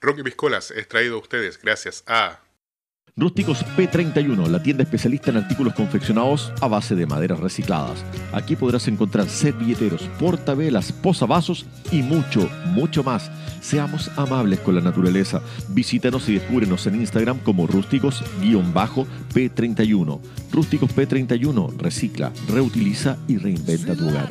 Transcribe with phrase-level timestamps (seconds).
[0.00, 2.38] Rocky Piscolas es traído a ustedes gracias a
[3.16, 8.04] Rústicos P31, la tienda especialista en artículos confeccionados a base de maderas recicladas.
[8.32, 13.28] Aquí podrás encontrar servilleteros, portavelas, posavasos y mucho, mucho más.
[13.60, 15.42] Seamos amables con la naturaleza.
[15.70, 20.20] Visítanos y descúbrenos en Instagram como rústicos-p31.
[20.52, 24.30] Rústicos P31 recicla, reutiliza y reinventa tu hogar.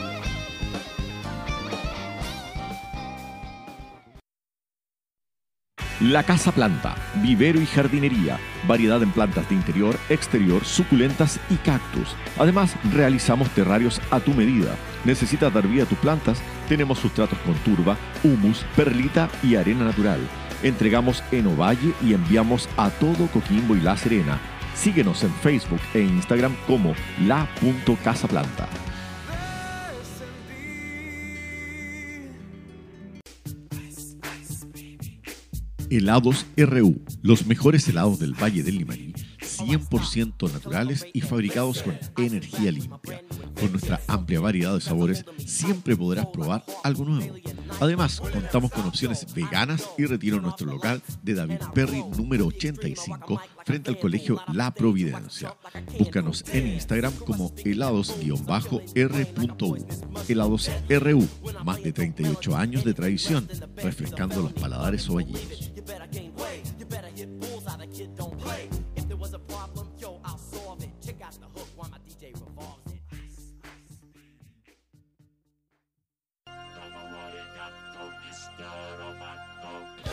[6.01, 12.15] La Casa Planta, vivero y jardinería, variedad en plantas de interior, exterior, suculentas y cactus.
[12.39, 14.75] Además, realizamos terrarios a tu medida.
[15.05, 16.41] ¿Necesitas dar vida a tus plantas?
[16.67, 20.19] Tenemos sustratos con turba, humus, perlita y arena natural.
[20.63, 24.39] Entregamos en Ovalle y enviamos a todo Coquimbo y La Serena.
[24.73, 26.95] Síguenos en Facebook e Instagram como
[27.27, 28.67] la.casaplanta.
[35.91, 39.13] Helados RU, los mejores helados del Valle del Limarí,
[39.59, 43.23] 100% naturales y fabricados con energía limpia.
[43.59, 47.35] Con nuestra amplia variedad de sabores, siempre podrás probar algo nuevo.
[47.79, 53.41] Además, contamos con opciones veganas y retiro en nuestro local de David Perry número 85
[53.65, 55.55] frente al colegio La Providencia.
[55.97, 58.11] Búscanos en Instagram como helados-r.u.
[60.27, 61.27] Helados RU,
[61.63, 65.71] más de 38 años de tradición, refrescando los paladares ovallinos.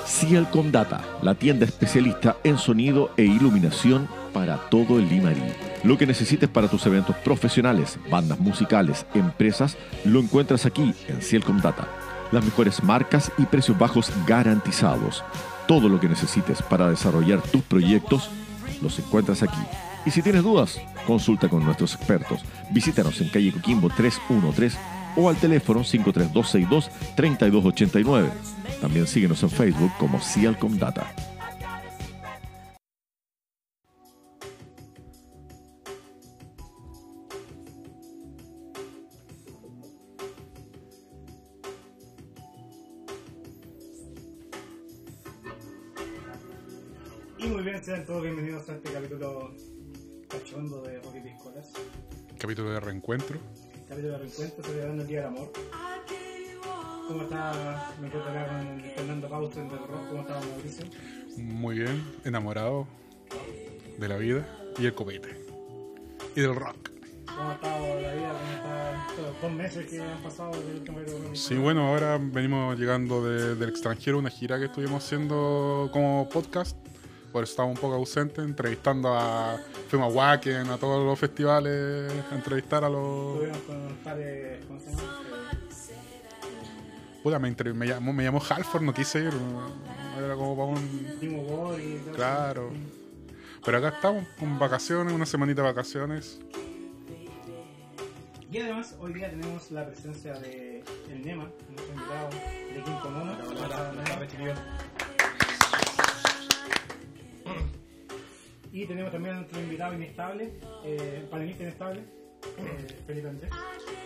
[0.09, 5.43] Cielcom Data, la tienda especialista en sonido e iluminación para todo el Limarí.
[5.85, 11.61] Lo que necesites para tus eventos profesionales, bandas musicales, empresas, lo encuentras aquí en Cielcom
[11.61, 11.87] Data.
[12.33, 15.23] Las mejores marcas y precios bajos garantizados.
[15.67, 18.31] Todo lo que necesites para desarrollar tus proyectos,
[18.81, 19.61] los encuentras aquí.
[20.07, 22.41] Y si tienes dudas, consulta con nuestros expertos.
[22.71, 24.79] Visítanos en calle Coquimbo 313
[25.17, 28.31] o al teléfono 53262-3289.
[28.81, 31.13] También síguenos en Facebook como Cialcom Data.
[47.39, 49.55] Y muy bien, sean todos bienvenidos a este capítulo
[50.29, 51.73] cachondo de Rocky Piscolas.
[52.37, 53.39] capítulo de reencuentro.
[53.89, 55.53] Capítulo de reencuentro celebrando el Día del Amor.
[57.09, 57.93] ¿Cómo está?
[58.01, 60.09] Me encuentro acá con Fernando Pausten del Rock.
[60.11, 60.85] ¿Cómo está Mauricio?
[61.39, 62.87] Muy bien, enamorado
[63.99, 64.47] de la vida
[64.79, 65.45] y el copete.
[66.37, 66.91] Y del rock.
[67.27, 68.33] ¿Cómo ha estado la vida?
[68.33, 72.79] ¿Cómo está estos dos meses que han pasado desde el último Sí, bueno, ahora venimos
[72.79, 76.77] llegando de- del extranjero, una gira que estuvimos haciendo como podcast.
[77.33, 79.59] Por eso estaba un poco ausente, entrevistando a.
[79.89, 83.41] Fuimos a Wacken, a todos los festivales, a entrevistar a los.
[87.23, 89.33] Puta, me, me llamó, me llamó Halford, no quise ir.
[90.19, 92.13] Era como para un.
[92.15, 92.71] Claro.
[93.65, 96.41] Pero acá estamos, con vacaciones, una semanita de vacaciones.
[98.51, 103.37] Y además, hoy día tenemos la presencia de el Nema, nuestro invitado de Quinto Mono.
[108.73, 110.53] Y tenemos también a nuestro invitado inestable,
[110.85, 112.01] eh, panelista inestable,
[112.59, 113.51] eh, Felipe Andrés.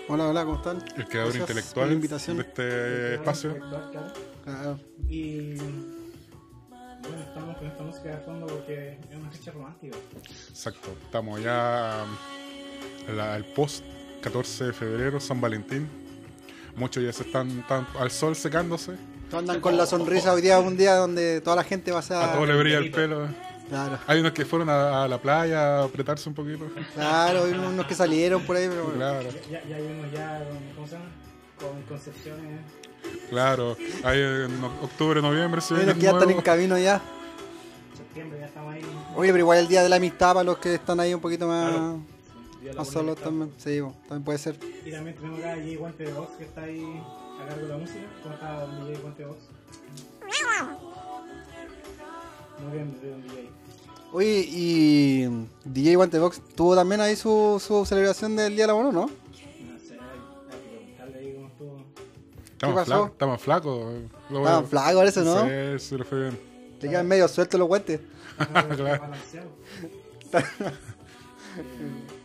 [0.09, 0.77] Hola, hola, ¿cómo están?
[0.97, 2.37] El creador Gracias intelectual por la invitación.
[2.37, 3.57] de este espacio.
[4.45, 4.79] Claro.
[5.09, 9.97] Y bueno, estamos con esta música de fondo porque es una fecha romántica.
[10.49, 12.05] Exacto, estamos ya
[13.15, 13.85] la- el post
[14.23, 15.89] 14 de febrero, San Valentín.
[16.77, 18.93] Muchos ya se están, están al sol secándose.
[19.33, 22.03] Todos andan con la sonrisa hoy día, un día donde toda la gente va a
[22.03, 22.19] ser.
[22.19, 23.27] A todos le brilla el pelo.
[23.69, 26.67] Claro, Hay unos que fueron a, a la playa a apretarse un poquito.
[26.95, 28.99] claro, hay unos que salieron por ahí, pero bueno.
[28.99, 31.05] Claro, Ya, ya hay unos ya con, ¿cómo se llama?
[31.59, 32.61] Con concepciones.
[33.31, 33.77] claro.
[34.05, 35.73] Hay en octubre, noviembre, sí.
[35.75, 37.01] Hay unos que ya están en camino ya.
[37.97, 38.83] Septiembre ya estamos ahí.
[39.17, 41.49] Oye, pero igual el día de la amistad para los que están ahí un poquito
[41.49, 42.77] más, Claro.
[42.77, 43.51] Más solos también.
[43.57, 44.57] Sí, también puede ser.
[44.85, 47.03] Y también tenemos acá a DJ Guante de que está ahí
[47.43, 48.01] a cargo de la música.
[48.23, 49.39] ¿Cómo está DJ Guante de Vox?
[52.63, 53.51] Muy bien, de un DJ.
[54.13, 58.93] Oye, y DJ Guantebox tuvo también ahí su, su celebración del Día del Amor, ¿o
[58.93, 59.01] ¿no?
[59.01, 59.15] No sé,
[59.95, 61.85] hay que preguntarle ahí cómo estuvo.
[62.53, 63.95] Estamos, flacos, estamos flacos.
[64.29, 65.41] Lo Estaban flacos, parece, ¿no?
[65.41, 66.39] Sí, sí, le fue bien.
[66.81, 68.01] Le quedan medio sueltos los guantes.
[68.77, 69.13] Claro.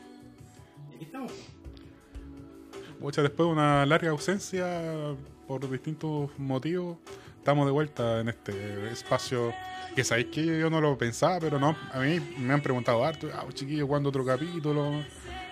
[3.00, 5.16] Después de una larga ausencia
[5.48, 6.98] por distintos motivos,
[7.38, 9.54] estamos de vuelta en este espacio
[9.96, 13.28] que sabéis que yo no lo pensaba, pero no, a mí me han preguntado harto,
[13.34, 14.92] ah, chiquillo, ¿cuándo otro capítulo?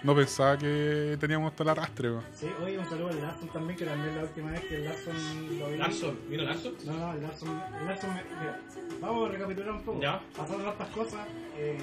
[0.04, 2.12] No pensaba que teníamos hasta el arrastre.
[2.12, 2.24] weón.
[2.34, 5.60] Sí, oye, un saludo al Larson también, que también la última vez que el Larson
[5.60, 5.78] lo vi.
[5.78, 6.74] Larson, ¿vino Larson?
[6.86, 8.62] No, no, el Larson, el Larson me- mira,
[9.02, 10.00] vamos a recapitular un poco.
[10.02, 10.22] Ya.
[10.38, 11.28] Pasaron hartas cosas.
[11.58, 11.78] eh,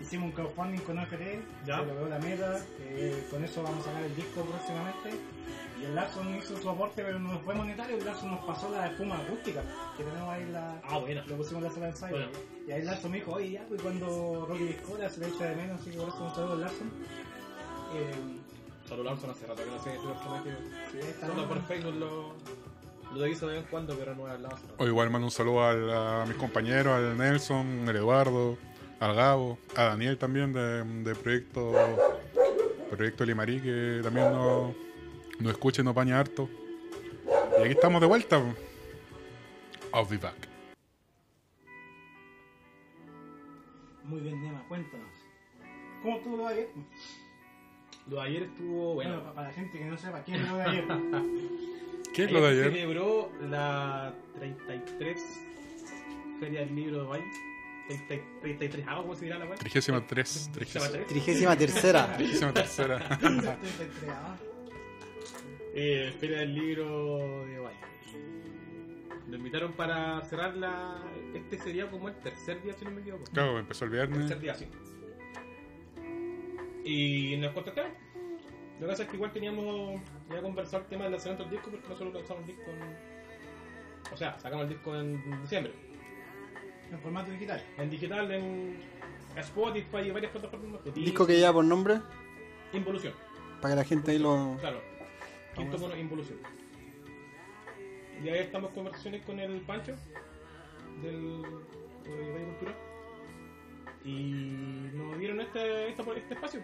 [0.00, 1.80] hicimos un crowdfunding con AFT, Ya.
[1.80, 2.58] se logró la meta.
[2.80, 5.10] eh, con eso vamos a sacar el disco próximamente.
[5.80, 7.96] Y el Larson hizo su aporte, pero no fue monetario.
[7.98, 9.62] El Larson nos pasó la espuma acústica
[9.96, 10.80] que tenemos ahí en la.
[10.82, 11.24] Ah, buena.
[11.26, 12.16] Lo pusimos en la sala de ensayo.
[12.16, 12.30] Bueno.
[12.66, 15.44] Y ahí el Larson me dijo, oye, ya, pues cuando Rocky Discola se le echa
[15.44, 16.90] de menos, así que por eso un saludo al Larson.
[17.94, 18.10] Eh,
[18.88, 20.50] Solo Larson hace rato que no sé ese personaje.
[20.92, 21.26] sí, está.
[21.26, 22.32] Solo por Facebook lo,
[23.14, 24.56] lo visto de vez en cuando, pero no he hablado.
[24.78, 28.56] O igual mando un saludo al- a, mis compañeros, al Nelson, al Eduardo,
[29.00, 31.72] al Gabo, a Daniel también de, de Proyecto
[32.90, 34.74] Proyecto Limarí, que también nos,
[35.40, 36.48] nos escucha y nos baña harto.
[37.58, 38.38] Y aquí estamos de vuelta.
[39.94, 40.34] I'll be back.
[44.04, 45.06] Muy bien, Nema, cuéntanos.
[46.02, 46.68] ¿Cómo estuvo lo de ayer?
[48.08, 49.24] Lo de ayer estuvo Bueno, bueno.
[49.24, 50.84] pa- para la gente que no sepa, ¿quién es lo de ayer?
[52.14, 52.72] ¿Qué es lo de Se ayer?
[52.72, 55.20] celebró la 33
[56.40, 57.24] Feria del Libro de Valle.
[57.88, 59.58] 30 33 algo, ¿cómo se dirá la web?
[59.58, 61.06] 33, 33.
[61.06, 62.12] Trigésima tercera.
[62.16, 63.18] Trigésima tercera.
[65.80, 67.76] Eh, Feria del Libro de Valle.
[69.28, 70.96] Nos invitaron para cerrar la.
[71.34, 73.24] Este sería como el tercer día, si no me equivoco.
[73.32, 74.40] Claro, empezó el Tercer viernes.
[74.40, 74.66] día, sí.
[76.84, 77.92] Y nos contactaron.
[77.92, 80.00] Lo que pasa es que igual teníamos
[80.30, 84.12] ya conversado el tema del lanzamiento del disco porque nosotros lanzamos el disco en.
[84.12, 85.72] O sea, sacamos el disco en diciembre.
[86.90, 87.62] En formato digital.
[87.76, 88.76] En digital, en
[89.36, 90.80] Spotify y varias plataformas.
[90.94, 92.00] Disco que lleva por nombre,
[92.72, 93.12] Involución.
[93.60, 94.56] para que la gente ahí lo...
[94.60, 94.80] Claro.
[95.54, 96.38] Quinto mono, Involución.
[98.24, 99.94] Y ahí estamos en conversaciones con el Pancho
[101.02, 102.74] del de Radio Cultura.
[104.04, 106.60] Y nos dieron este, este espacio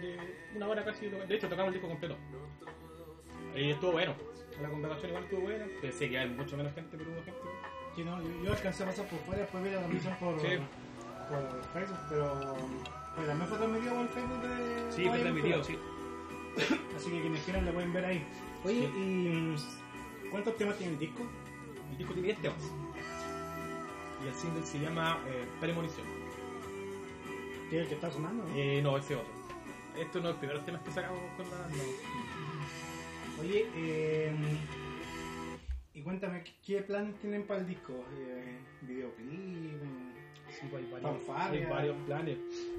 [0.00, 0.16] de
[0.54, 1.08] una hora casi.
[1.08, 2.16] De hecho, tocamos el disco completo.
[3.56, 4.14] Y estuvo bueno.
[4.60, 5.66] La conversación igual estuvo buena.
[5.80, 7.40] Pensé que hay mucho menos gente, pero hubo gente.
[8.04, 10.46] No, yo, yo alcancé a pasar por fuera, después vi la transmisión por, Sí.
[11.28, 12.56] por Facebook, pero,
[13.14, 15.78] pero también fue transmitido por el Facebook de Sí, de fue transmitido, sí.
[16.96, 18.24] Así que quienes quieran la pueden ver ahí.
[18.64, 19.56] Oye, ¿y
[20.30, 21.22] cuántos temas tiene el disco?
[21.92, 22.72] El disco tiene 10 temas.
[24.24, 26.06] Y el single se llama eh, Premonición.
[27.70, 28.44] Que es el que está sonando.
[28.56, 29.30] Eh, no, ese otro.
[29.96, 31.56] Estos no, los primeros temas que sacamos con la.
[31.68, 33.42] No.
[33.42, 34.32] Oye, eh,
[35.98, 37.92] y cuéntame, ¿qué- ¿qué planes tienen para el disco?
[38.16, 39.28] Eh, ¿Videoclip?
[39.30, 39.78] eh,
[40.50, 42.38] Sí, pues hay varios, hay varios planes.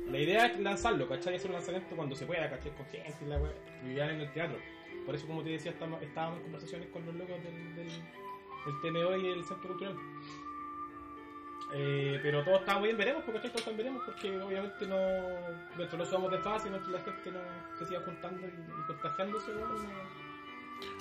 [0.09, 1.35] La idea es lanzarlo, ¿cachai?
[1.35, 2.71] Hacer un lanzamiento cuando se pueda, ¿cachai?
[2.75, 3.53] Con gente y la wea.
[3.85, 4.57] Y ya en el teatro.
[5.05, 8.81] Por eso, como te decía, estamos- estábamos en conversaciones con los locos del, del, del
[8.81, 9.95] TMO y el Centro Cultural.
[11.75, 13.39] Eh, pero todo está bien, veremos, porque.
[13.49, 14.97] Todos están veremos, porque obviamente no.
[15.77, 17.39] Mientras no somos de fase, mientras la gente no
[17.77, 20.28] se siga juntando y, y contagiándose, no-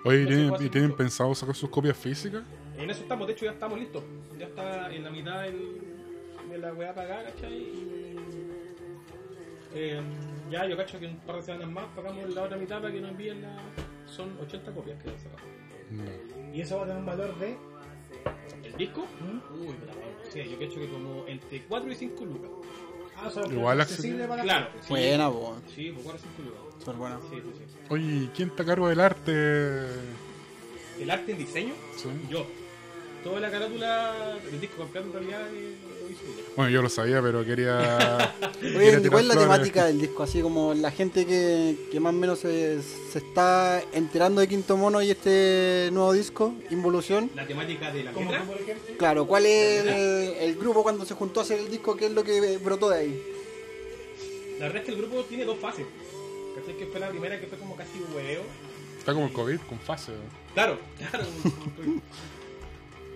[0.04, 0.26] Oye, ¿y
[0.58, 2.42] se tienen, y pensado sacar sus copias físicas?
[2.76, 4.02] En eso estamos, de hecho ya estamos listos.
[4.38, 5.80] Ya está en la mitad del,
[6.48, 7.52] de la weá pagada, ¿cachai?
[7.52, 8.16] Y,
[9.74, 10.00] eh,
[10.50, 13.00] ya yo cacho que un par de semanas más pagamos la otra mitad para que
[13.00, 13.56] nos envíen la...
[14.06, 15.42] Son 80 copias que sacamos.
[15.90, 16.54] No.
[16.54, 17.56] Y eso va a tener un valor de...
[18.64, 19.06] ¿El disco?
[19.20, 19.60] ¿Mm?
[19.60, 22.50] Uy, la weá, no sé, yo cacho que como entre 4 y 5 lucas.
[23.20, 24.28] Ah, o sea, Igual accesible accesible.
[24.28, 24.70] para la Claro.
[24.72, 24.88] gente.
[24.88, 25.56] Buena, po.
[25.74, 26.78] Sí, por 4 o 5 lucas.
[26.78, 27.16] Súper buena.
[27.30, 27.64] Sí, sí, sí.
[27.90, 29.32] Oye, ¿y ¿quién está a cargo del arte?
[31.00, 32.08] El arte en diseño, Sí.
[32.30, 32.46] yo.
[33.24, 35.74] Toda la carátula del disco completo en realidad eh.
[36.56, 38.34] Bueno, yo lo sabía, pero quería.
[38.60, 39.42] Oye, ¿y tirar ¿cuál es la flores.
[39.42, 40.22] temática del disco?
[40.24, 44.76] Así como la gente que, que más o menos se, se está enterando de Quinto
[44.76, 47.30] Mono y este nuevo disco, Involución.
[47.36, 48.56] La temática de la por ejemplo.
[48.98, 51.96] Claro, ¿cuál es el, el grupo cuando se juntó a hacer el disco?
[51.96, 53.22] ¿Qué es lo que brotó de ahí?
[54.58, 55.86] La verdad es que el grupo tiene dos fases.
[56.56, 56.76] ¿Cachai?
[56.76, 58.42] Que fue la primera que fue como casi hueveo.
[58.98, 60.12] Está como el COVID, con fase.
[60.54, 61.24] Claro, claro.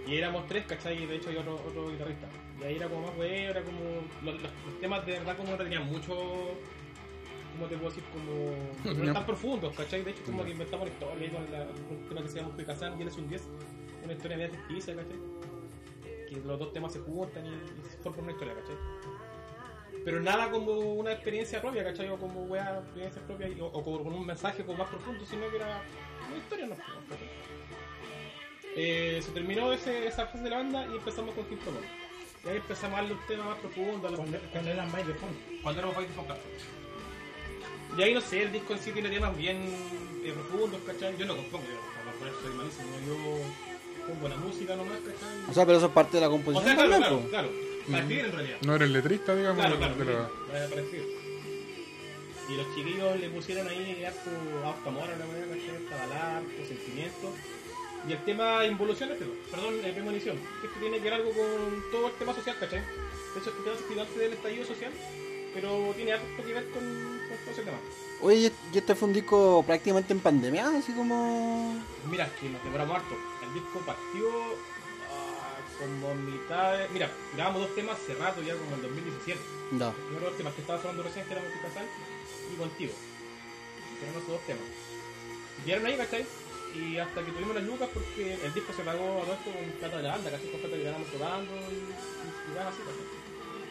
[0.07, 1.03] y éramos tres, ¿cachai?
[1.03, 2.29] Y de hecho hay otro, otro guitarrista.
[2.63, 3.81] Y ahí era como más hueveo, era como.
[4.23, 6.15] Los, los- los temas de verdad como no tenían mucho.
[7.53, 8.05] ¿Cómo te puedo decir?
[8.13, 8.95] Como.
[9.07, 10.03] No tan profundos, ¿cachai?
[10.03, 12.57] De hecho, como que inventamos una historia ahí con la, un tema que se llama
[12.57, 13.43] Picasán y él es un 10.
[14.05, 15.19] Una historia media ficticia, ¿cachai?
[16.29, 18.77] Que los dos temas se juntan y, y se forman una historia, ¿cachai?
[20.05, 22.09] Pero nada como una experiencia propia, ¿cachai?
[22.09, 25.49] O como wea, experiencias propias y- o, o con un mensaje como más profundo, sino
[25.51, 25.81] que era
[26.29, 26.75] una historia, ¿no?
[28.75, 31.87] Eh, se terminó ese, esa fase de la banda y empezamos con Quinto Mono.
[32.45, 35.39] Y ahí empezamos a darle un tema más profundo, Cuando, cuando eran más de fondo.
[35.63, 36.37] cuando éramos Fight Focus.
[37.97, 39.59] Y ahí no sé, el disco en sí tiene temas bien
[40.25, 41.17] eh, profundos, ¿cachai?
[41.17, 45.51] Yo no compongo, yo para poner soy malísimo, yo pongo la música nomás, ¿cachai?
[45.51, 47.49] O sea, pero eso es parte de la O composición sea, claro, claro, claro,
[47.91, 48.57] para escribir en realidad.
[48.63, 49.61] No eres letrista, digamos.
[49.61, 51.23] Claro, claro, pero- para, para escribir.
[52.49, 54.31] Y los chiquillos le pusieron ahí harto
[54.67, 55.77] harto amor a la manera, ¿cachai?
[55.77, 57.35] Harta balada, harto sentimiento.
[58.09, 61.85] Y el tema involución este, perdón, eh, premonición, que esto tiene que ver algo con
[61.93, 62.81] todo el tema social, ¿cachai?
[62.81, 64.93] De hecho, este tema se antes del estallido social,
[65.55, 67.79] pero tiene algo que ver con, con todo ese tema.
[68.21, 70.69] Oye, ¿y este fue un disco prácticamente en pandemia?
[70.69, 71.81] Así como...
[72.11, 73.17] Mira, que nos demoramos harto.
[73.43, 74.29] El disco partió
[75.11, 76.89] ah, como mitad de...
[76.91, 79.41] Mira, grabamos dos temas hace rato, ya como en 2017.
[79.73, 79.87] No.
[79.87, 81.87] Los primeros dos temas que estaba sonando recién, que era Multicasal
[82.53, 82.93] y Contigo.
[84.03, 84.65] Eran esos dos temas.
[85.65, 86.27] Quedaron ahí, ¿cachai?
[86.75, 89.71] Y hasta que tuvimos las lucas, porque el disco se pagó a todo esto con
[89.79, 92.79] plata de la banda, casi con plata que ganamos tocando y, y, y nada así.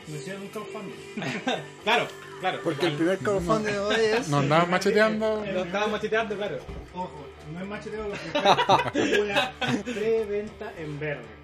[0.08, 0.96] Me hicieron un crowdfunding.
[1.84, 2.08] Claro,
[2.40, 2.60] claro.
[2.64, 4.28] Porque el primer crowdfunding de hoy es...
[4.30, 5.44] No andaban macheteando.
[5.54, 6.60] Lo estábamos macheteando, claro.
[6.94, 9.52] Ojo, no es macheteo lo que fue una
[9.84, 11.41] preventa en verde.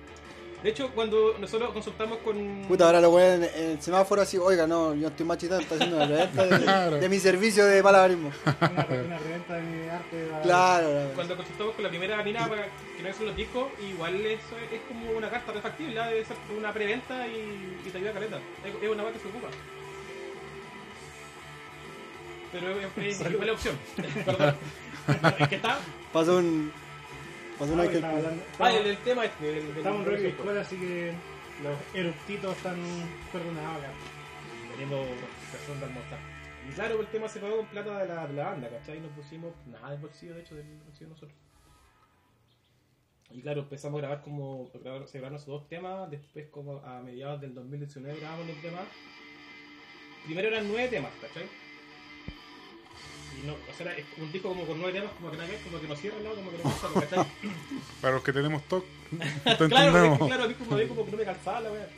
[0.67, 2.65] De hecho, cuando nosotros consultamos con...
[2.67, 5.95] Puta, ahora lo ponen en el semáforo así, oiga, no, yo estoy machitando, está haciendo
[5.95, 6.97] una reventa de, Claro.
[6.97, 8.33] de mi servicio de malabarismo.
[8.45, 8.69] Una,
[9.05, 10.15] una preventa de mi arte.
[10.17, 13.37] de la- Claro, la- Cuando consultamos con la primera mina para que no son los
[13.37, 16.07] discos, igual eso es, es como una carta refactible, ¿ah?
[16.09, 18.37] debe ser una preventa y, y te ayuda a caleta.
[18.65, 19.47] Es, es una cosa que se ocupa.
[22.51, 23.75] Pero es, es, es la opción.
[24.25, 24.55] Perdón.
[25.39, 25.79] es que está.
[26.11, 26.73] pasó un...
[27.59, 27.95] Pasó un ángel.
[27.95, 29.45] estaba hablando- Ah, el, el tema este.
[29.45, 31.13] del- del- Estamos en Rocky Escuela, así que
[31.63, 32.77] los eructitos están
[33.31, 33.91] perdonados acá.
[34.71, 34.97] Teniendo
[35.53, 36.19] razón de almorzar.
[36.69, 38.99] Y claro, el tema se pagó con plata de la, de la banda, ¿cachai?
[38.99, 41.37] No pusimos nada del bolsillo, de hecho, del bolsillo de nosotros.
[43.31, 44.69] Y claro, empezamos a grabar como.
[44.73, 48.83] grabar- Se grabaron esos dos temas, después, como a mediados del 2019, grabamos los temas.
[50.25, 51.45] Primero eran nueve temas, ¿cachai?
[53.41, 55.59] Y no, o sea, era un disco como con nueve temas, como que que ver,
[55.61, 56.33] como que no cierra, ¿no?
[56.33, 57.25] Como que no pasa, ¿cachai?
[58.01, 58.83] Para los que tenemos TOC,
[59.43, 60.27] claro, es entendemos.
[60.27, 61.89] claro, a mí como, como que no me calzaba la wea.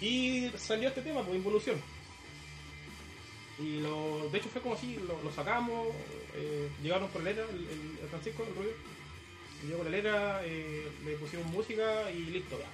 [0.00, 1.80] Y salió este tema, pues Involución.
[3.58, 5.88] Y lo, de hecho fue como así, lo, lo sacamos,
[6.34, 8.70] eh, llegaron con la letra, el, el- el Francisco, el Rubio,
[9.66, 12.66] llegó con la letra, eh, le pusimos música y listo, ya.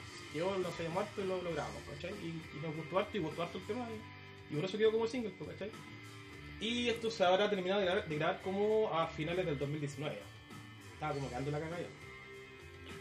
[0.59, 2.13] No se llamó harto y lo, lo grabamos, ¿cachai?
[2.23, 3.87] Y, y nos gustó harto y gustó harto el tema
[4.51, 5.71] y, y por eso quedó como single, pues, ¿cachai?
[6.65, 10.17] Y esto se habrá terminado de grabar, de grabar como a finales del 2019.
[10.17, 10.95] ya.
[10.95, 11.89] Estaba como quedando la cagada ya.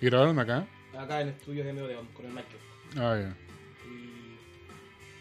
[0.01, 0.67] ¿Y grabaron acá?
[0.97, 2.59] Acá en estudios de Medio con el Michael.
[2.97, 3.33] Ah, ya.
[3.89, 4.37] Y,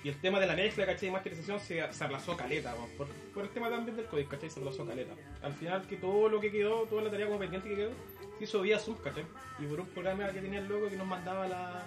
[0.02, 1.08] y el tema de la mezcla, ¿cachai?
[1.08, 4.50] Y masterización se, se aplazó caleta, por, por el tema también del código, ¿cachai?
[4.50, 5.14] Se aplazó caleta.
[5.40, 7.92] Al final que todo lo que quedó, toda la tarea como pendiente que quedó,
[8.38, 9.24] se hizo vía Zoom, ¿cachai?
[9.60, 11.84] Y por un programa que tenía el loco que nos mandaba la,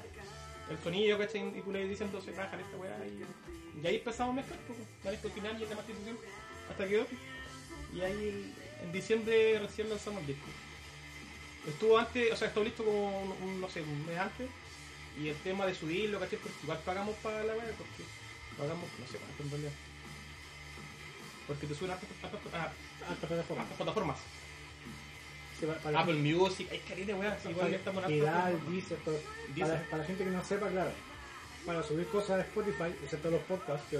[0.69, 1.49] el sonido, ¿cachai?
[1.49, 4.79] Y tú le diciendo, se bajan esta weá y, y ahí empezamos a mezclar, pues,
[5.03, 6.17] la mezcla final y esta masterización,
[6.69, 7.05] hasta que.
[7.93, 8.53] Y ahí
[8.83, 10.45] en diciembre recién lanzamos el disco.
[11.67, 14.49] Estuvo antes, o sea, estuvo listo como, un, un, no sé, un mes antes.
[15.19, 16.37] Y el tema de subirlo, ¿cachai?
[16.39, 18.03] Porque igual pagamos para la web, porque
[18.57, 19.71] pagamos, no sé cuánto en realidad.
[21.47, 22.09] Porque te suben a estas
[23.09, 23.63] Alta plataforma.
[23.77, 24.17] plataformas.
[25.59, 27.33] Sí, para- para- Apple Music, hay caleta, weón.
[27.41, 28.61] si Igual estamos en plataformas.
[28.61, 28.71] Todo.
[28.71, 28.97] Deezer.
[29.77, 30.91] Para, para la gente que no sepa, claro.
[31.65, 33.97] Para subir cosas de Spotify, excepto los podcasts, que,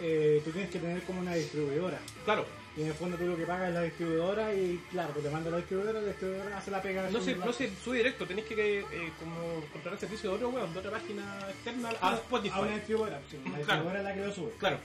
[0.00, 1.98] eh, tú tienes que tener como una distribuidora.
[2.24, 2.46] Claro,
[2.76, 5.30] Y en el fondo tú lo que pagas es la distribuidora y claro, pues te
[5.30, 7.02] manda la distribuidora, la distribuidora hace la pega.
[7.10, 9.36] no se, subir no se sube directo, tenés que eh, como
[9.72, 12.54] contratar el servicio de otro weón, de otra página externa a Spotify.
[12.54, 13.20] A una distribuidora.
[13.30, 14.50] sí, La distribuidora es la que lo sube.
[14.58, 14.78] Claro.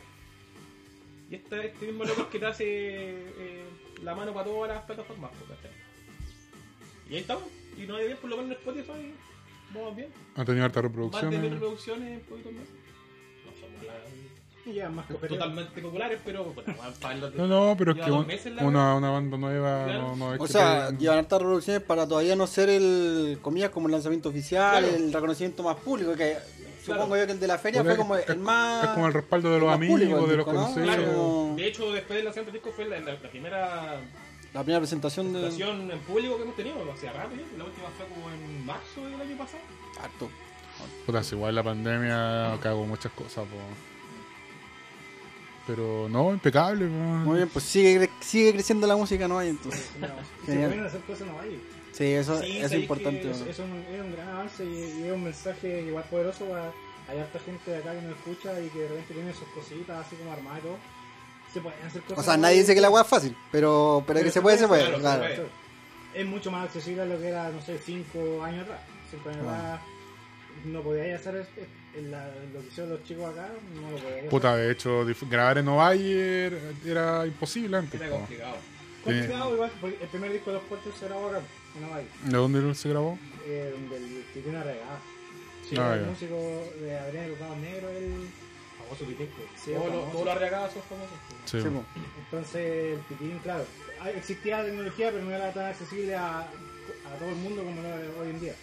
[1.30, 3.64] Y este, este mismo loco es que te hace eh,
[4.04, 5.72] la mano para todas las plataformas, pues, ¿cachai?
[7.10, 7.44] Y ahí estamos.
[7.78, 9.14] Y no hay bien, por lo menos en Spotify,
[9.74, 10.10] vamos bien.
[10.36, 11.52] Han tenido hartas Más de mil reproducciones.
[11.54, 12.70] reproducciones en poquitos meses.
[14.70, 18.12] La- ya más totalmente populares, pero bueno, para los de- No, no, pero es que
[18.12, 20.02] un- la una, una banda nueva Claro.
[20.02, 23.70] no, no es O que sea, llevan hartas reproducciones para todavía no ser el, comillas,
[23.72, 24.96] como el lanzamiento oficial, Claro.
[24.96, 26.38] el reconocimiento más público, que
[26.86, 27.02] Claro.
[27.04, 28.84] supongo yo que el de la feria Porque fue como es- el más...
[28.86, 30.74] es como el respaldo de los amigos, público de los ¿no?
[30.74, 31.06] Claro.
[31.14, 34.00] Como De hecho, después del lanzamiento del disco fue la, la- la primera
[34.54, 35.40] La primera presentación de...
[35.42, 36.78] presentación en público que hemos tenido.
[36.78, 39.62] La última fue como en marzo del año pasado.
[40.02, 40.30] Harto.
[41.06, 43.58] Puta, si igual la pandemia cagó muchas cosas, po.
[45.70, 46.86] Pero no, impecable.
[46.88, 49.38] Muy bien, pues sigue, cre- sigue creciendo la música, ¿no?
[49.38, 49.92] hay entonces.
[50.00, 50.08] No,
[50.42, 50.70] si Genial.
[50.72, 51.62] pueden hacer cosas, no hay.
[51.92, 53.30] Sí, eso Sí, es importante.
[53.30, 53.46] Es, ¿no?
[53.46, 56.72] es un, es un gran avance y, y es un mensaje igual poderoso para,
[57.08, 60.06] hay harta gente de acá que nos escucha y que de repente tiene sus cositas
[60.08, 60.78] así como armadas y todo.
[61.54, 62.18] Se pueden hacer cosas.
[62.20, 64.68] O sea, nadie dice que la weá es fácil, pero, pero que se puede, se
[64.68, 64.82] puede.
[64.84, 65.20] claro, se claro.
[65.22, 65.50] puede.
[66.16, 68.82] Es mucho más accesible a lo que era, no sé, 5 años atrás.
[69.12, 69.74] 5 años Ah.
[69.76, 69.82] atrás
[70.66, 71.48] no podíais hacer
[71.96, 75.58] es- la- lo que hicieron los chicos acá, no lo podíais Puta, de hecho, grabar
[75.58, 78.00] en Ovalle era, era imposible antes.
[78.00, 78.56] Era complicado.
[79.04, 81.42] Complicado igual, porque el primer disco de los puertos se grabó acá,
[81.78, 83.18] en Hawaii, ¿De dónde se grabó?
[83.46, 85.00] eh, donde el una regada.
[85.70, 86.10] Sí, Ah, el ya.
[86.10, 88.28] músico de Adrián Educado Negro, el
[88.78, 89.30] famoso Pitín.
[89.64, 91.18] Sí, Todos los- arriagados son famosos.
[91.46, 91.62] Sí.
[91.62, 91.84] Sí, po.
[92.26, 93.66] Entonces, el Pitín, claro,
[94.16, 98.10] existía tecnología, pero no era tan accesible a, a todo el mundo como lo es
[98.20, 98.56] hoy en día.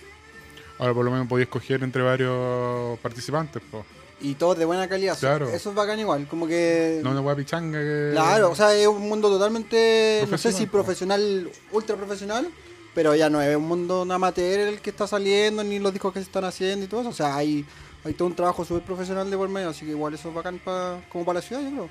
[0.78, 3.84] Ahora por lo menos podía escoger entre varios participantes, po.
[4.20, 5.18] Y todos de buena calidad.
[5.18, 5.48] Claro.
[5.48, 7.00] Eso es bacán igual, como que...
[7.02, 8.10] No una hueá pichanga que...
[8.12, 12.48] Claro, o sea, es un mundo totalmente, no sé si profesional, ultra profesional,
[12.94, 16.14] pero ya no es un mundo un amateur el que está saliendo, ni los discos
[16.14, 17.10] que se están haciendo y todo eso.
[17.10, 17.66] O sea, hay,
[18.04, 20.58] hay todo un trabajo súper profesional de por medio, así que igual eso es bacán
[20.64, 21.88] pa- como para la ciudad, yo creo.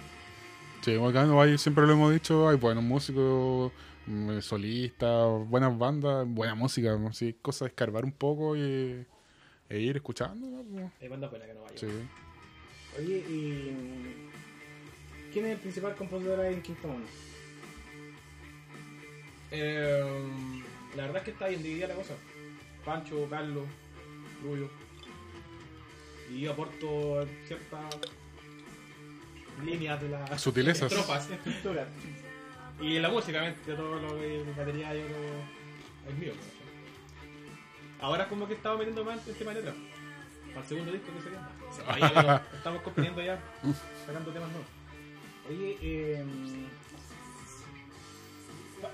[0.83, 3.71] Sí, acá en Ovalle siempre lo hemos dicho, hay buenos músicos,
[4.41, 7.11] solistas, buenas bandas, buena música, ¿no?
[7.13, 9.05] sí, cosa de escarbar un poco y,
[9.69, 10.47] e ir escuchando.
[10.47, 10.91] ¿no?
[11.01, 11.77] Hay bandas buenas que no vayan.
[11.77, 11.87] Sí.
[12.97, 13.71] Oye, y.
[13.71, 17.05] mm, ¿Quién es el principal compositor ahí en Quinto Mono?
[19.51, 20.23] Eh,
[20.95, 22.13] la verdad es que está bien dividida la cosa.
[22.85, 23.65] Pancho, Carlos,
[24.41, 24.69] Rubio.
[26.31, 27.83] Y yo aporto ciertas
[29.65, 30.89] líneas de las Sutilezas.
[30.93, 31.29] tropas.
[31.29, 31.87] Estructura.
[32.81, 36.33] Y la música, obviamente, todo lo que el material yo lo, es mío.
[36.33, 38.05] ¿no?
[38.05, 39.73] Ahora como que estaba metiendo más en tema de letra.
[40.49, 41.49] Para el segundo disco que sería.
[41.87, 43.39] Ahí ya veo, estamos componiendo ya,
[44.05, 44.67] sacando temas nuevos.
[45.49, 46.25] Oye, eh,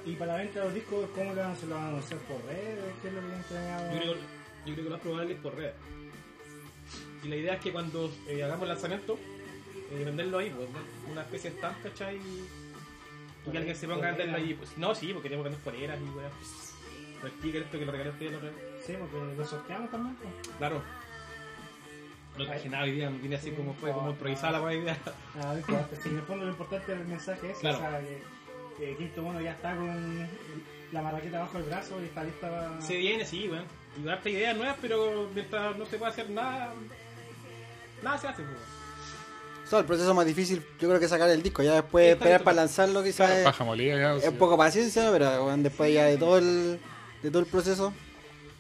[0.06, 1.70] y para la venta de los discos, ¿cómo lo van a hacer?
[1.70, 2.80] ¿Lo van a anunciar por redes?
[3.02, 3.94] ¿Qué es lo que planeado?
[3.94, 5.74] Yo creo, yo creo que lo más probable es por redes.
[7.24, 9.20] Y la idea es que cuando eh, hagamos el lanzamiento,
[9.92, 11.12] eh, venderlo ahí, pues, ¿no?
[11.12, 12.20] una especie de stand, ¿cachai?
[13.46, 14.54] Y que alguien se ponga a venderlo ahí.
[14.54, 18.14] Pues, no, sí, porque tenemos que vender poleras y stickers, esto que lo regalé a
[18.14, 18.62] ustedes, lo regalé.
[18.86, 20.16] Sí, porque lo sorteamos también.
[20.16, 20.58] pues.
[20.58, 20.82] Claro.
[22.38, 24.98] No traje nada hoy día, vine así como fue, como improvisada la buena idea.
[25.36, 25.96] Ah, no importa.
[26.02, 27.78] Sí, en el fondo lo importante del mensaje es Claro.
[27.78, 28.24] o sea, que,
[28.78, 30.28] que Quinto Mono ya está con
[30.92, 32.82] la marraqueta bajo el brazo y está lista para...
[32.82, 33.66] Se viene, sí, weón.
[34.00, 36.74] Y darte ideas nuevas, pero mientras no se pueda hacer nada,
[38.02, 38.58] nada se hace, pues.
[38.58, 38.81] O
[39.72, 42.44] sea, el proceso más difícil yo creo que es sacar el disco, ya después esperar
[42.44, 44.16] para pa- lanzarlo quizás es, Paja molida ya.
[44.16, 46.80] es un poco paciencia, pero bueno, después ya de todo el,
[47.24, 47.94] de todo el proceso.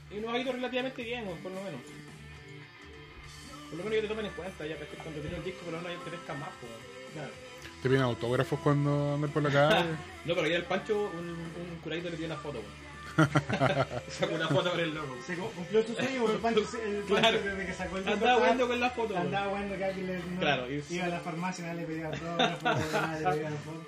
[0.09, 1.79] Y nos ha ido relativamente bien, por lo menos.
[3.69, 5.73] Por lo menos yo te tomen en cuenta, ya que cuando tienes el disco, por
[5.73, 6.71] lo menos ya te más, pues.
[7.13, 7.31] Claro.
[7.81, 9.85] Te piden autógrafos cuando andas por la calle.
[10.25, 12.80] No, pero ayer el Pancho, un, un curadito le dio una foto, weón.
[14.09, 15.17] Sacó una foto con el logo.
[15.25, 17.39] Se cu- cumplió su sueño porque el Pancho, el Pancho Claro.
[17.43, 19.17] desde que sacó el disco Andaba jugando con la foto.
[19.17, 23.19] Andaba bueno que alguien no- Claro, iba a la farmacia, nadie le pedía autógrafo, nadie
[23.19, 23.85] le pedía foto.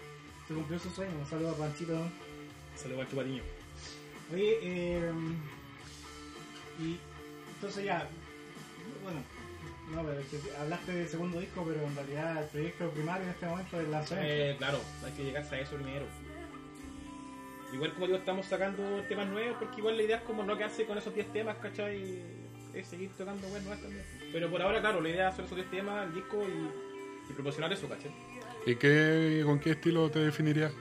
[0.47, 1.11] Se cumplió su sueño.
[1.19, 1.97] Un saludo a Panchito.
[2.75, 3.43] Saludos al chupatiño.
[4.33, 5.11] Oye, eh,
[6.79, 6.97] y
[7.55, 8.07] entonces ya,
[9.03, 9.21] bueno,
[9.91, 13.29] no, pero es que hablaste del segundo disco, pero en realidad el proyecto primario en
[13.29, 14.33] este momento es lanzamiento.
[14.33, 16.05] Eh, claro, hay que llegarse a eso primero.
[17.73, 20.85] Igual como digo, estamos sacando temas nuevos porque igual la idea es como no quedarse
[20.85, 22.21] con esos 10 temas, ¿cachai?
[22.73, 24.05] Es seguir tocando weas nuevas también.
[24.31, 27.33] Pero por ahora, claro, la idea es hacer esos 10 temas, el disco y, y
[27.33, 28.11] proporcionar eso, ¿cachai?
[28.65, 30.71] ¿Y qué, con qué estilo te definirías?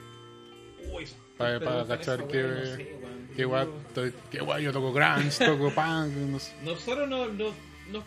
[0.91, 1.05] Uy,
[1.37, 2.95] Pa- pero pa esa cachar qué- no sé.
[3.35, 3.67] Qué guay,
[4.29, 6.53] qué guay, yo toco grunge, toco punk, no sé.
[6.63, 7.51] Nosotros no, no,
[7.91, 8.03] no,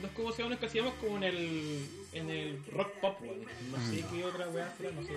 [0.00, 3.40] nos como se nos casillamos como en el, en el rock pop, weón.
[3.72, 5.14] No sé qué otra weá será, no sé.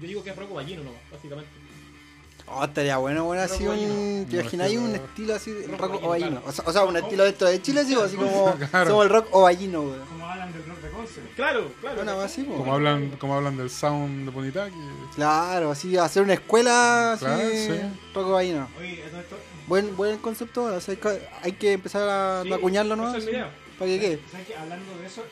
[0.00, 1.50] Yo digo que es rock ballino nomás, básicamente.
[2.50, 4.26] Oh, estaría bueno, bueno, así un.
[4.28, 6.42] ¿Te imagináis que un estilo así de Rock ovallino.
[6.46, 8.54] O sea, o sea, un estilo dentro de Chile, sí, así como.
[8.70, 8.90] Claro.
[8.90, 10.04] Somos el rock ovallino, weón.
[10.06, 11.20] Como hablan del rock de Conce.
[11.36, 11.96] Claro, claro.
[11.96, 12.44] Bueno, así.
[12.44, 14.74] Como hablan, como hablan del sound de Ponitaki.
[15.14, 17.24] Claro, así, hacer una escuela así.
[17.24, 17.80] Claro, sí.
[18.14, 18.68] Rock ovallino.
[18.78, 20.94] Oye, esto, Buen, buen concepto, o sea,
[21.42, 23.14] hay que- que empezar a Sí, acuñarlo, ¿no?
[23.14, 23.54] es la idea.
[23.78, 24.20] Para que quede.
[24.32, 24.56] ¿sabes qué?
[24.56, 25.22] Hablando de eso,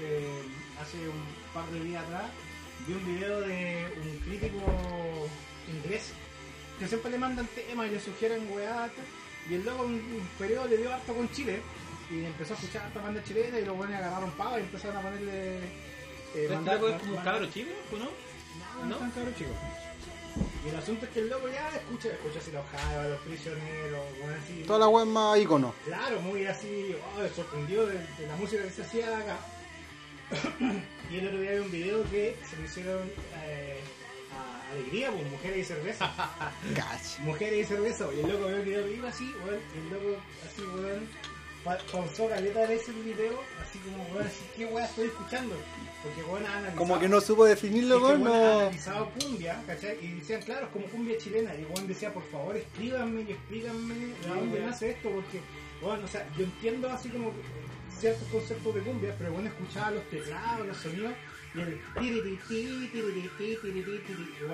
[0.00, 0.42] eh,
[0.80, 2.24] hace un par de días atrás
[2.86, 4.60] vi un video de un crítico
[5.68, 6.12] inglés
[6.78, 8.90] que siempre le mandan temas y le sugieren weá
[9.48, 11.60] y el loco en un periodo le dio harto con Chile
[12.10, 15.00] y empezó a escuchar harta banda chilena y los buenos agarraron pava y empezaron a
[15.02, 15.60] ponerle eh,
[16.34, 18.04] Este mandar- loco es como un cabro chico, ¿o ¿no?
[18.04, 18.96] No, no, ¿No?
[18.96, 19.50] tan cabro chico.
[20.64, 24.04] Y el asunto es que el loco ya escucha, escucha así los Java, los prisioneros,
[24.20, 24.64] bueno, así.
[24.66, 25.74] Toda la web más icono.
[25.84, 29.36] Claro, muy así, oh, sorprendido de, de la música que se hacía acá.
[31.10, 33.10] y el otro día vi un video que se le hicieron
[33.44, 33.80] eh,
[34.72, 36.12] alegría, pues mujeres y cerveza.
[37.20, 40.20] Mujeres y cerveza, y el loco vio el video iba así, weón, y el loco
[40.44, 41.08] así, weón,
[41.64, 45.56] pa- pausó caleta de ese video, así como, weón, así, ¿qué weá estoy escuchando?
[46.02, 46.78] Porque weón ha analizado.
[46.78, 48.60] Como que no supo definirlo, weón, weón, ha no.
[48.60, 49.98] analizado cumbia, ¿cachai?
[50.04, 51.54] Y decían, claro, es como cumbia chilena.
[51.54, 55.40] Y weón decía, por favor, escríbanme y explícanme de dónde nace esto, porque,
[55.80, 57.32] bueno, o sea, yo entiendo así como
[57.98, 61.12] ciertos conceptos de cumbia, pero bueno, escuchaba los teclados, los sonidos,
[61.56, 61.80] y el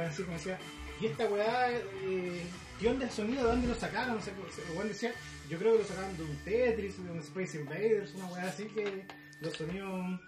[0.01, 0.59] así como decía,
[1.01, 2.43] y esta weá, eh,
[2.79, 3.43] ¿qué onda el sonido?
[3.43, 4.17] ¿De dónde lo sacaron?
[4.17, 4.33] O sea,
[4.75, 5.13] weón decía,
[5.51, 8.65] yo creo que lo sacaron de un Tetris, de un Space Invaders, una weá así
[8.65, 9.05] que
[9.41, 10.21] los sonidos...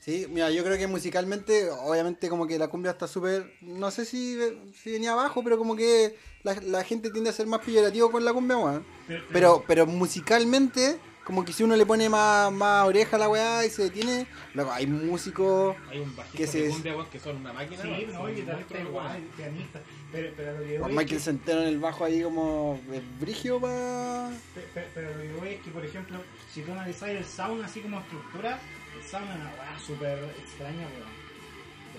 [0.00, 4.04] Sí, mira, yo creo que musicalmente, obviamente como que la cumbia está súper, no sé
[4.04, 4.38] si,
[4.72, 8.24] si venía abajo, pero como que la, la gente tiende a ser más peyorativo con
[8.24, 8.86] la cumbia, weón.
[9.32, 13.66] Pero, pero musicalmente, como que si uno le pone más, más oreja a la weá
[13.66, 15.74] y se detiene, luego hay músicos...
[15.90, 17.82] Hay un Que se- de cumbia, weón, que son una máquina.
[17.82, 19.28] Sí, no, y guitarrista monstruos, igual, weón.
[19.36, 19.80] pianista.
[20.12, 23.02] Pero, pero lo que voy es Michael que- Centeno en el bajo ahí como eh,
[23.20, 24.30] brigio para...
[24.54, 26.18] pe- pe- pero lo que voy es que, por ejemplo,
[26.54, 28.60] si tú analizas el sound así como estructura,
[28.96, 31.16] el sound es una weá súper extraña, weón.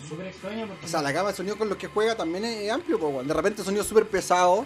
[0.01, 0.85] Es súper extraña porque...
[0.85, 3.27] O sea, la gama de sonido con los que juega también es amplio, pues, weón.
[3.27, 4.65] De repente sonido súper pesado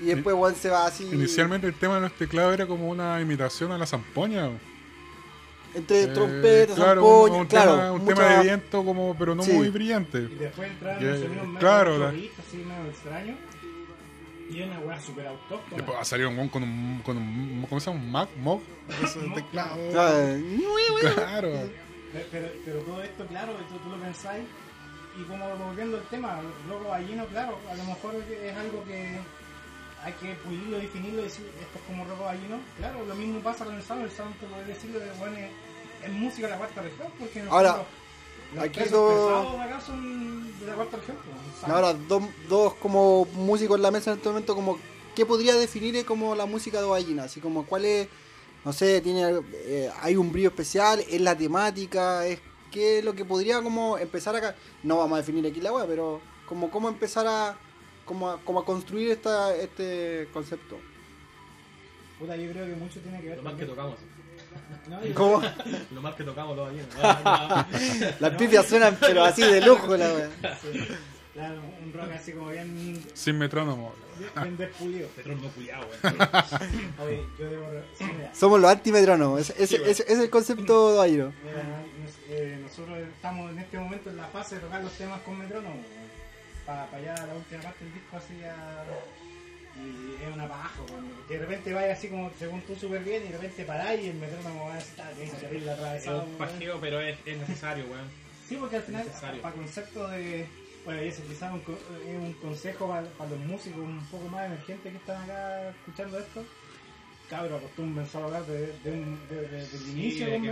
[0.00, 1.04] y después, weón, se va así...
[1.12, 4.50] Inicialmente el tema de los teclados era como una imitación a la zampoña.
[5.74, 7.72] Entre Eh, trompetas, claro, zampoñas, un, un claro.
[7.76, 9.52] tema, un mucha- tema de viento como, pero no Sí.
[9.52, 10.18] muy brillante.
[10.18, 13.36] Y después entraron los sonidos medio claro, la- así medio extraños.
[14.50, 15.76] Y es una weá súper autóctona.
[15.76, 18.02] Después va a salir un weón con un, con un, ¿cómo se llama?
[18.02, 18.62] Un Mac, Mog,
[19.04, 19.76] ese Mog, teclado.
[21.14, 21.48] Claro.
[22.12, 24.44] Pero, pero, pero todo esto, claro, tú, tú lo pensáis.
[25.20, 29.18] Y como volviendo al tema, loco gallino, claro, a lo mejor es algo que
[30.08, 32.58] hay que pulirlo, definirlo y decir esto es como roco gallino.
[32.78, 35.50] Claro, lo mismo pasa con el sound, el sound, tú puedes decirlo de bueno, es,
[36.04, 37.86] es música de la cuarta región, porque nosotros, Ahora,
[38.54, 41.16] los aquí dos- acá son de la cuarta región.
[41.24, 41.70] pues.
[41.70, 44.78] Ahora, dos, dos como músicos en la mesa en este momento, como,
[45.14, 47.24] ¿qué podría definir como la música de Ovallina?
[47.24, 48.08] Así como, ¿cuál es,
[48.64, 52.40] no sé, tiene, eh, hay un brillo especial, es la temática, es
[52.70, 55.72] qué es lo que podría como empezar a, ca- no vamos a definir aquí la
[55.72, 57.56] web, pero como cómo empezar a,
[58.08, 60.78] como a, como a construir esta, este concepto?
[62.18, 63.94] Puta, yo creo que mucho tiene que ver Lo más que tocamos.
[64.88, 65.42] No, ¿Cómo?
[65.92, 66.88] Lo más que tocamos los ballenos.
[67.00, 67.64] Ah,
[68.20, 70.58] Las pifias suenan, pero así de lujo la wea.
[70.60, 70.80] sí,
[71.34, 73.92] claro, un rock así como bien, Sin metrónomo.
[74.42, 75.08] bien despulido.
[75.10, 75.86] Petrónimo culiado.
[77.04, 77.66] Oye, yo debo...
[77.96, 81.32] sí, mira, Somos los antimetrónomos, Sí, ese- ese es el concepto de Ovallino.
[81.44, 81.62] Mira,
[82.02, 85.38] nos- eh, nosotros estamos en este momento en la fase de tocar los temas con
[85.38, 85.76] metrónomo.
[86.68, 88.84] Para allá la última parte del disco así ya.
[89.74, 93.28] Y es una paja, porque de repente vaya así como según tú súper bien y
[93.28, 97.16] de repente paráis y el metrónomo va a estar que Es un pajeo, pero es,
[97.24, 98.10] es necesario, weón.
[98.48, 99.06] Sí, porque al final,
[99.40, 100.46] para concepto de.
[100.84, 101.60] Bueno, y ese quizás un,
[102.06, 106.18] es un consejo para, para los músicos un poco más emergentes que están acá escuchando
[106.18, 106.44] esto.
[107.30, 110.46] Cabros, acostúmbrense a hablar de, de un, de, de- del Sí, inicio de que con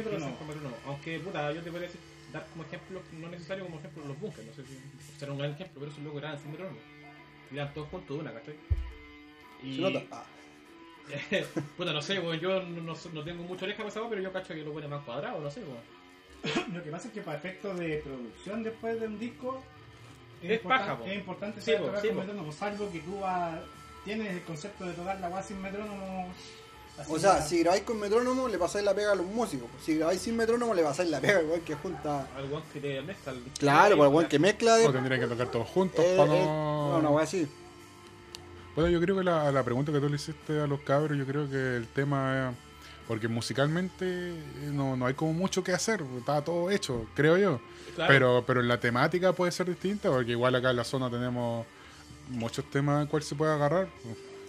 [0.48, 0.76] metrónomo.
[0.86, 2.00] Aunque, puta, yo te podría decir,
[2.32, 4.78] dar como ejemplo, no necesario como ejemplo los bunkers, no sé si
[5.18, 6.78] será un gran ejemplo, pero esos locos eran sin metrónomo.
[7.52, 8.54] Iban todos juntos de una, ¿cachai?
[9.62, 9.76] Y...
[9.76, 10.02] Se nota.
[10.12, 10.24] Ah.
[11.76, 14.54] puta, no sé, weón, yo no, no, no tengo mucha oreja weá, pero yo cacho
[14.54, 15.96] que lo ponen más cuadrado, no sé, weón.
[16.74, 19.62] Lo que pasa es que para efectos de producción después de un disco
[20.42, 21.04] es, Es importan- paja, po.
[21.06, 22.20] es importante Sí, saber po, tocar sí, con po.
[22.22, 23.60] metrónomo, salvo que tú vas-
[24.04, 26.32] tienes el concepto de tocar la guasa sin metrónomo.
[26.98, 29.68] Así O sea, si grabáis con metrónomo, le pasáis la pega a los músicos.
[29.84, 32.26] Si grabáis sin metrónomo, le pasáis la pega al weón que junta.
[32.36, 33.32] Al weón que te mezcla.
[33.32, 34.86] el- Claro, pues el weón que mezcla de.
[34.86, 36.92] O tendrían que tocar todos juntos Eh, para eh, no...
[36.92, 37.46] no, una wea así.
[38.74, 41.24] Bueno, yo creo que la, la pregunta que tú le hiciste a los cabros, yo
[41.24, 42.52] creo que el tema,
[43.08, 47.60] porque musicalmente eh, no, no hay como mucho que hacer, está todo hecho, creo yo.
[47.94, 48.12] Claro.
[48.12, 51.64] Pero, pero en la temática puede ser distinta, porque igual acá en la zona tenemos
[52.28, 53.88] muchos temas en cual se puede agarrar.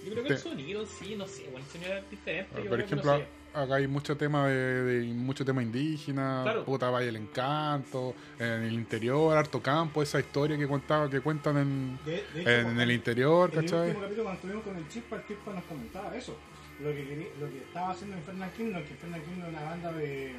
[0.07, 2.49] Yo creo que el sonido sí, no sé, bueno, el sonido es diferente.
[2.55, 3.27] yo Por creo que ejemplo, no sé.
[3.53, 6.65] acá hay mucho tema de, de- mucho tema indígena, Claro.
[6.65, 11.57] puta Valle del Encanto, en el interior, harto campo, esa historia que contaba, que cuentan
[11.57, 13.79] en, de- de hecho, en cuando- el interior, En el ¿cachai?
[13.87, 16.37] último capítulo cuando estuvimos con el Chispa, el Chispa nos comentaba eso.
[16.79, 19.91] Lo que, quería- lo que estaba haciendo Infernal Kingdom, que Infernal Kingdom es una banda
[19.93, 20.35] de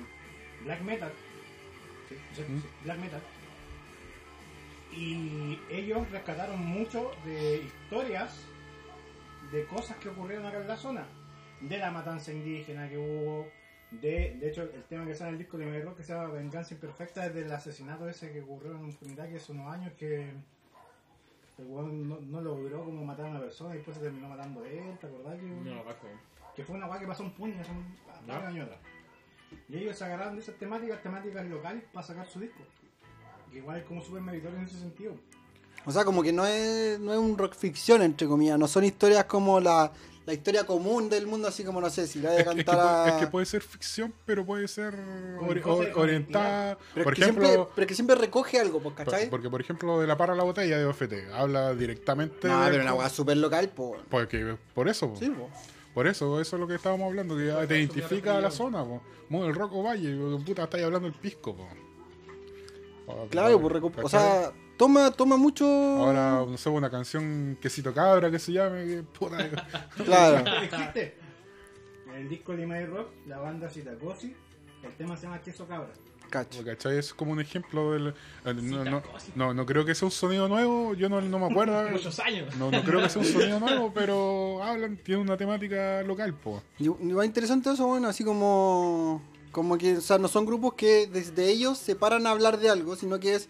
[0.64, 1.12] black metal.
[2.08, 2.60] Sí, sí, ¿Mm?
[2.62, 3.20] sí, black metal.
[4.96, 8.34] Y ellos rescataron mucho de historias
[9.52, 11.06] de cosas que ocurrieron acá en la zona.
[11.60, 13.48] De la matanza indígena que hubo.
[13.90, 16.34] De, de hecho, el tema que sale en el disco de Rock que se llama
[16.34, 20.30] Venganza Imperfecta es del asesinato ese que ocurrió en Trinidad hace unos años que
[21.58, 24.62] el weón no, no logró como matar a una persona y después se terminó matando
[24.62, 25.38] a él, ¿te acordás?
[25.38, 25.82] Que, No,
[26.54, 28.80] que fue una weá que pasó un puño hace un varios años atrás.
[29.68, 32.60] Y ellos se agarraron de esas temáticas, temáticas locales para sacar su disco.
[33.50, 35.14] Que igual es como súper meritorio en ese sentido.
[35.86, 38.58] O sea, como que no es, no es un rock ficción, entre comillas.
[38.58, 39.90] No son historias como la,
[40.26, 42.54] la historia común del mundo, así como, no sé, si la voy a Es, que,
[42.64, 43.08] cantar puede- a...
[43.08, 44.92] es que puede ser ficción, pero puede ser
[45.40, 46.76] ori- de or- orientada.
[46.92, 49.30] Pero, Por es que siempre, ejemplo, pero es que siempre recoge algo, pues, por- ¿cachai?
[49.30, 52.82] porque por ejemplo de la para la botella de OFT habla directamente No, de- pero
[52.82, 54.00] una weá súper local, pues.
[54.10, 55.18] porque por eso, po.
[55.18, 55.48] Sí, pues.
[55.94, 58.84] por eso, eso es lo que estábamos hablando, que ya te identifica a la zona,
[58.84, 59.00] po.
[59.30, 60.14] Muy el rock o valle,
[60.44, 61.66] puta, estáis hablando el pisco, po.
[63.06, 64.10] O- Claro, pues, recu- o ¿cachai?
[64.20, 65.66] sea, toma, toma mucho...
[65.66, 69.36] Ahora, no sé, una canción Quesito Cabra que se llame, que puta.
[70.04, 70.50] Claro.
[70.62, 71.18] Existe.
[72.08, 74.34] En el disco de My Rock, la banda Citacosi,
[74.82, 75.90] el tema se llama Queso Cabra.
[76.30, 76.62] Cacho.
[76.62, 76.98] ¿Cachai?
[76.98, 78.08] Es como un ejemplo del.
[78.44, 79.02] eh, No, no,
[79.34, 81.88] no, no creo que sea un sonido nuevo, yo no, no me acuerdo.
[81.90, 82.54] Muchos años.
[82.56, 86.62] No, no creo que sea un sonido nuevo, pero hablan, tiene una temática local, po.
[86.78, 89.22] Y, y va interesante eso, bueno, así como...
[89.52, 92.68] Como que, o sea, no son grupos que desde ellos se paran a hablar de
[92.68, 93.48] algo, sino que es...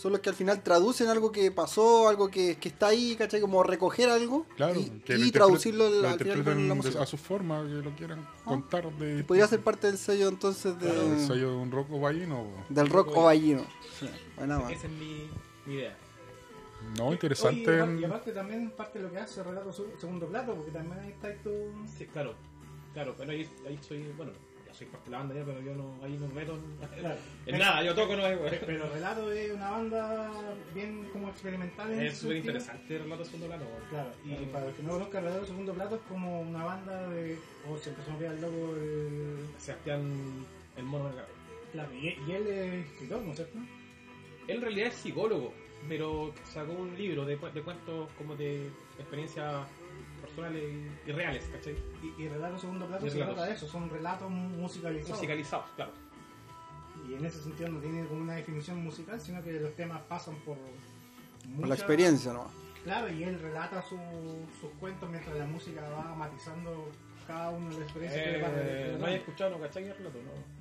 [0.00, 3.40] Son los que al final traducen algo que pasó, algo que, que está ahí, ¿cachai?
[3.40, 6.74] Como recoger algo Claro, y, que y lo traducirlo al, al final interpreten con la
[6.74, 7.02] de- música.
[7.02, 10.90] a su forma, que lo quieran contar de, Podría ser parte del sello entonces de,
[10.90, 12.44] del sello de un rock o vallino.
[12.44, 12.64] po.
[12.74, 13.62] del rock o ballino.
[13.98, 14.72] Sí, buena más.
[14.72, 15.28] Esa es mi,
[15.66, 15.94] mi idea.
[16.96, 17.60] No, interesante.
[17.68, 20.54] Oye, y aparte- y aparte también parte de lo que hace relato su- segundo plato,
[20.54, 21.50] porque también ahí está esto...
[21.98, 22.34] Sí, claro.
[22.94, 24.32] Claro, pero ahí, ahí soy, bueno,
[24.80, 27.16] soy parte de la banda ya, pero yo no, ahí no me meto en, Claro.
[27.44, 30.30] en nada, yo toco no es, Pe- Pero Relato es una banda
[30.74, 33.62] bien como experimental en Es súper interesante el relato segundo weón.
[33.90, 37.38] Claro, y para los que no conozcan, Relato Segundo Plato es como una banda de...
[37.68, 39.46] O se empezó a olvidar el loco el...
[39.58, 40.46] Sebastián,
[40.78, 41.32] el mono del gato.
[41.72, 43.58] Claro, y, y él es escritor, ¿no es cierto?
[44.48, 45.52] Él en realidad es psicólogo,
[45.88, 48.66] pero sacó un libro de, de cuentos como de
[48.98, 49.66] experiencias
[50.20, 51.76] personales y, y reales, ¿cachai?
[52.02, 55.16] Y, y Relato Segundo Plato se trata de eso, son relatos musicalizados.
[55.16, 55.92] Musicalizados, claro.
[57.08, 60.34] Y en ese sentido no tiene como una definición musical, sino que los temas pasan
[60.44, 60.56] por...
[60.56, 62.46] Por la mucha- experiencia, ¿no?
[62.84, 63.96] Claro, y él relata su-
[64.60, 66.88] sus cuentos mientras la música va matizando
[67.26, 69.58] cada uno de las experiencias que le va Eh, no hay escuchado, ¿no?
[69.60, 69.84] ¿cachai?
[69.84, 70.60] El relato, no.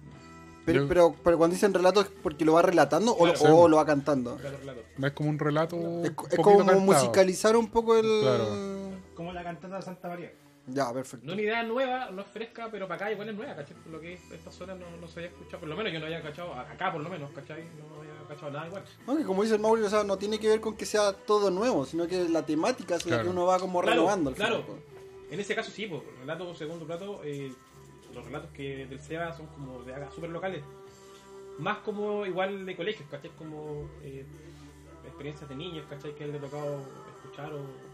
[0.65, 3.55] Pero, pero, pero cuando dicen relato es porque lo va relatando o, Claro.
[3.57, 4.35] o lo va cantando.
[4.35, 4.81] Claro, relato.
[5.03, 5.75] Es como un relato.
[5.77, 6.79] Es, un es poquito como cantado.
[6.81, 8.05] musicalizar un poco el...
[9.19, 9.31] Claro.
[9.31, 10.31] Como la cantata de Santa María.
[10.67, 11.25] Ya, perfecto.
[11.25, 13.75] No es una idea nueva, no es fresca, pero para acá igual es nueva, ¿cachai?
[13.77, 16.05] Por lo que esta zona no, no se había escuchado, por lo menos yo no
[16.05, 17.63] había cachado, acá por lo menos, ¿cachai?
[17.77, 18.83] No había cachado nada igual.
[19.07, 21.11] No, que como dice el Mauri, o sea, no tiene que ver con que sea
[21.13, 23.23] todo nuevo, sino que la temática es la Claro.
[23.23, 24.29] que uno va como Claro, renovando.
[24.29, 24.61] al claro.
[24.63, 25.33] final, pues.
[25.33, 27.51] En ese caso sí, pues, relato segundo plato, eh,
[28.13, 30.63] los relatos que del SEBA son como de haga súper locales.
[31.57, 33.31] Más como igual de colegios, ¿cachai?
[33.37, 34.23] Como eh,
[35.05, 36.13] experiencias de niños, ¿cachai?
[36.15, 36.79] Que le ha tocado
[37.23, 37.88] escuchar o...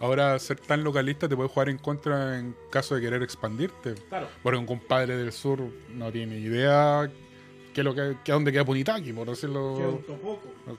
[0.00, 3.94] Ahora, ser tan localista te puede jugar en contra en caso de querer expandirte.
[4.08, 7.10] Claro, Porque un compadre del sur no tiene idea
[7.74, 10.00] qué es lo que, que dónde queda Punitaki, por Que decirlo.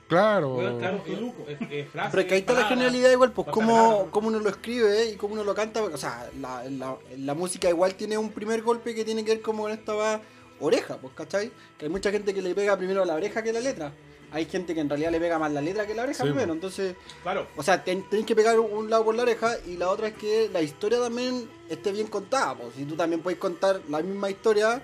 [0.07, 0.49] Claro.
[0.49, 3.47] Bueno, claro, eh, eh, eh, frases, Pero es que ahí está la genialidad igual, pues
[3.51, 5.81] cómo, cómo uno lo escribe y cómo uno lo canta.
[5.83, 9.41] O sea, la, la, la música igual tiene un primer golpe que tiene que ver
[9.41, 10.21] como con esta va
[10.59, 11.51] oreja, pues, ¿cachai?
[11.77, 13.93] Que hay mucha gente que le pega primero a la oreja que la letra.
[14.31, 16.53] Hay gente que en realidad le pega más la letra que la oreja Sí, primero.
[16.53, 20.07] Entonces, Claro, o sea, ten- que pegar un lado por la oreja y la otra
[20.09, 22.55] es que la historia también esté bien contada.
[22.55, 22.75] Pues.
[22.75, 24.81] Si tú también puedes contar la misma historia,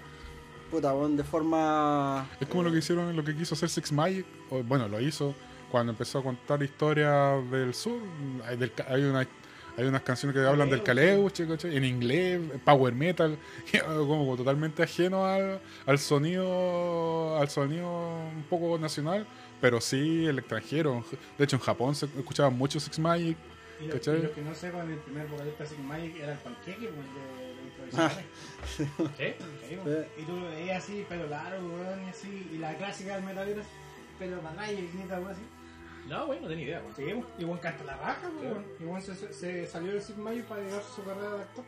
[0.72, 2.28] puta, de forma...
[2.40, 5.36] Es como lo que hicieron, lo que quiso hacer Six Magic, o, bueno, lo hizo
[5.72, 8.00] cuando empezó a contar historias del sur.
[8.48, 9.28] Hay, del ca- hay, una,
[9.78, 11.76] hay unas canciones que hablan del Caleuche, ¿cachai?
[11.76, 13.38] en inglés, power metal,
[13.86, 17.88] como totalmente ajeno al, al sonido al sonido
[18.36, 19.26] un poco nacional,
[19.60, 21.04] pero sí el extranjero.
[21.38, 23.38] De hecho, en Japón se escuchaba mucho Six Magic.
[23.82, 24.20] Y lo, ¿Cachai?
[24.20, 27.92] y lo que no sepan, el primer vocalista de Sig Magic era el panqueque, pues,
[27.92, 28.12] de, de Ah.
[29.20, 29.38] ¿eh?
[29.68, 30.08] Sí, pues.
[30.18, 32.50] Y tú lo veías así, pelo largo, weón, y así.
[32.54, 33.62] Y la clásica del metalero,
[34.18, 35.42] pelo para atrás y weón, así.
[36.08, 36.96] No, bueno, no tenía idea, weón.
[36.96, 37.26] Sí.
[37.39, 38.65] Y buen canta la raja, pues, weón.
[38.80, 41.65] Y buen se, se salió del Sig Magic para llegar su carrera de actor.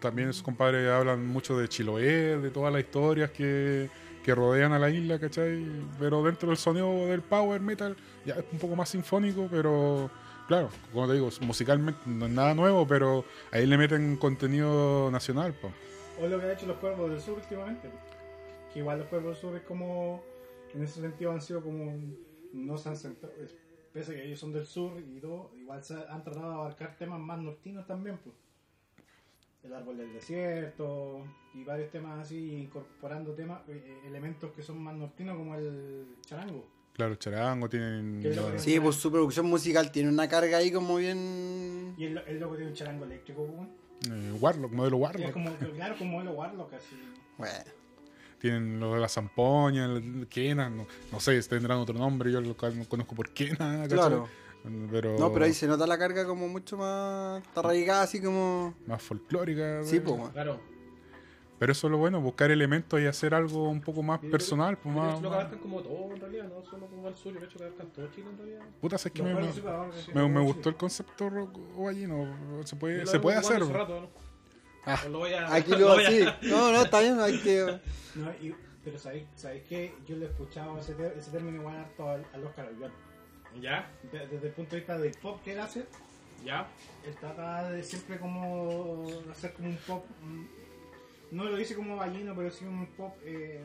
[0.00, 3.88] También sus compadres hablan mucho de Chiloé, de todas las historias que,
[4.24, 5.64] que rodean a la isla, ¿cachai?
[5.98, 10.10] Pero dentro del sonido del power metal ya es un poco más sinfónico, pero
[10.48, 15.54] claro, como te digo, musicalmente no es nada nuevo, pero ahí le meten contenido nacional,
[15.60, 15.72] pues.
[16.20, 17.88] O lo que ha hecho los cuervos del sur últimamente.
[18.72, 20.22] Que igual los cuervos del sur es como.
[20.74, 21.94] En ese sentido han sido como.
[22.52, 23.34] No se han centrado.
[24.00, 26.54] Es- Pese a que ellos son del sur y todo, igual se han tratado de
[26.54, 28.18] abarcar temas más nortinos también.
[28.22, 28.34] Pues.
[29.64, 34.94] El árbol del desierto y varios temas así, incorporando temas, eh, elementos que son más
[34.94, 36.64] nortinos como el charango.
[36.92, 38.22] Claro, charango, tienen...
[38.24, 41.94] Es Sí, pues su producción musical tiene una carga ahí como bien...
[41.98, 44.12] Y el, el loco tiene un charango eléctrico, pues.
[44.12, 45.32] eh, Warlock, modelo Es Warlock.
[45.32, 46.96] como, claro, como el Warlock así.
[47.36, 47.54] Bueno,
[48.38, 52.56] Tienen lo de la zampoña, el Kena, no, no sé, tendrán otro nombre, yo lo
[52.56, 53.88] con- conozco por Kena, ¿cachai?
[53.98, 54.28] claro.
[54.90, 57.40] Pero, No, pero ahí se nota la carga como mucho más.
[57.40, 58.74] Está radicada así como.
[58.86, 59.84] más folclórica.
[59.84, 60.20] Sí, pues.
[60.32, 60.58] Claro.
[61.58, 64.76] Pero eso es lo bueno, buscar elementos y hacer algo un poco más personal.
[64.76, 67.58] Pues más, lo abarcan como todo en realidad, no solo como el suyo, de hecho
[67.58, 68.60] que abarcan todo Chile en realidad.
[68.80, 72.26] Puta, es que me, me, pues, me- me gustó el concepto rock guayino.
[72.64, 73.62] Se Yo puede, lo se puede hacer.
[73.62, 74.25] ocupando hace rato, ¿no?
[74.86, 76.24] Ah, Lo voy a- Aquí lo lo voy a- sí.
[76.42, 77.78] No, no, está bien, hay que.
[78.14, 80.94] No, y- pero ¿sabéis, ¿sabéis que Yo le he escuchado ese,
[81.32, 82.70] término igual harto al, al Oscar.
[83.60, 85.86] Ya, De- desde el punto de vista del pop que él hace,
[86.44, 86.68] ya.
[87.06, 90.04] él trata de siempre como hacer como un pop.
[91.32, 93.60] No lo dice como ballino, pero sí un pop eh,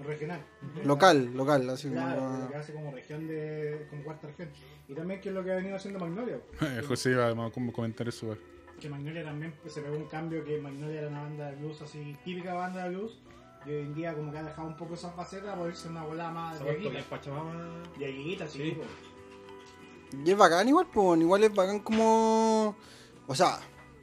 [0.00, 0.40] regional.
[0.84, 2.00] Local, local, así como.
[2.00, 3.86] Claro, lo que hace como región de.
[3.88, 4.50] como cuarta región.
[4.88, 6.38] Y también que es lo que ha venido haciendo Magnolia.
[6.88, 8.36] José iba a como comentar eso.
[8.80, 11.82] Que Magnolia también pues, se pegó un cambio que Magnolia era una banda de blues
[11.82, 13.18] así, típica banda de blues,
[13.66, 16.04] y hoy en día como que ha dejado un poco esa faceta por irse una
[16.04, 17.04] bola más de.
[17.08, 17.82] Pachamama.
[17.98, 18.38] De sí.
[18.48, 18.76] Sí.
[18.76, 18.88] pues.
[20.24, 21.20] Y es bacán igual, pues.
[21.20, 22.76] Igual es bacán como.
[23.26, 23.58] O sea,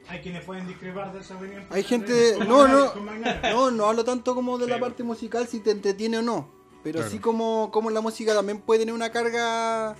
[0.08, 1.66] Hay quienes pueden discrepar de esa opinión.
[1.70, 3.50] Hay gente- Con no, Magnolia, no.
[3.50, 6.48] no, no hablo tanto como de la parte musical si te entretiene o no.
[6.84, 7.10] Pero Claro.
[7.10, 9.96] sí como, como la música también puede tener una carga.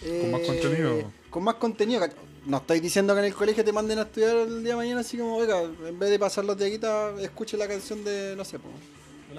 [0.00, 1.12] Con más eh, contenido.
[1.30, 2.06] Con más contenido.
[2.46, 4.76] ¿Cach- No estoy diciendo que en el colegio te manden a estudiar el día de
[4.76, 8.34] mañana así como, oiga, en vez de pasar los de guita, escuche la canción de,
[8.36, 8.68] no sé, po,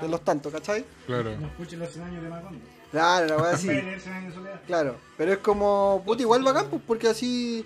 [0.01, 0.83] de los tantos, ¿cachai?
[1.05, 1.35] Claro.
[1.39, 2.59] No escuchen los 100 años de Macondo.
[2.91, 3.65] Claro, la weá así.
[3.67, 4.61] Pueden leer 100 años de soledad.
[4.67, 7.65] Claro, pero es como, puta, igual bacán, pues, porque así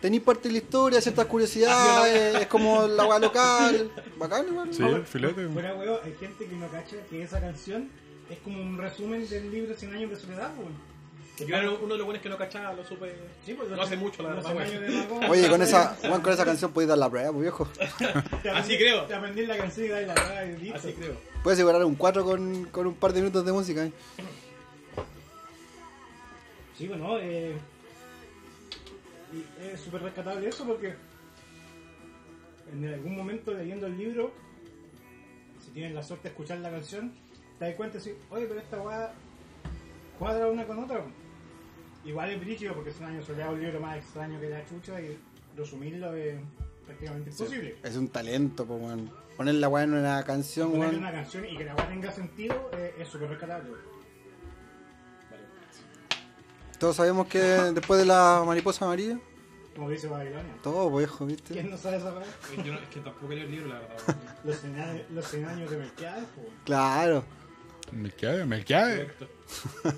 [0.00, 3.90] tenéis parte de la historia, ciertas curiosidades, es como la weá local.
[4.18, 4.72] Bacán, igual.
[4.72, 5.48] Sí, filete.
[5.48, 7.88] Fuera, weón, hay gente que no cacha que esa canción
[8.30, 10.93] es como un resumen del libro 100 años de soledad, weón.
[11.38, 13.12] Yo era uno de los buenos que no cachaba, lo supe.
[13.44, 14.42] Sí, pues, no hace mucho, la verdad.
[14.44, 14.68] 100 güey.
[14.68, 15.28] años de Macondo.
[15.30, 17.64] Oye, con esa, Juan, con esa canción podéis dar la prueba, pues viejo.
[17.78, 19.02] Aprendí- Así creo.
[19.06, 20.78] Te aprendí la canción y dale la y listo.
[20.78, 21.16] Así creo.
[21.42, 23.84] Puedes asegurar un 4 con, con un par de minutos de música.
[23.84, 23.92] ¿eh?
[26.78, 27.56] Sí, bueno, eh,
[29.32, 30.94] y es súper rescatable eso porque
[32.72, 34.32] en algún momento leyendo el libro,
[35.64, 37.12] si tienes la suerte de escuchar la canción,
[37.58, 39.12] te das cuenta de oye, pero esta weá
[40.18, 41.04] cuadra una con otra.
[42.04, 45.00] Igual es brígido porque es un año soleado, un libro más extraño que la chucha
[45.00, 45.18] y
[45.56, 46.36] resumirlo es
[46.86, 47.76] prácticamente imposible.
[47.82, 49.10] Es un talento, pues, weón.
[49.36, 51.02] Poner la weá en una canción, Ponerle weón.
[51.02, 53.70] una canción y que la weá tenga sentido eh, es súper rescatable.
[56.78, 59.18] Todos sabemos que después de la mariposa amarilla,
[59.74, 60.54] Como dice Babilonia.
[60.62, 61.54] todo, pues, viejo, ¿viste?
[61.54, 62.22] ¿Quién no sabe esa weá?
[62.22, 64.16] Es que tampoco leo el libro, la verdad.
[64.44, 66.46] Los 100 años, los 100 años de Melquiades, pues.
[66.64, 67.24] Claro.
[67.94, 68.46] Melquiades.
[69.04, 69.28] Correcto.
[69.84, 69.94] No, pero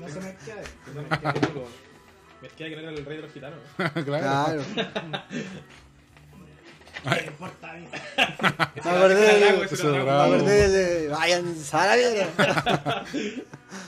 [0.00, 0.68] no se Melquiades.
[0.94, 1.86] No, me queda que no-
[2.42, 3.58] Me queda que no era el rey de los gitanos.
[4.04, 4.62] claro.
[4.62, 4.62] Claro.
[7.18, 7.86] ¿Qué importa a mí?
[7.86, 9.66] Me acordé de.
[9.92, 11.08] Me acordé de.
[11.08, 11.54] Vayan,
[11.92, 12.26] a la.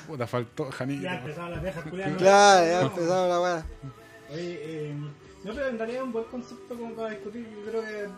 [0.06, 1.02] Puta, faltó Janito.
[1.02, 2.16] Ya empezaron las viejas culiadas.
[2.16, 3.66] Claro, ya empezaba la weá.
[4.30, 4.94] Oye, eh,
[5.44, 7.46] no, pero en realidad es un buen concepto como para discutir.
[7.64, 8.08] Yo creo que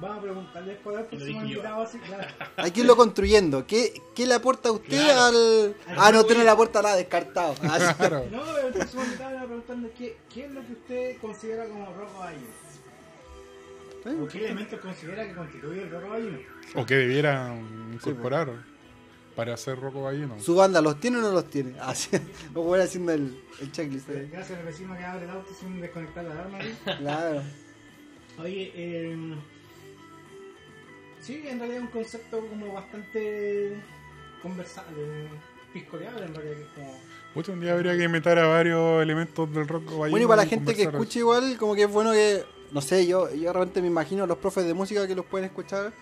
[0.00, 2.28] vamos a preguntarle después al próximo invitado así, claro.
[2.56, 3.66] Hay que irlo construyendo.
[3.66, 5.20] ¿Qué, qué le aporta a usted Claro.
[5.26, 5.76] al.
[5.96, 7.54] Ah, no, no le aporta nada, descartado.
[7.62, 7.94] Ah, sí.
[7.96, 8.26] Claro.
[8.30, 11.66] No, pero el próximo invitado le va preguntando qué, qué es lo que usted considera
[11.66, 12.46] como rock ballino.
[14.22, 16.38] ¿O qué elementos considera que constituye el rock ballino?
[16.74, 18.48] O que debieran incorporar
[19.36, 20.38] para hacer Rocco Ballino.
[20.40, 21.78] ¿Su banda los tiene o no los tiene?
[21.80, 22.10] Así,
[22.54, 24.08] lo voy haciendo el, el checklist.
[24.10, 24.28] eh.
[24.32, 26.58] Gracias al vecino que abre el auto sin desconectar la alarma.
[26.62, 26.74] ¿sí?
[26.98, 27.42] Claro.
[28.38, 29.34] Oye, eh,
[31.20, 33.76] sí, en realidad es un concepto como bastante
[34.42, 35.28] conversable,
[35.72, 36.98] piscoleable en realidad, que es como...
[37.34, 39.96] Puta, un día habría que inventar a varios elementos del Ballino.
[39.96, 43.06] Bueno, y para la gente que escucha igual, como que es bueno que, no sé,
[43.06, 45.92] yo, yo realmente me imagino los profes de música que los pueden escuchar.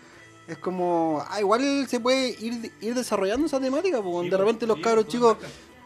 [0.46, 4.66] Es como, ah, igual se puede ir, ir desarrollando esa temática, porque Sí, de repente
[4.66, 5.36] los sí, cabros pues, chicos.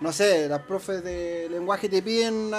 [0.02, 2.50] No sé, las profes de lenguaje te piden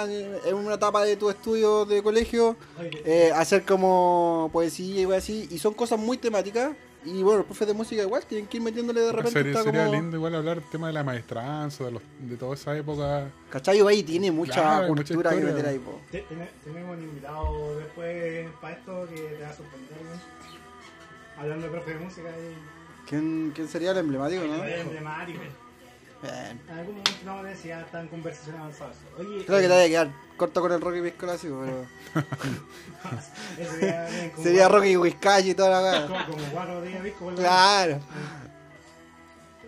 [0.46, 2.56] en una etapa de tu estudio de colegio
[3.04, 6.72] eh, hacer como poesía y así, y son cosas muy temáticas.
[7.06, 9.32] Y bueno, los profes de música igual tienen que ir metiéndole de repente.
[9.32, 12.36] Sería, está sería como, lindo igual hablar del tema de la maestranza, de, los, de
[12.38, 13.30] toda esa época.
[13.50, 13.78] ¿Cachai?
[13.86, 16.00] Ahí tiene mucha Claro, hay mucha cultura que meter ahí, po.
[16.10, 20.18] te- ten- tenemos un invitado después para esto que te va a sorprender, güey.
[21.38, 23.06] Hablando de profe de música y...
[23.06, 24.64] ¿Quién, quién sería el emblemático, no?
[24.64, 25.40] Emblemático.
[26.24, 26.60] Bien.
[26.68, 28.92] En algún momento no me decía, está en conversación avanzada.
[29.18, 31.00] Oye, Creo que eh, te vaya a quedar corto con el Rocky
[31.64, 31.86] pero.
[33.58, 36.06] ese sería, eh, como Sería Rocky Whiskash y toda la weá.
[36.06, 37.24] Como, como cuatro días, ¿viste?
[37.24, 38.00] Vuelve- Claro,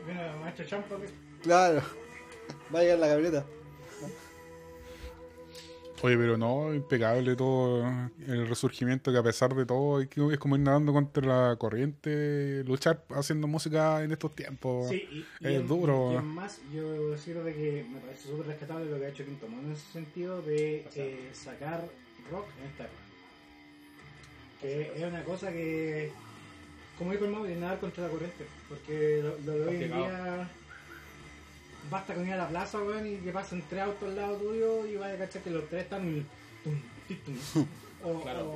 [0.05, 1.17] Bueno, maestro Champa, ¿viste?
[1.43, 1.83] claro.
[2.75, 3.45] Va a llegar la camioneta.
[6.03, 7.85] Oye, pero no, impecable todo
[8.29, 11.57] el resurgimiento que a pesar de todo es que es como ir nadando contra la
[11.57, 14.89] corriente, luchar haciendo música en estos tiempos.
[14.89, 15.25] Sí, y, y
[15.55, 16.13] es en- duro.
[16.13, 19.09] Y en más, yo debo decir de que me parece súper rescatable lo que ha
[19.09, 21.89] hecho Quinto Mono en ese sentido de eh, sacar
[22.31, 23.01] rock en esta época.
[24.61, 26.13] Que es una cosa que,
[26.99, 28.47] como dijo el nadar contra la corriente.
[28.69, 30.51] Porque lo, lo de hoy en día,
[31.91, 34.87] basta con ir a la plaza, weón, y que pasen tres autos al lado tuyo
[34.87, 36.07] y vaya a cachar que los tres están.
[36.07, 36.27] el
[36.65, 37.67] tum, tic, tum.
[38.05, 38.51] o, Claro.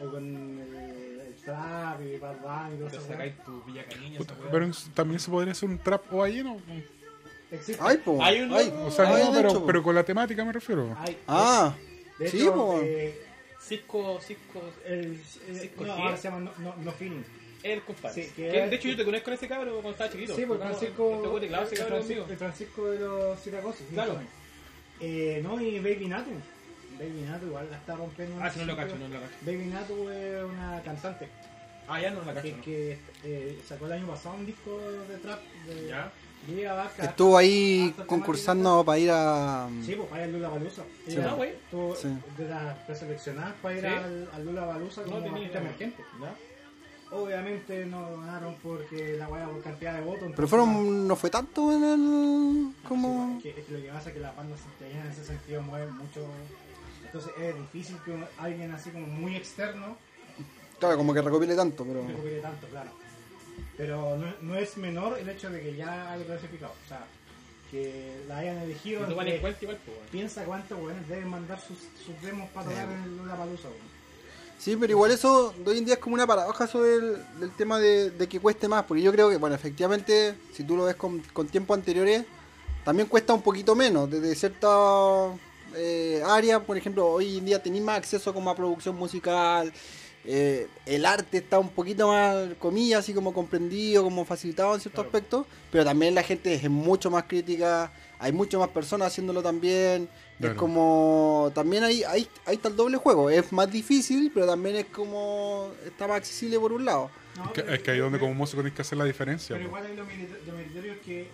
[0.00, 3.00] o, o con el, el trap y Bad Bunny y todo eso.
[3.08, 4.34] sacáis tu Villa Cariño, esa.
[4.50, 6.60] Pero también se podría hacer un trap o balleno.
[7.50, 7.82] Existe.
[7.82, 8.22] Ay, po.
[8.22, 8.72] Hay un ay.
[8.84, 10.94] O sea, ay, no, pero, hecho, pero con la temática me refiero.
[10.98, 11.74] Hay- Ah,
[12.18, 12.80] de sí, hecho, po.
[12.82, 13.22] eh,
[13.60, 17.22] Cisco, Cisco, el, el- Cisco no, ahora se llama No, no, no Feeling.
[17.74, 18.24] El compadre.
[18.24, 20.34] Sí, Que, que- de hecho, yo te conozco con ese cabro cuando estaba chiquito.
[20.36, 23.82] Sí, porque No, Francisco, clase, el, cabrón Francisco, el Francisco de los Siracosos.
[23.92, 24.18] Claro.
[25.00, 26.30] Eh, no, y Baby Natu.
[26.98, 28.36] Baby Natu igual la está rompiendo.
[28.36, 29.32] en Ah, ese si no lo cacho, no lo cacho.
[29.42, 31.28] Baby Natu es una cantante
[31.86, 32.42] Ah, ya no la cacho.
[32.42, 32.62] que, no.
[32.62, 36.12] que eh, sacó el año pasado un disco de trap de Ya.
[36.70, 39.68] abarca- Estuvo ahí concursando para ir a.
[39.86, 40.82] Sí, pues para ir al Lula Balusa.
[41.06, 41.50] Sí, ah, güey.
[41.50, 42.08] Estuvo Sí.
[42.36, 43.86] de las preseleccionadas para ir Sí.
[43.86, 46.02] al, al Lula Balusa No como tenía artista emergente.
[46.20, 46.34] ¿Ya?
[47.10, 50.30] Obviamente no ganaron porque la weá por cantidad de votos.
[50.34, 51.08] Pero fueron.
[51.08, 52.72] No fue tanto en el.
[52.86, 53.38] Como.
[53.40, 55.24] Sí, es que, es que lo que pasa es que las bandas santiagueñas en ese
[55.24, 56.26] sentido mueven mucho.
[57.04, 59.96] Entonces es difícil que alguien así como muy externo
[60.78, 62.06] Claro, como que recopile tanto, pero.
[62.06, 62.90] recupere tanto, claro.
[63.76, 66.72] Pero no, no es menor el hecho de que ya hay clasificado.
[66.84, 67.04] O sea,
[67.70, 69.00] que la hayan elegido.
[69.00, 70.08] No en cuenta igual, pues, weón.
[70.10, 73.68] piensa cuántos weones deben mandar sus, sus demos para tocar en Lula Palusa.
[74.58, 77.50] Sí, pero igual eso de hoy en día es como una paradoja eso del, del
[77.52, 80.84] tema de, de que cueste más, porque yo creo que, bueno, efectivamente, si tú lo
[80.84, 82.24] ves con, con tiempos anteriores,
[82.84, 85.32] también cuesta un poquito menos, desde ciertas
[85.76, 89.72] eh, áreas, por ejemplo, hoy en día tenéis más acceso como a producción musical,
[90.24, 95.04] eh, el arte está un poquito más, comillas, así como comprendido, como facilitado en ciertos
[95.04, 95.08] Claro.
[95.16, 100.08] aspectos, pero también la gente es mucho más crítica, hay mucho más personas haciéndolo también,
[100.38, 100.52] Claro.
[100.54, 104.76] es como, también ahí, ahí, ahí está el doble juego, es más difícil, pero también
[104.76, 107.10] es como, está más accesible por un lado.
[107.46, 109.54] Es que, es que ahí donde como músico tienes que hacer la diferencia.
[109.56, 111.28] Pero igual hay lo, merito- lo meritorio es que eh,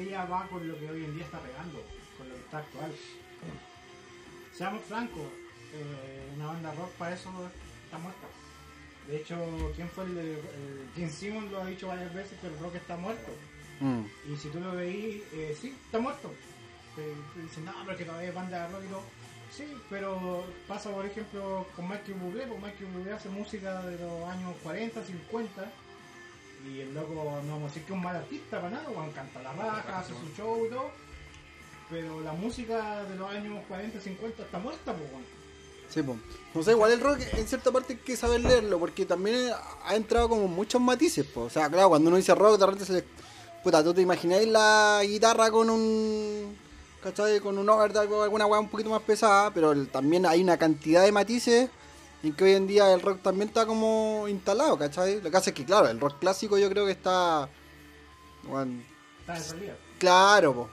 [0.00, 1.82] ella va con lo que hoy en día está pegando,
[2.18, 2.92] con lo que está actual.
[4.56, 5.22] Seamos francos,
[5.74, 7.30] eh, una banda rock para eso
[7.84, 8.26] está muerta.
[9.08, 9.36] De hecho,
[9.74, 10.32] ¿quién fue el de.
[10.34, 13.32] el- Gene Simmons lo ha dicho varias veces que el rock está muerto.
[13.80, 14.32] Mm.
[14.32, 16.30] Y si tú lo veís, eh, sí, está muerto.
[16.94, 19.02] Te, dicen, no, pero es que todavía es banda de rock y todo.
[19.50, 24.28] Sí, pero pasa por ejemplo con Michael Bublé, porque Michael Bublé hace música de los
[24.28, 25.72] años 40, 50
[26.68, 29.10] y el loco no vamos a decir que es un mal artista para nada, Juan
[29.12, 30.90] canta la raja, hace su show y todo,
[31.88, 35.24] pero la música de los años 40, 50 está muerta, pues Juan.
[35.88, 36.16] Sí, po.
[36.54, 39.50] No sé, igual el rock en cierta parte hay que saber leerlo, porque también
[39.84, 41.42] ha entrado como muchos matices, po.
[41.42, 43.04] O sea, claro, cuando uno dice rock, de repente se le...
[43.62, 46.56] Puta, tú te imagináis la guitarra con un...
[47.02, 47.40] ¿Cachai?
[47.40, 50.58] Con un overdrive o alguna weá un poquito más pesada, pero el- también hay una
[50.58, 51.70] cantidad de matices
[52.22, 55.20] en que hoy en día el rock también está como instalado, ¿cachai?
[55.22, 57.48] Lo que hace es que, claro, el rock clásico yo creo que está...
[58.42, 58.82] bueno,
[59.20, 59.76] Está salida.
[59.98, 60.70] Claro, po.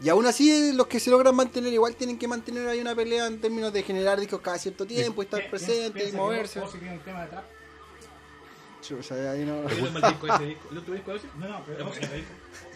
[0.00, 3.26] Y aún así, los que se logran mantener, igual tienen que mantener ahí una pelea
[3.26, 6.60] en términos de generar discos cada cierto tiempo, estar presente y que moverse.
[6.60, 7.44] Ozzy tiene un tema de trap.
[8.88, 9.66] Chucha, ahí no.
[9.66, 10.68] ¿Qué tema el disco ese disco?
[10.70, 11.26] ¿El otro disco ese?
[11.38, 11.90] No, no, pero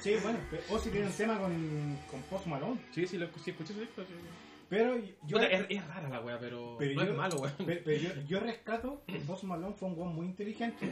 [0.00, 2.80] sí, bueno, pero Ozzy tiene un tema con, con Post Malone.
[2.92, 4.02] Sí, sí, lo, sí escuché ese disco.
[4.02, 4.14] Sí.
[4.68, 7.54] Pero yo, Puta, es, es rara la wea, pero, pero no yo- es malo, weón.
[7.66, 10.88] pero- pero yo, yo rescato que Post Malone fue un weón muy inteligente.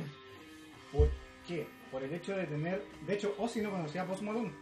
[0.93, 1.09] ¿Por
[1.47, 1.67] qué?
[1.91, 2.83] Por el hecho de tener.
[3.07, 4.53] De hecho, Ozzy no conocía a Post Malone.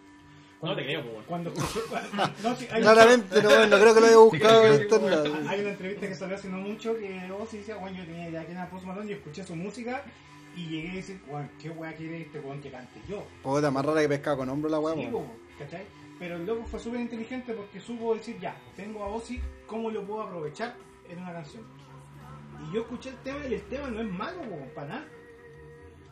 [0.63, 1.03] No te creo.
[1.27, 1.81] Cuando escuché.
[2.43, 5.33] no, sí, hay, Claramente, no, no creo que lo haya buscado en internet.
[5.49, 8.45] hay una entrevista que salió hace no mucho que Ozzy decía, bueno, yo tenía idea
[8.47, 10.03] que era Post Malone y escuché su música
[10.59, 13.25] y llegué a decir, bueno, ¿qué weá quiere este weón que cante yo?
[13.43, 15.11] Puta, más rara que pescado con hombro la Sí, hueá.
[15.11, 15.25] po,
[15.59, 15.85] ¿cachai?
[16.19, 20.05] Pero el loco fue súper inteligente porque supo decir, ya, tengo a Ozzy, ¿cómo lo
[20.05, 20.75] puedo aprovechar
[21.09, 21.63] en una canción?
[22.69, 25.09] Y yo escuché el tema y el tema no es malo, po, para nada.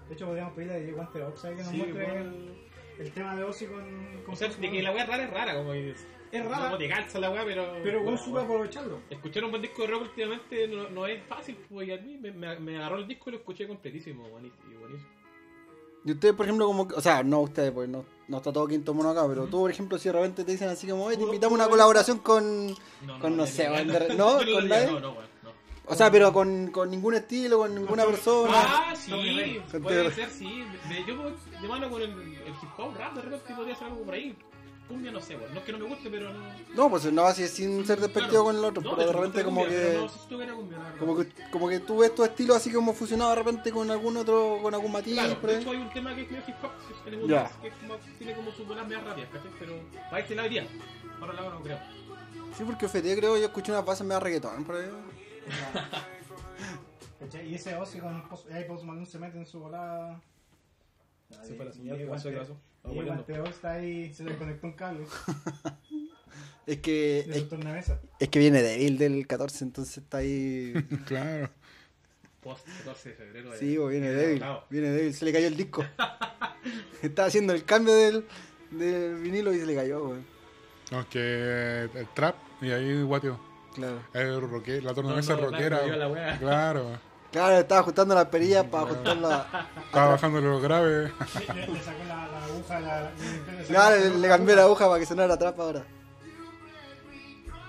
[0.08, 2.68] De hecho, podríamos pedirle a Diego Guante Oxide que nos Sí, muestre el,
[3.00, 4.22] el tema de Ozzy con...
[4.24, 6.06] con O sea, de que la wea rara es rara, como es.
[6.32, 6.70] Es rara.
[6.70, 7.72] No te calza la wea, pero.
[7.82, 9.00] Pero bueno, supo aprovecharlo.
[9.10, 12.16] Escuchar un buen disco de rock últimamente no, no es fácil, pues y a mí
[12.18, 14.64] me, me, me agarró el disco y lo escuché completísimo, buenísimo.
[14.72, 15.10] y buenísimo.
[16.04, 16.82] Y ustedes, por ejemplo, como.
[16.94, 19.70] O sea, no ustedes, pues no, no está todo quinto mono acá, pero tú, por
[19.70, 22.68] ejemplo, si de repente te dicen así como, oye, te invitamos una colaboración con.
[22.68, 24.36] No, Con, no yo sé, no- de- ¿no?
[24.36, 24.86] ¿Con nadie?
[24.86, 25.50] No, no, weón, no.
[25.88, 28.52] O sea, pero con, con ningún estilo, con ninguna persona.
[28.54, 29.10] Ah, sí,
[29.82, 30.64] puede ser, sí.
[30.88, 31.16] Me- yo
[31.60, 34.36] de mano con el, el hip hop rap, de repente podría hacer algo por ahí.
[34.86, 35.52] Cumbia, no sé, weón.
[35.52, 36.40] No es que no me guste, pero no.
[36.74, 38.44] No, pues no, así es sin ser despectivo Claro.
[38.44, 39.94] con el otro, No, pero de repente como cumbia, que...
[39.98, 40.94] No si cumbia.
[40.98, 44.16] Como que, como que tú ves tu estilo así como fusionado de repente con algún
[44.16, 46.54] otro, con algún matiz, Claro, por de hecho hay un tema que es medio hip
[46.62, 46.70] hop,
[47.04, 47.50] que es el Ya.
[47.60, 49.50] que es como, tiene como sus bolas medio rápidas, ¿cachai?
[49.58, 49.72] Pero
[50.10, 50.66] para este lado iría.
[51.20, 51.78] Ahora la no creo.
[52.56, 54.88] Sí, porque FT creo yo escuché unas bases medio reggaetón por ahí.
[57.20, 57.48] ¿Cachai?
[57.48, 60.20] Y ese Ozzy con Post, ahí Post Malone se mete en su volada.
[61.44, 62.30] Se fue la señal, ¿qué pasó?
[62.30, 62.56] ¿Qué pasó?
[62.92, 65.04] Y Guanteo está ahí, se le conectó un cable
[66.66, 68.00] Es que, de es, su tornavesa.
[68.18, 70.72] es que viene débil del 14, entonces está ahí.
[71.06, 71.48] claro.
[72.40, 73.50] Post 14 de febrero.
[73.52, 74.44] de- Sí, viene débil.
[74.68, 75.84] Viene débil, se le cayó el disco.
[77.02, 78.26] Estaba haciendo el cambio del,
[78.72, 80.20] del vinilo y se le cayó, güey.
[80.90, 83.38] Aunque el trap, y ahí guateo.
[83.74, 84.00] Claro.
[84.14, 85.86] El roque, la tornamesa No, no, rockera.
[85.86, 86.38] la.
[86.38, 86.98] Claro.
[87.36, 89.46] Claro, estaba ajustando las perillas para ajustarla.
[89.84, 91.12] Estaba bajando los graves.
[91.48, 93.10] Le, le- le sacó la, la aguja, la,
[93.58, 95.84] le, Claro, la- le, le cambié la aguja para que sonara atrás ahora.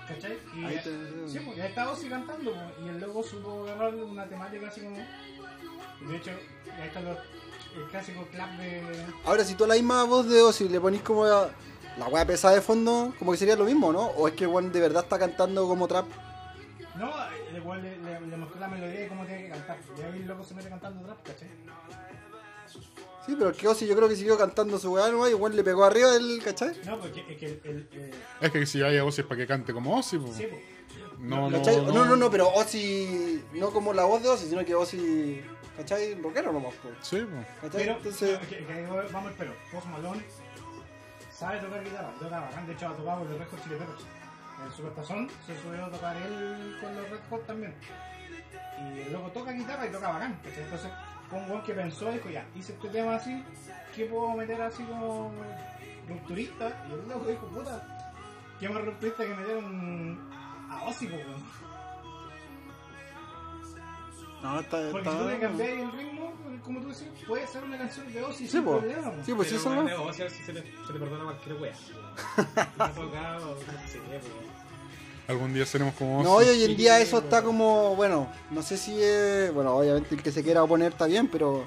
[0.08, 0.38] ¿Cachai?
[0.56, 3.94] Y, Ahí te- sí, pues ya está Ozzy cantando, pues, y el loco supo agarrar
[3.94, 4.96] una temática así como.
[4.96, 6.30] y De hecho,
[6.80, 8.82] ahí está lo- el clásico clap de.
[9.26, 11.50] Ahora, si tú a la misma voz de Ozzy le ponís como la,
[11.98, 14.06] la wea pesada de fondo, como que sería lo mismo, ¿no?
[14.16, 16.06] O es que weón de verdad está cantando como trap.
[17.82, 19.78] No, el le, le, le mostró la melodía y cómo tiene que cantar.
[19.96, 21.48] Y ahí el loco se mete cantando trap, ¿cachai?
[23.26, 25.54] Sí, pero es que Ozzy yo creo que siguió cantando su weá nomás y igual
[25.54, 26.72] le pegó arriba el, ¿cachai?
[26.86, 27.60] No, porque es que el.
[27.64, 30.34] el, el- Es que si hay Ozzy es para que cante como Ozzy, pues.
[30.36, 30.62] sí, pues.
[31.18, 31.84] No, no, ¿Cachai?
[31.84, 35.42] No, no, no, pero Ozzy, no como la voz de Ozzy, sino que Ozzy,
[35.76, 36.14] ¿cachai?
[36.14, 37.46] Rockero nomás, po, Sí, pues.
[37.60, 37.80] ¿cachai?
[37.86, 39.52] Pero, Entonces, que, que ahí vamos al pelo.
[39.72, 40.22] Post Malone
[41.32, 42.66] sabe tocar guitarra, toca bacán.
[42.66, 43.74] De hecho, ha tocado los Red Hot Chili
[44.64, 47.74] En Supertazón se subió a tocar él con los Red Hot también.
[48.94, 50.38] Y el loco toca guitarra y toca bacán.
[50.44, 50.64] ¿cachai?
[50.64, 50.90] Entonces,
[51.30, 53.44] con un que pensó, dijo, ya, hice este tema así,
[53.94, 55.32] ¿qué puedo meter así como
[56.08, 56.86] rupturista?
[56.88, 58.14] Y el loco dijo, puta,
[58.58, 60.30] ¿qué más rupturista que meter un...
[60.70, 61.08] a Ozzy,
[64.42, 66.17] no, está, Porque está- si tú le cambias el ritmo,
[66.64, 68.78] como tú decías, puede ser una canción de Ozzy Sí, sin po.
[68.78, 69.12] problema.
[69.24, 70.04] Sí, pues sí, Pero, eso weón, no.
[70.04, 71.72] o sea, si se le, se le perdona cualquier wea.
[72.76, 74.22] No ha tocado, no sé, pues.
[75.28, 76.22] Algún día seremos como.
[76.22, 80.14] No, y hoy en día eso está como, bueno, no sé si es, bueno, obviamente
[80.14, 81.66] el que se quiera oponer está bien, pero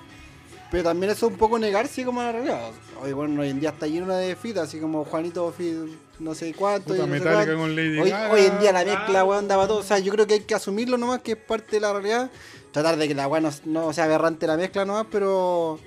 [0.71, 2.71] pero también eso es un poco negarse como a la realidad.
[3.03, 5.75] Hoy, bueno, hoy en día está lleno de fitas, así como Juanito Fit,
[6.19, 6.93] no sé cuánto.
[6.93, 7.57] Puta, y no sé cuánto.
[7.57, 9.25] con Lady hoy, hoy en día la mezcla, claro.
[9.27, 9.79] weón, daba todo.
[9.79, 12.31] O sea, yo creo que hay que asumirlo nomás, que es parte de la realidad.
[12.71, 15.79] Tratar de que la weá no, no sea aberrante la mezcla nomás, pero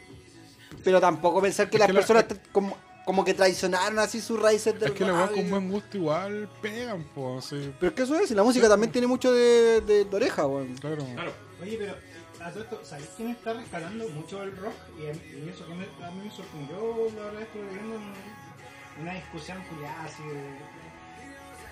[0.83, 2.77] pero tampoco pensar que Es las que la- personas tra- como,
[3.07, 5.97] como que traicionaron así sus raíces del Es que la weá rap con buen gusto
[5.97, 7.47] igual pegan, pues.
[7.47, 10.17] Sí, Pero es que eso es, y la música también tiene mucho de, de, de
[10.17, 10.75] oreja, weón.
[10.75, 11.05] claro.
[11.15, 11.33] Claro.
[11.63, 11.95] Oye, pero
[12.45, 14.75] a todo esto, ¿sabéis quién está rescatando mucho el rock?
[14.99, 16.77] Y, a- y eso que me- a mí me sorprendió,
[17.17, 20.59] la verdad, estuve viendo en- una discusión culiada así de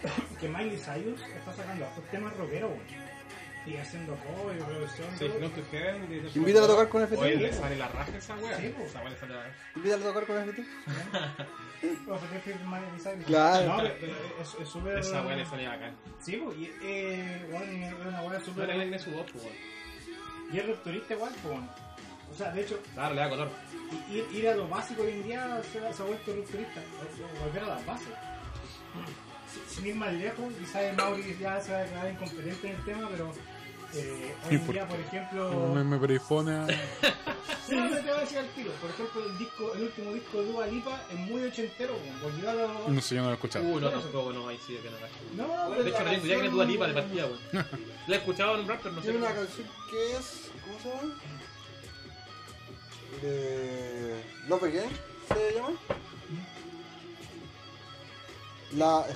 [0.41, 3.02] que Miley Cyrus está sacando estos temas rockeros, weón.
[3.65, 5.09] Y haciendo cover y producción.
[5.19, 7.21] Sí, no te quedan de- Invítalo a tocar con FT.
[7.23, 8.57] Oye, le sale la raja esa wea.
[8.59, 8.89] Sí, pues.
[8.91, 9.55] Esa wea le sale la raja.
[9.77, 10.65] Invítalo a tocar con FT.
[11.83, 13.25] Que es Cyrus.
[13.27, 13.67] Claro.
[13.69, 14.99] No, pero, pero es es súper.
[14.99, 15.97] Esa wea le sale bacán.
[16.21, 18.69] Sí, pues, y eh, bueno, es una wea No súper.
[18.69, 19.45] le vende su voz, pues.
[20.53, 21.59] Y es rupturista igual, pues.
[22.31, 23.51] O sea, de hecho, Claro, le da color.
[24.11, 26.81] Ir, ir a lo básico hoy en día se, ha- vuelto rupturista,
[27.45, 28.09] volver a las bases.
[29.69, 32.85] Si- Sin ir más lejos, quizás Mauri ya se va a declarar incompetente en el
[32.85, 33.33] tema, pero
[33.95, 36.67] eh, hoy Sí, en por- día, por ejemplo, Me, me predispone a.
[37.67, 38.73] Sí, no te voy a decir al tiro.
[38.73, 42.55] Por ejemplo, el disco, el último disco de Dua Lipa es muy ochentero, volvió a
[42.55, 42.89] lo...
[42.89, 43.65] No sé, yo no lo he escuchado.
[43.65, 45.15] Uh, no, tampoco, no, ahí sí que no cacho.
[45.37, 47.39] No, De hecho, no tengo idea que es Dua Lipa de partida, weón.
[48.09, 49.11] La he escuchado en un rap, pero no sé.
[49.13, 50.51] Tiene una canción que es.
[50.67, 51.15] ¿Cómo se llama?
[53.23, 54.23] De.
[54.49, 54.91] Love Again,
[55.29, 55.71] ¿se llama?
[58.73, 59.07] La,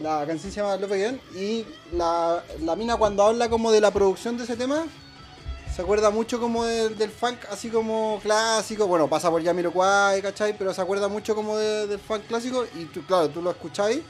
[0.00, 3.90] la canción se llama Love Again y la, la mina cuando habla como de la
[3.90, 4.84] producción de ese tema
[5.74, 10.56] se acuerda mucho como del, del funk así como clásico, bueno pasa por Jamiroquai, ¿cachai?
[10.56, 14.00] Pero se acuerda mucho como de- del funk clásico y tú, claro, tú lo escucháis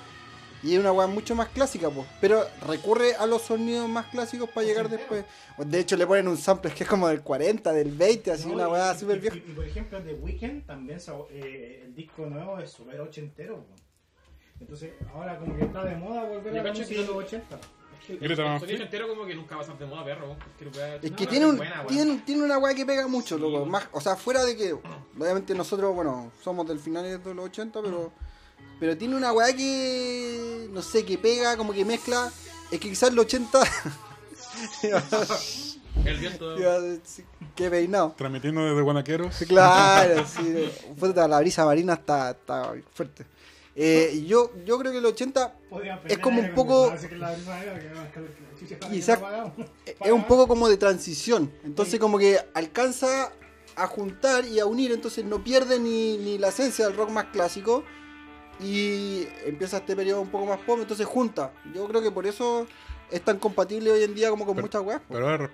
[0.63, 2.07] y es una weá mucho más clásica, pues.
[2.21, 5.25] Pero recurre a los sonidos más clásicos para llegar después.
[5.59, 8.55] De hecho, le ponen un sample que es como del 40, del 20, así No,
[8.55, 9.37] una weá súper vieja.
[9.37, 13.55] Y, y, por ejemplo, The Weeknd también, se- eh, el disco nuevo es súper ochentero,
[13.57, 13.86] weón.
[14.61, 17.17] Entonces, ahora como que está de moda volver Yo a la cacho música de los
[17.17, 17.59] 80.
[18.09, 20.37] Grita más El sonido entero como que nunca va a ser de moda, perro.
[21.03, 23.67] Es que tiene, un, tiene, tiene una weá que pega mucho, Sí, loco.
[23.67, 27.83] Más, o sea, fuera de que, obviamente nosotros, bueno, somos del final de los 80,
[27.83, 28.13] pero,
[28.79, 32.31] pero tiene una weá que, no sé, que pega, como que mezcla.
[32.71, 33.61] Es que quizás el 80...
[36.05, 36.55] El viento.
[37.57, 38.15] Qué peinado.
[38.17, 39.37] Transmitiendo desde Guanaqueros.
[39.49, 40.71] Claro, sí.
[40.99, 43.25] Puta, la brisa marina está, está fuerte.
[43.79, 46.91] Eh, yo, yo creo que el 80 Podrían Es como un poco-
[48.91, 49.19] Quizás
[50.05, 51.53] es un poco como de transición.
[51.63, 53.31] Entonces como que alcanza
[53.77, 57.27] a juntar y a unir, entonces no pierde ni, ni la esencia del rock más
[57.27, 57.85] clásico.
[58.59, 61.53] Y empieza este periodo un poco más pop, entonces junta.
[61.75, 62.67] Yo creo que por eso
[63.11, 65.01] es tan compatible hoy en día como con Pero- muchas weas.
[65.09, 65.51] Pero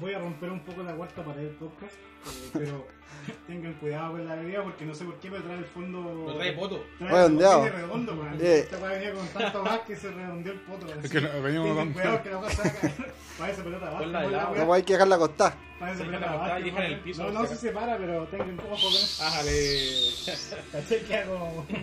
[0.00, 2.86] Voy- a romper un poco la cuarta pared del podcast, eh, pero
[3.46, 6.24] tengan cuidado con la bebida porque no sé por qué me trae el fondo.
[6.26, 6.82] Lo trae poto.
[6.98, 7.62] Trae Redondeado.
[7.62, 8.34] tiene redondo, weón.
[8.40, 8.58] Eh.
[8.60, 10.86] Esta weá venía con tanto gas que se redondeó el poto.
[10.86, 13.14] Es que Tengan dando- cuidado que la weá se va a caer.
[13.38, 14.54] Parece pelota abajo.
[14.56, 15.54] No hay que dejarla acostar.
[15.78, 16.56] Parece pelota abajo.
[16.56, 19.24] el No, no se separa, pero tengan ojo con eso.
[19.24, 19.90] Ájale.
[20.72, 21.66] Caché que hago.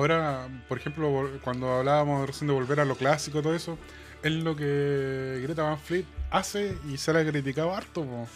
[0.00, 3.78] ahora, por ejemplo, cuando hablábamos recién de volver a lo clásico, todo eso,
[4.22, 8.04] es lo que Greta Van Fleet hace y se le ha criticado harto.
[8.04, 8.26] po.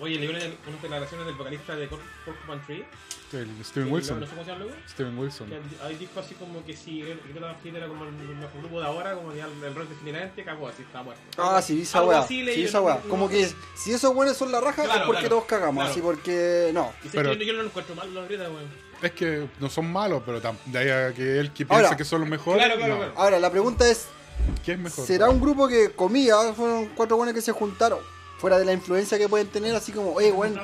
[0.00, 0.38] Oye, leí una-
[0.68, 2.84] unas declaraciones del vocalista de Porcupine Tree.
[3.32, 4.20] El Steven que Wilson.
[4.20, 4.80] No sé cómo se llama luego.
[4.88, 5.48] Steven Wilson.
[5.48, 8.80] Que ahí dijo así como que si Greta Van Fleet era como el mejor grupo
[8.80, 11.22] de ahora, como ya el, el rock definitivamente cagó, así está muerto.
[11.38, 12.22] Ah, sí, esa weá.
[12.26, 12.94] Sí, yo, esa no- weá.
[13.02, 15.28] no- Como no- que si esos buenos son la raja Claro, es porque claro.
[15.36, 15.74] todos cagamos.
[15.82, 15.90] Claro.
[15.90, 16.92] Así porque no.
[17.04, 18.85] Y Pero- yo no lo encuentro mal los Greta, weón.
[19.02, 22.04] Es que no son malos, pero de ahí a que él que piensa Ahora- que
[22.04, 22.64] son los mejores.
[22.64, 22.98] Claro, claro, no.
[23.00, 23.12] claro.
[23.16, 24.06] Ahora, la pregunta es,
[24.64, 25.06] ¿Quién es mejor?
[25.06, 26.36] ¿será un grupo que comía?
[26.54, 27.98] Fueron cuatro buenos que se juntaron.
[28.38, 30.58] Fuera de la influencia que pueden tener, así como, oye, weón.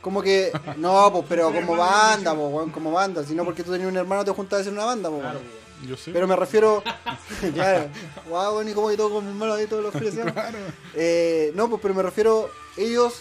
[0.00, 3.24] como que, no, pues, pero como banda, pues, weón, como banda.
[3.24, 5.38] Si no, porque tú tenías un hermano, te juntas a hacer una banda, pues, Claro,
[5.38, 5.48] weón.
[5.50, 5.62] weón.
[5.88, 6.12] Yo sé.
[6.12, 6.82] Pero me refiero,
[7.54, 7.86] claro,
[8.28, 10.50] wow, bueno, y como que todo con mi hermano ahí todos los fines semana.
[10.94, 13.20] Eh, no, pues, pero me refiero, ellos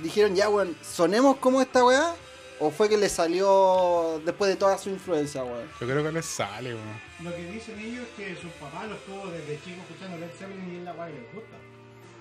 [0.00, 2.14] dijeron, ya, weón, sonemos como esta weá,
[2.60, 5.68] o fue que les salió después de toda su influencia, weón.
[5.80, 7.00] Yo creo que les sale, weón.
[7.22, 10.74] Lo que dicen ellos es que sus papás los tuvo desde chicos escuchando Led Zeppelin
[10.74, 11.56] y es la weá que les gusta.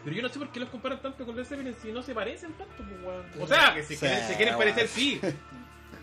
[0.03, 2.13] Pero yo no sé por qué los comparan tanto con Led Zeppelin si no se
[2.13, 3.25] parecen tanto, pues, weón.
[3.41, 4.59] O sea, que si Sí, quieren, se quieren weón.
[4.69, 5.21] parecer, sí.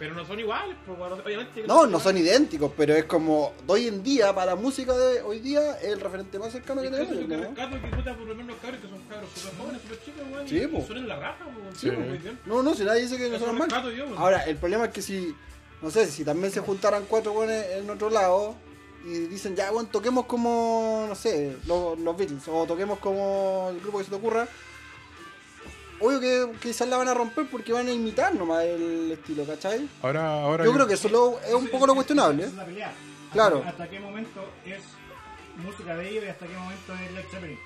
[0.01, 1.21] Pero no son iguales, pues, weón.
[1.21, 1.63] Obviamente.
[1.67, 5.21] No, no son idénticos, pero es como, de hoy en día, para la música de
[5.21, 8.27] hoy día, es el referente más cercano que tenemos, yo que rescato que puta por
[8.27, 10.49] lo menos los cabros que son cabros super jóvenes, super chicos, weón.
[10.49, 10.87] Sí, po.
[10.87, 11.77] Son en la raja, weón.
[11.77, 11.91] Sí.
[11.91, 12.21] Pues.
[12.47, 13.69] No, no, si nadie dice que no son mal.
[13.69, 14.17] yo, weón.
[14.17, 15.35] Ahora, el problema es que si,
[15.83, 18.55] no sé, si también se juntaran cuatro buenos en otro lado
[19.05, 23.81] y dicen, ya, bueno, toquemos como, no sé, los, los Beatles, o toquemos como el
[23.81, 24.49] grupo que se te ocurra,
[26.01, 29.89] obvio que quizás la van a romper porque van a imitar nomás el estilo, ¿cachai?
[30.03, 32.45] Ahora, ahora Yo creo que eso lo- es un poco lo cuestionable.
[32.45, 32.93] Es la pelea.
[33.33, 33.59] Claro.
[33.59, 34.81] Hasta, hasta qué momento es
[35.65, 37.59] música de ellos y hasta qué momento es Led Zeppelin.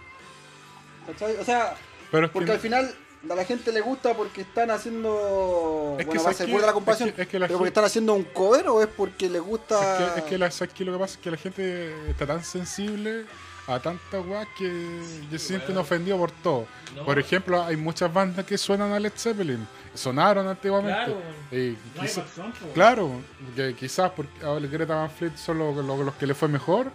[1.06, 1.36] ¿cachai?
[1.36, 1.74] O sea,
[2.10, 2.94] pero es porque que, al final
[3.30, 6.46] a la gente le gusta porque están haciendo, Es que bueno, va a ¿sabes ser
[6.46, 6.52] qué?
[6.52, 8.82] burda la Es comparación, que- es que la pero porque están haciendo un cover o
[8.82, 10.06] es porque les gusta...
[10.06, 10.84] es que, es que la, ¿sabes qué?
[10.84, 13.24] lo que pasa es que la gente está tan sensible
[13.66, 15.00] a tantas weas que
[15.30, 15.82] se sienten weón.
[15.82, 16.66] ofendidos por todo.
[16.94, 17.04] No.
[17.04, 19.66] Por ejemplo, hay muchas bandas que suenan a Led Zeppelin.
[19.94, 20.96] Sonaron antiguamente.
[20.96, 21.22] Claro.
[21.52, 23.20] Y No hay quizá- razón, claro,
[23.56, 26.48] que quizás porque ahora el Greta Van Fleet son los, los- los que le fue
[26.48, 26.90] mejor.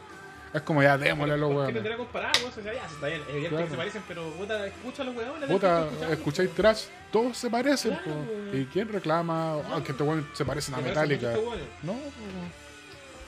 [0.51, 1.73] Es como ya démosle a los ¿Por qué weones.
[1.75, 2.49] tendrá que comparar, weón?
[2.49, 3.21] O sea, ya, está bien.
[3.21, 3.65] Es evidente Claro.
[3.65, 5.49] que se parecen, pero puta, escucha a los weones.
[5.49, 7.91] Puta, escucháis trash, todos se parecen.
[8.03, 8.19] Claro,
[8.51, 8.57] po.
[8.57, 9.53] ¿Y quién reclama?
[9.71, 11.39] Ah, que estos weones se parecen a Se parecen Metallica.
[11.39, 11.65] weones.
[11.83, 11.93] No.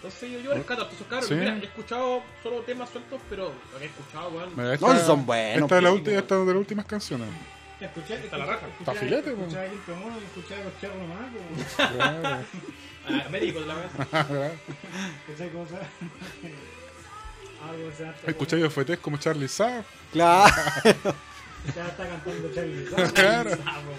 [0.04, 1.28] Entonces yo, yo rescato a todos esos cabros.
[1.28, 1.36] Sí.
[1.36, 4.50] Mira, he escuchado solo temas sueltos, pero lo que he escuchado, weón.
[4.56, 7.28] Mira, No, son buenos, Esta es, la pues, ulti- esta es de las últimas canciones.
[7.80, 8.68] Escuché, Está la escuché- raja.
[8.68, 9.42] escuché- Está filete, po.
[9.42, 11.92] Escuché a Quinto Mono y escuché a Cochero nomás.
[11.92, 12.38] Claro.
[13.04, 13.92] Ah, médicos de la vez.
[15.28, 15.74] ¿Cachai cómo se
[17.68, 18.30] Algo se hace.
[18.30, 19.84] ¿Escucháis FT como Charlie Saab?
[20.12, 20.54] Claro.
[21.76, 22.86] Ya está cantando Charlie.
[23.14, 23.50] Claro.
[23.50, 23.90] Sapo,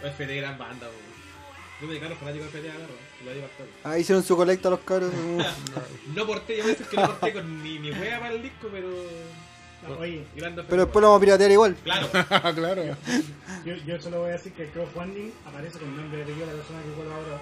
[0.00, 0.14] weón.
[0.14, 1.07] FD gran banda, weón.
[1.80, 2.94] Yo me declaro fanático de FD, agarro.
[3.24, 3.70] Lo toque.
[3.84, 5.12] Ahí hicieron su colecta los cabros.
[6.14, 8.42] No porté, yo voy a decir que no porté con ni mi wea para el
[8.42, 8.88] disco, pero.
[10.00, 11.76] Oye, Grande Pero después lo vamos a piratear igual.
[11.84, 12.08] Claro.
[12.54, 12.82] claro.
[13.64, 16.52] yo, yo solo voy a decir que el crowdfunding aparece con el nombre de la
[16.52, 17.40] persona que colabora.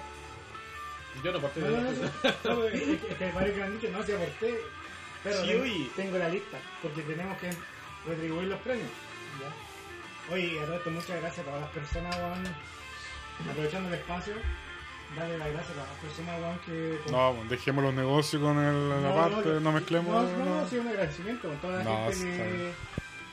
[1.23, 3.63] Yo no porté No, no, no, de no, no, es que- es que parece que
[3.63, 4.59] han dicho, no, si aporté.
[5.23, 5.89] Pero Sí, tengo, oye.
[5.95, 7.49] tengo la lista, porque tenemos que
[8.07, 8.89] retribuir los premios.
[10.31, 12.15] Oye, a todo esto, muchas gracias a todas las personas.
[13.49, 14.33] Aprovechando el espacio,
[15.15, 17.11] darle las gracias a las personas, weón, que...
[17.11, 20.09] No, dejemos los negocios con el, la parte, no, mezclemos.
[20.13, 20.61] No, no, no.
[20.61, 22.73] no, sí, un agradecimiento con toda la No, gente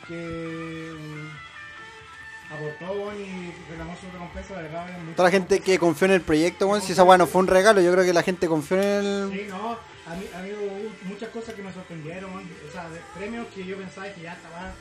[0.06, 4.86] que, que mm, aportó, weón, y reclamó su recompensa, de verdad.
[4.90, 6.82] weón, Toda la gente que confió en el proyecto, weón.
[6.82, 9.30] Si esa weá no fue un regalo, yo creo que la gente confió en el.
[9.32, 9.72] Sí, no,
[10.06, 12.48] a mí, a mí hubo muchas cosas que me sorprendieron, weón.
[12.68, 14.72] o sea, de premios que yo pensaba que ya estaba,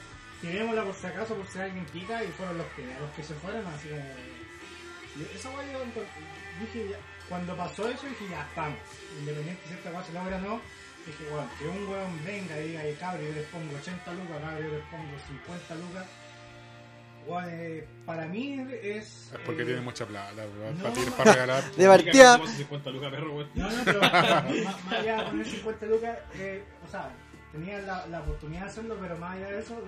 [0.42, 3.66] tirémosla por si acaso, por si alguien pica, y fueron los primeros que se fueron,
[3.68, 4.04] así como...
[5.16, 5.80] y Esa weá yo
[6.60, 6.98] dije, ya-
[7.30, 8.78] cuando pasó eso, dije, ya estamos,
[9.20, 10.62] independiente si esta weá se logra o no,
[11.06, 14.38] dije, weón, que un weón venga y diga, "Ay, cabrón, yo les pongo 80 lucas,
[14.42, 16.06] cabrón, yo les pongo 50 lucas,
[17.26, 19.32] Bueno, eh, para mí es.
[19.32, 21.72] Es porque eh, tiene mucha plata, no, para, tirar- para regalar.
[21.72, 22.38] De partida.
[22.38, 23.50] Como 50 lucas, perro, weón.
[23.56, 24.14] No, no, pero más,
[24.86, 27.10] más allá de poner 50 lucas, eh, o sea,
[27.54, 29.82] tenía la, la oportunidad de hacerlo, pero más allá de eso,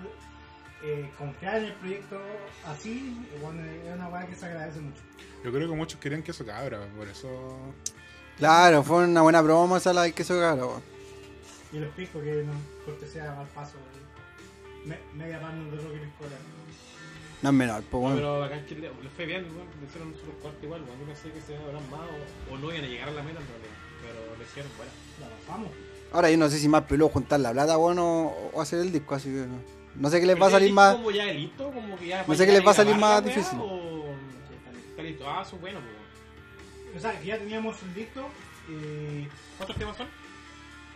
[0.85, 2.19] eh, confiar en el proyecto
[2.67, 5.01] así, bueno, es una weá que se agradece mucho.
[5.43, 7.27] Yo creo que muchos querían que eso cabra, por eso.
[8.37, 10.81] Claro, fue una buena broma esa la del queso cabra, weón.
[11.73, 12.53] Y lo explico que no,
[12.85, 13.77] cortesía mal paso.
[14.85, 16.35] Me, media pan de rock y escuela.
[17.41, 18.15] No es menor, pues No, bueno.
[18.15, 20.99] pero acá en Chile le fue bien, weón, le hicieron un solo cuarto igual, weón.
[20.99, 23.39] Yo pensé que se habrán más o, o no iban a llegar a la meta
[23.39, 23.75] en realidad.
[24.01, 24.91] Pero le hicieron, bueno.
[25.19, 25.71] La pasamos.
[26.11, 29.15] Ahora yo no sé si más peludo juntar la plata, bueno, o hacer el disco,
[29.15, 29.59] así que no,
[29.97, 30.95] no sé qué les va a salir más.
[30.95, 33.27] Como ya listo, como que ya No sé qué les va a salir más la
[33.27, 33.59] weá, difícil.
[33.61, 34.05] O...
[34.89, 35.29] Está listo.
[35.29, 36.97] Ah, son buenos, weón.
[36.97, 38.29] O sea, que ya teníamos un disco
[38.69, 39.27] y.
[39.57, 40.07] ¿Cuántos temas son?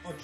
[0.03, 0.15] 8.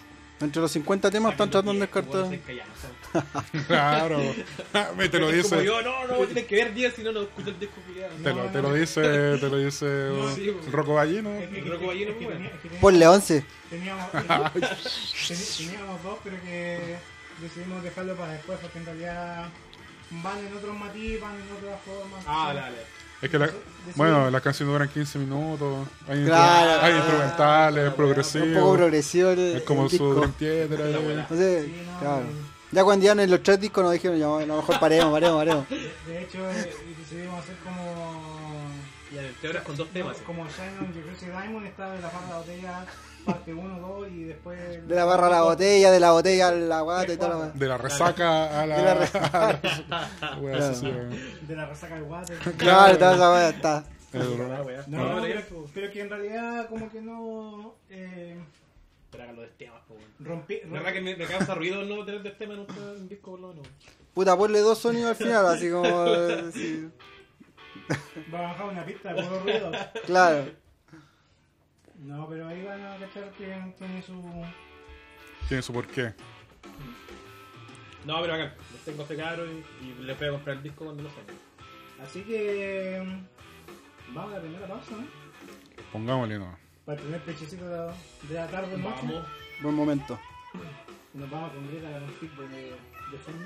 [0.42, 2.26] Entre los 50 temas están tratando de descartar.
[3.68, 4.20] Claro.
[4.98, 5.64] Me te lo Como dice.
[5.64, 7.76] yo, no, no, tienes que ver 10 si no, no escuchas el disco.
[8.22, 9.02] Te lo, te lo dice,
[9.38, 10.72] te lo dice No, sí, weón.
[10.74, 11.34] Rocco Ballino.
[11.36, 12.12] Es que, El Rocco Ballino,
[12.82, 13.46] Ponle 11.
[13.70, 16.98] Teníamos, teníamos dos, pero que
[17.42, 19.50] decidimos dejarlo para después porque en realidad
[20.12, 22.24] van en otros matiz, van en otras formas.
[22.28, 22.58] Ah, Sí.
[22.58, 22.78] dale.
[23.22, 23.50] Es que la,
[23.96, 25.88] bueno, las canciones duran 15 minutos.
[26.08, 26.82] Hay, Claro.
[26.86, 28.78] hay instrumentales, Ah, Un poco progresivos.
[28.78, 30.68] progresivo el, Es como el su eh.
[30.68, 31.22] buena.
[31.22, 32.24] Entonces, Sí, no, claro.
[32.72, 35.38] Ya cuando ya en los tres discos nos dijeron, ya, a lo mejor paremos, paremos,
[35.38, 35.66] paremos.
[36.08, 38.66] De, hecho, eh, decidimos hacer como.
[39.14, 40.18] Y en el teoría con dos temas.
[40.26, 42.86] Como Shine on Your Crazy Diamond, está de la barra de la botella,
[43.26, 44.88] parte 1, 2 y después.
[44.88, 47.50] De la barra a la botella, de la botella a la guata y toda la
[47.50, 48.78] De la resaca a la.
[48.78, 49.60] De la resaca.
[50.40, 51.10] Claro.
[51.42, 52.38] De la resaca del water.
[52.58, 53.84] Claro, toda esa weá está.
[54.14, 57.76] No, No, pero, pero pero que en realidad, como que no.
[57.90, 58.38] Eh,
[59.12, 60.10] Pero de temas, po, weón.
[60.20, 60.60] rompí.
[60.66, 63.40] La verdad que me, me causa ruido no tener de tema en un, disco por
[63.42, 63.68] lo menos.
[64.14, 66.06] Puta, ponle dos sonidos al final, así como.
[66.08, 66.90] eh, sí.
[68.34, 69.72] Va a bajar una pista de puro ruido.
[70.06, 70.46] Claro.
[72.06, 73.46] No, pero ahí van a cachar que
[73.78, 74.22] tiene su.
[75.48, 76.14] Tiene su porqué.
[78.06, 80.86] No, pero acá, los tengo este caro y, y les voy a comprar el disco
[80.86, 81.36] cuando lo saquen.
[82.04, 83.02] Así que.
[83.04, 85.08] mm, Vamos a la primera pausa, ¿no?
[85.92, 86.56] Pongámosle no.
[86.86, 87.94] Para el primer pechecito de la,
[88.30, 88.96] de la tarde, noche.
[89.02, 89.26] Vamos.
[89.64, 90.20] Buen momento.
[91.16, 92.62] Nos vamos con Greta con feedback de,
[93.12, 93.46] de fondo.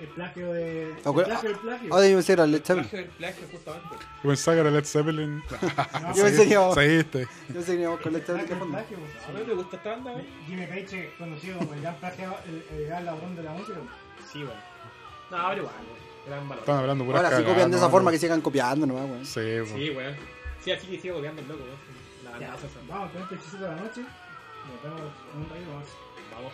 [0.00, 0.90] El plagio de.
[0.90, 1.94] El plagio del plagio.
[1.94, 2.88] Ahora yo pensé era Led Zeppelin.
[2.90, 3.88] Plagio, plagio justamente.
[4.22, 5.36] Yo pensaba que era Led Zeppelin.
[5.38, 7.20] No, Yo pensé que íbamos, Seguiste.
[7.48, 8.76] yo pensé que íbamos con Led plagio Zeppelin del fondo.
[8.78, 8.96] plagio.
[9.28, 10.26] A mí me gusta esta banda, weón.
[10.46, 13.78] Jimmy Page, conocido como el gran plagiado, el, el gran ladrón de la música.
[14.32, 14.56] Sí, weón.
[15.30, 16.04] No, pero igual, weón.
[16.26, 16.62] Gran valor.
[16.62, 19.24] Estaban hablando pura Ahora si copian de esa forma que sigan copiando nomás, weón.
[19.26, 19.70] Sí, pues.
[19.70, 20.16] Sí, weón.
[20.64, 21.94] Sí, así que sigo copiando el loco, weón.
[22.24, 22.56] La banda
[22.88, 24.00] vamos con el pechecito de la noche.
[24.00, 25.00] Nos vemos
[25.34, 25.86] en un rayo más.
[26.34, 26.52] Vamos.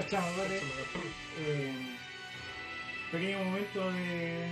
[0.00, 0.60] Chamacote.
[1.38, 1.72] Eh,
[3.10, 4.48] pequeño momento de.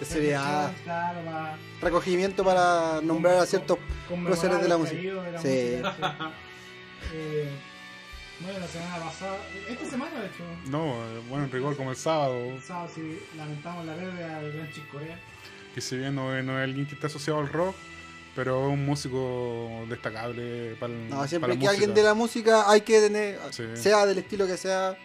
[0.00, 0.72] De seriedad.
[0.84, 3.78] para Recogimiento para nombrar a ciertos
[4.24, 5.22] próceres de la los música.
[5.22, 5.48] de la Sí.
[5.82, 6.34] música, sí.
[7.14, 7.48] Eh,
[8.40, 9.36] bueno, la semana pasada,
[9.68, 10.94] esta semana de hecho, No,
[11.28, 12.36] bueno, en rigor como el sábado.
[12.36, 15.18] el sábado sí lamentamos la pérdida del gran Chick Corea.
[15.74, 17.74] Que si bien no, es- no es alguien que está asociado al rock,
[18.34, 22.14] pero es un músico destacable para, el- No, para siempre la que alguien de la
[22.14, 23.64] música hay que tener, Sí.
[23.74, 24.96] sea del estilo que sea.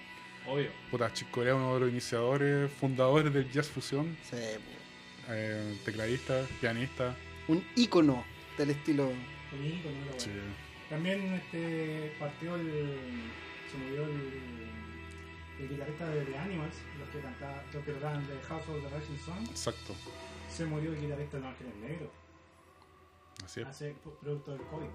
[0.48, 0.70] Obvio.
[0.92, 4.38] Puta, Chick Corea, uno de los iniciadores, fundadores del jazz fusión, sí,
[5.30, 7.16] eh, tecladista, pianista.
[7.50, 8.24] un ícono
[8.58, 9.08] del estilo.
[9.08, 10.20] Un ícono, pero bueno.
[10.20, 10.30] Sí.
[10.90, 12.96] También este, partió el.
[13.70, 18.34] Se murió el, el guitarrista de The Animals, los que cantaban, los que tocaban de
[18.48, 19.46] House of the Rising Sun.
[19.50, 19.96] Exacto.
[20.50, 22.10] Se murió el guitarrista de Los Ángeles Negros,
[23.44, 23.68] Así es.
[23.68, 24.88] hace producto del COVID.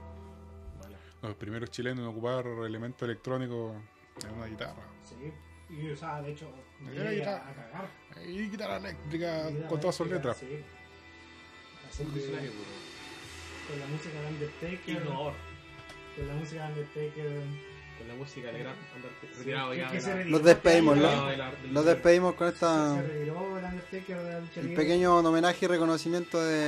[1.23, 3.77] Los primeros chilenos en ocupar elementos electrónicos
[4.25, 4.83] en una guitarra.
[5.05, 5.33] Sí,
[5.71, 6.51] y usaba de hecho
[6.93, 7.49] Era a, guitarra.
[7.51, 7.89] a cagar.
[8.27, 10.37] Y guitarra eléctrica Guitarra con todas sus letras.
[10.39, 10.65] Sí.
[11.89, 12.21] Así Un que,
[13.69, 15.03] con la música de Undertaker.
[15.03, 15.35] Innovador.
[16.17, 17.43] Con la música de Undertaker
[18.03, 19.39] Con la música de gran Undertaker.
[19.39, 20.25] Retirado ya.
[20.27, 21.27] Nos despedimos, de ¿no?
[21.29, 24.77] del- Nos despedimos con esta Se retiró el Undertaker de la lucha un libre.
[24.85, 26.59] pequeño homenaje y reconocimiento de,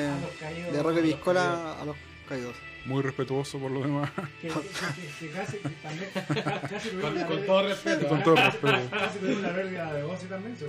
[0.72, 1.96] de a Roque los Piscola a los
[2.28, 2.54] caídos.
[2.86, 4.10] Muy respetuoso por lo demás.
[4.42, 6.10] Que, que, que, que casi, que también,
[6.70, 8.08] casi tuvieron Con, todo respeto.
[8.08, 8.78] Con todo respeto.
[8.90, 10.56] Casi tuvieron la pérdida de voz y también.
[10.56, 10.68] se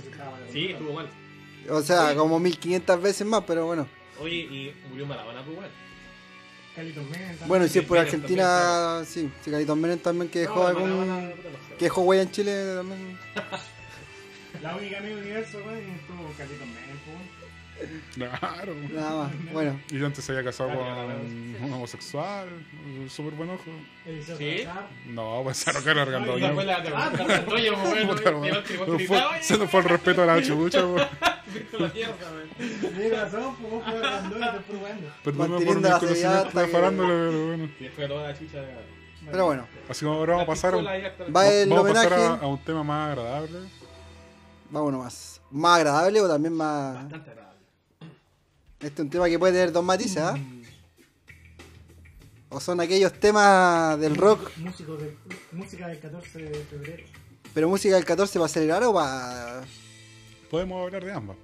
[0.52, 1.08] Sí, estuvo mal.
[1.68, 3.86] O sea, como 1500 veces más, pero bueno.
[4.18, 5.85] Oye, y murió Maradona, pues bueno.
[7.46, 9.30] Bueno, y si es por Argentina, sí.
[9.42, 11.32] Si Carlitos Menem también que dejó algún.
[11.78, 13.18] Que dejó huella en Chile también.
[14.62, 17.35] La única amiga universo, güey, estuvo Carlitos Menem, pues.
[18.14, 18.74] Claro.
[18.92, 19.52] Nada más.
[19.52, 21.20] Bueno, Y yo antes se había casado con claro,
[21.62, 22.48] un homosexual.
[22.98, 23.64] un Súper buen ojo.
[24.38, 24.66] ¿Sí?
[25.06, 26.66] No, pues se arrojaron la Antonio, pues
[28.64, 30.80] tributo Se fue- gritado, Se nos fue el respeto a la chucha,
[33.10, 35.08] razón, pues vos fue Randón y te estuvo jugando.
[35.24, 37.64] Perdón por mi la conocimiento de farándula, pero bueno.
[37.78, 38.64] Y después toda la chicha.
[39.30, 39.66] pero bueno.
[39.88, 43.58] Así como ahora vamos a pasar vamos a, pasar a, un tema más agradable.
[44.70, 45.40] Vámonos más.
[45.50, 46.94] Más agradable o también más.
[46.94, 47.45] Bastante agradable.
[48.80, 50.38] Este es un tema que puede tener dos matices, ¿ah?
[52.48, 55.16] O son aquellos temas del rock, Músico de,
[55.52, 57.04] música del 14 de febrero.
[57.52, 59.62] pero música del 14 para acelerar o para.
[60.50, 61.36] Podemos hablar de ambas.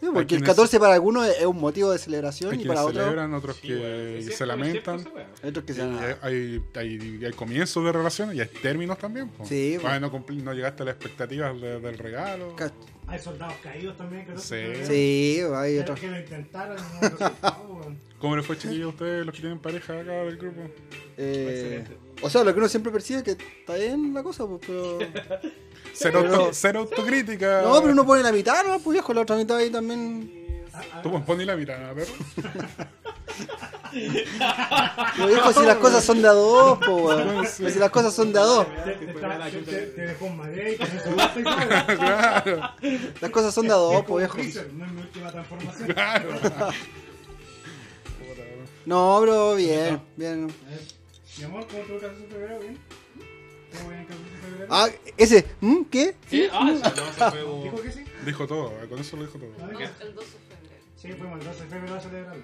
[0.00, 2.84] Sí, porque el quienes- 14 para algunos es un motivo de celebración Hay y para
[2.84, 4.18] otros celebran, otros Sí, que.
[4.18, 5.04] Es se cierto, lamentan.
[5.44, 5.82] otros que se
[6.22, 9.28] hay, hay, hay comienzos de relaciones y hay términos también.
[9.28, 9.44] po.
[9.44, 9.78] Sí.
[9.84, 12.56] Ah, no, no llegaste a las expectativas de- del regalo.
[12.56, 12.72] Ca-
[13.08, 14.24] Hay soldados caídos también.
[14.24, 14.84] Que Sí.
[14.84, 15.98] Sí, hay otros.
[16.00, 17.96] que lo intentaron no.
[18.20, 20.60] ¿Cómo les fue, chiquillos, a ustedes, los que tienen pareja acá del grupo?
[21.16, 22.09] Eh, Excelente.
[22.22, 24.98] O sea, lo que uno siempre percibe es que está bien la cosa, pues, pero.
[25.92, 27.62] Cero, Pero- auto- cero autocrítica.
[27.62, 28.78] No, pero uno pone la mitad, ¿no?
[28.78, 30.32] Pues viejo, la otra mitad ahí también.
[31.02, 32.12] Tú pues, pones la mirada, perro.
[33.92, 37.46] Pero viejo, si las cosas son de a dos, pues, weón.
[37.46, 38.66] Si las cosas son de a dos.
[38.84, 41.10] Te, dejó en Madrid y con eso
[41.98, 42.70] claro,
[43.20, 44.62] Las cosas son de a dos, pues, viejo.
[44.72, 45.88] No es mi última transformación.
[45.88, 46.28] claro.
[48.86, 50.48] No, pero bien, bien.
[51.38, 52.60] Mi amor, ¿cómo tuvo el 14 de febrero?
[52.60, 52.78] ¿Bien?
[53.76, 54.66] ¿Cómo bien el 14 de febrero?
[54.70, 55.82] Ah, ese, ¿mm?
[55.84, 56.14] ¿qué?
[56.28, 56.50] ¿Qué?
[56.52, 58.04] Ah, eso no, eso fue un- ¿Dijo que sí?
[58.26, 59.50] Dijo todo, con eso lo dijo todo.
[59.58, 59.66] ¿No.
[59.70, 60.20] El 12 de febrero.
[60.96, 62.42] Sí, fuimos el 12 de febrero a celebrarlo.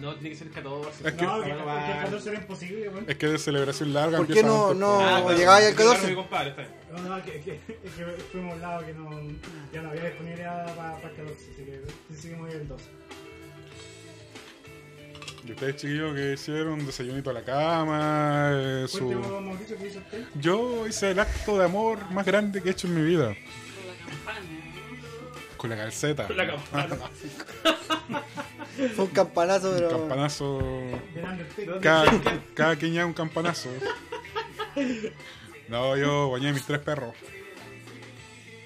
[0.00, 1.08] No, tiene que ser 14.
[1.08, 3.04] Es que- No, que, no, porque el 14 era imposible, güey.
[3.08, 5.00] Es que de celebración larga ¿Por qué empieza no- antes, no-.
[5.00, 6.10] Ah, claro, llegaba ya el claro, 14.
[6.10, 6.74] mi compadre, está bien.
[6.92, 7.88] No, no, que, que, que
[8.30, 9.10] fuimos a un lado que no,
[9.72, 12.84] ya no había disponibilidad para, para el 14, así que decidimos ir el 12.
[15.46, 16.72] ¿Y ustedes, chiquillos, que hicieron?
[16.74, 18.50] Un desayunito a la cama.
[18.52, 18.86] eh.
[20.40, 23.34] Yo hice el acto de amor más grande que he hecho en mi vida.
[23.34, 23.40] Con
[23.86, 24.40] la campana.
[25.56, 26.28] Con la calceta.
[26.30, 26.96] La campana.
[28.94, 29.88] Fue un campanazo, Un pero.
[29.90, 30.58] campanazo.
[31.14, 31.80] Del Undertaker.
[31.80, 32.12] Cada,
[32.54, 33.68] cada queña un campanazo.
[35.68, 37.14] No, yo bañé a mis tres perros.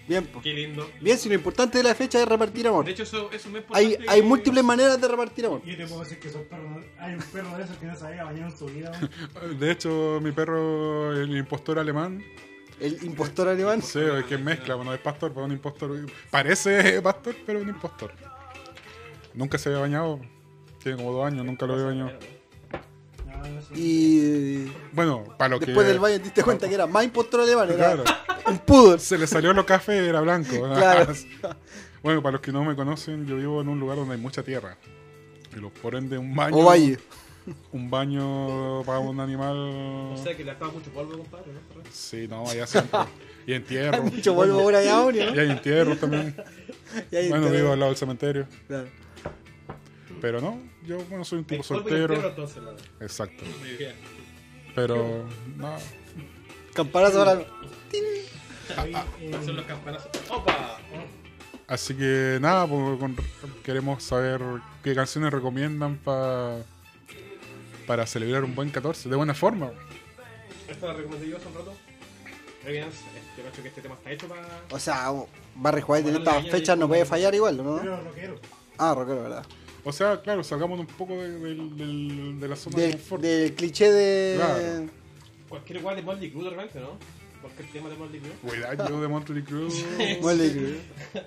[0.09, 0.29] Bien.
[0.43, 0.91] Qué lindo.
[1.01, 2.85] Bien, si lo importante de la fecha es repartir amor.
[2.85, 5.63] De hecho, eso, eso me es Hay, hay que- múltiples maneras de repartir amor.
[5.65, 8.07] Yo te puedo decir que esos perros, hay un perro de esos que no se
[8.07, 8.91] había bañado en su vida.
[9.59, 12.23] De hecho, mi perro, el impostor alemán,
[12.81, 13.81] El impostor alemán.
[13.83, 16.07] sí, es que mezcla, bueno, es pastor, pero un impostor.
[16.31, 18.13] Parece pastor, pero un impostor.
[19.35, 20.21] Nunca se había bañado.
[20.83, 22.11] Tiene como dos años, nunca lo había bañado.
[23.43, 23.77] No, no.
[23.77, 25.67] Y Bueno, para lo que.
[25.67, 28.05] después del baño te diste cuenta que era más impostor alemán, era Claro.
[28.47, 28.99] un poodle.
[28.99, 30.51] Se le salió lo café y era blanco.
[30.75, 31.13] Claro.
[32.03, 34.43] bueno, para los que no me conocen, yo vivo en un lugar donde hay mucha
[34.43, 34.77] tierra.
[35.57, 36.57] Y lo, por ende, un baño.
[36.57, 36.99] O valle.
[37.73, 39.57] Un baño para un animal.
[40.15, 41.83] O sea, que le estaba mucho polvo, compadre, ¿no?
[41.91, 43.01] Sí, no, allá siempre.
[43.47, 44.01] Y entierros.
[44.05, 46.37] Hay mucho polvo ahora y ahora, Y hay entierros también.
[47.11, 47.57] Y ahí Bueno, está.
[47.59, 48.47] vivo al lado del cementerio.
[48.69, 48.87] Claro.
[50.21, 52.15] Pero no, yo bueno, soy un tipo soltero.
[52.21, 53.05] la.
[53.05, 53.45] Exacto.
[54.75, 55.27] Pero
[55.57, 55.77] no.
[56.75, 57.45] Campanazo ahora.
[59.45, 60.11] Son los campanazos.
[60.31, 60.79] ¡Opa!
[61.67, 63.17] Así que nada, pues, con-
[63.63, 64.41] queremos saber
[64.83, 66.59] qué canciones recomiendan pa-
[67.87, 69.71] para celebrar un buen 14, de buena forma.
[70.69, 71.75] Esto lo recomendé yo hace un rato.
[72.65, 72.99] Evidence,
[73.37, 74.47] yo creo que este tema está hecho para.
[74.71, 75.13] O sea,
[75.57, 77.79] Barry White en estas fechas no puede fallar igual, ¿no?
[77.81, 78.35] pero rockero.
[78.79, 79.47] Ah, rockero, ¿verdad?
[79.85, 83.23] O sea, claro, sacamos un poco de, la zona de Del, confort.
[83.23, 84.37] del cliché de.
[84.37, 84.89] Claro.
[85.49, 86.99] Cualquier igual de Moldy Crew de repente, ¿no?
[87.43, 88.33] Cualquier tema de Moldy Crew.
[88.41, 89.69] Cuidado, yo de Motley Crue.
[90.23, 91.25] Molly Crew.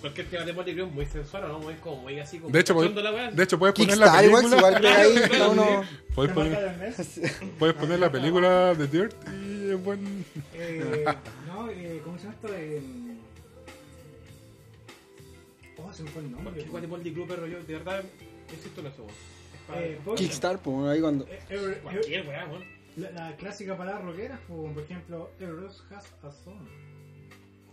[0.00, 1.60] Cualquier tema de Moldy Crew es muy sensual, ¿no?
[1.60, 2.52] Muy como muy así como.
[2.52, 4.50] De hecho, puedes, de hecho, puedes poner la película.
[4.52, 5.84] igual pega ahí cada uno.
[6.14, 10.24] Puedes ¿Te marca poner, puedes poner la película de Dirt y es buen.
[10.52, 11.04] Eh,
[11.46, 12.54] no, eh, ¿cómo se llama esto?
[12.54, 12.82] Eh,
[15.94, 16.44] se me fue el nombre.
[16.52, 18.04] Cualquier igual de Moldy Crew, pero yo de verdad
[18.52, 19.14] insisto en eso, weón.
[19.82, 19.98] Eh.
[20.16, 21.26] Kickstar, pues ahí cuando.
[21.26, 22.64] Eh, Ever- Ever- Cualquier weá, weón.
[22.96, 26.68] La, la clásica palabra rockera, como por ejemplo, Eros has a song.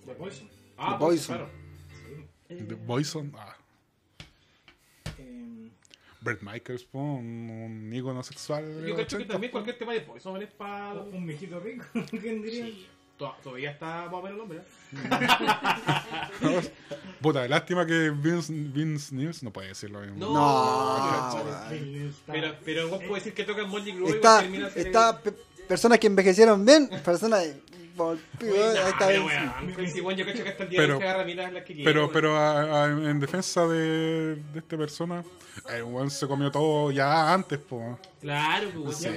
[0.06, 0.50] De Poison.
[0.78, 1.36] Ah, The pues, Poison.
[1.38, 1.52] claro.
[2.48, 2.56] Sí.
[2.68, 3.56] The Boyson, ah.
[5.20, 5.70] Eh,
[6.22, 8.64] Brett Michaels, po, un, un ícono sexual.
[8.66, 10.94] Yo creo que 80, también cualquier tema de Poison es para...
[11.02, 12.68] un viejito rico, ¿quién diría?
[13.44, 14.60] Todavía está más o menos el hombre.
[14.60, 14.64] ¿eh?
[17.22, 20.34] Puta, lástima que Vince, Vince News no puede decir lo mismo.
[20.34, 21.38] No.
[22.28, 24.14] Pero, pero vos podés decir que toca en Molly Crew y
[24.76, 25.22] Está,
[25.68, 27.48] personas que envejecieron bien, personas
[30.78, 30.94] pero
[31.86, 35.24] Pero- Pero, a- a- en defensa de, de esta persona,
[35.70, 38.00] el weón se comió todo ya antes, po.
[38.22, 39.10] Claro, pues, se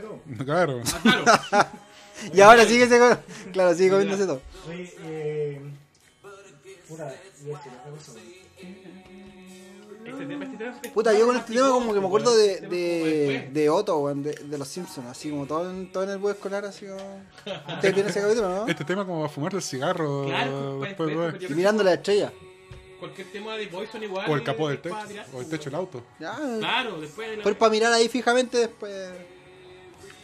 [0.00, 0.20] todo.
[0.44, 0.80] Claro.
[0.86, 1.24] Ah, claro.
[2.32, 3.18] Y ahora sigue, se-
[3.52, 4.40] claro, sigue comiéndose todo.
[4.68, 5.60] Oye, eh.
[6.88, 8.12] Puta, a decir otra cosa.
[10.06, 12.52] Este tema, este tema es Puta, yo con este tema como que me acuerdo de,
[12.54, 13.54] Este de, después.
[13.54, 16.30] de Otto, weón, de, de los Simpsons, así como todo en, todo en el bus
[16.32, 17.22] escolar, así como...
[17.74, 18.68] Ustedes vieron ese capítulo, ¿no?
[18.68, 21.94] Este tema como para fumarse el cigarro Claro, pues, después, pues, pues, Y mirando la
[21.94, 22.32] estrella.
[23.00, 24.30] Cualquier tema de Poison igual.
[24.30, 24.96] O el capó del techo.
[25.34, 26.02] O el techo del auto.
[26.20, 28.92] Ya, Claro, después de la- fue para mirar ahí fijamente después...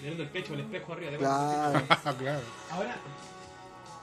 [0.02, 1.10] mirando el techo, el espejo arriba.
[1.12, 1.86] de Claro.
[2.18, 2.40] claro.
[2.70, 2.96] Ahora,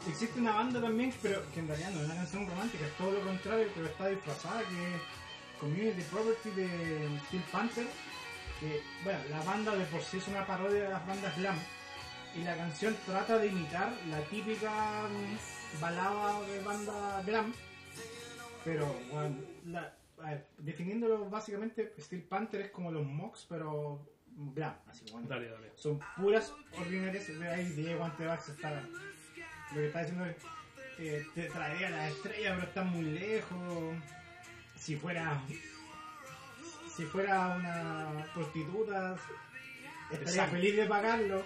[0.08, 3.12] existe una banda también, pero que en realidad no es una canción romántica, es todo
[3.12, 5.02] lo contrario, pero está disfrazada, que es
[5.60, 7.88] Community Property de Steel Panther.
[8.60, 11.58] Que, bueno, la banda de por sí es una parodia de las bandas glam.
[12.36, 17.54] Y la canción trata de imitar la típica mm, balada de banda glam.
[18.66, 19.36] Pero, bueno,
[19.66, 24.00] la- a ver, definiéndolo básicamente, Steel Panther es como los Mox, pero
[24.56, 24.74] glam.
[24.88, 25.72] Así, bueno, Dale, dale.
[25.76, 27.26] son puras ordinarias.
[27.54, 28.82] Ahí Diego Antebax está.
[28.82, 30.36] Lo que está diciendo es
[30.98, 33.96] que te traería la estrella, pero está muy lejos.
[34.78, 35.42] Si fuera.
[36.96, 39.16] Si fuera una prostituta,
[40.12, 40.52] estaría Exacto.
[40.56, 41.44] feliz de pagarlo.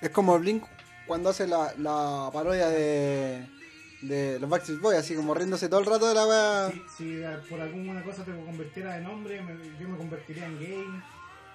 [0.00, 0.64] Es como Blink
[1.06, 3.46] cuando hace la, la parodia de,
[4.02, 6.70] de los Backstreet Boys, así como riéndose todo el rato de la weá.
[6.70, 10.58] Si, si eh, por alguna cosa te convirtiera en hombre, me- yo me convertiría en
[10.58, 10.84] gay.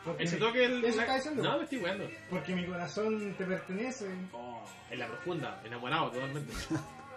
[0.06, 0.86] Porque, Ese mi- toque el.
[0.86, 1.43] Eso está diciendo.
[1.43, 2.10] No, me estoy weando.
[2.30, 4.08] porque mi corazón te pertenece.
[4.34, 6.53] Oh, en la profunda, enamorado totalmente.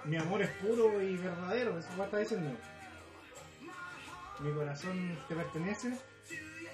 [0.05, 2.51] Mi amor es puro y verdadero, eso está diciendo.
[4.41, 5.93] Mi corazón te pertenece.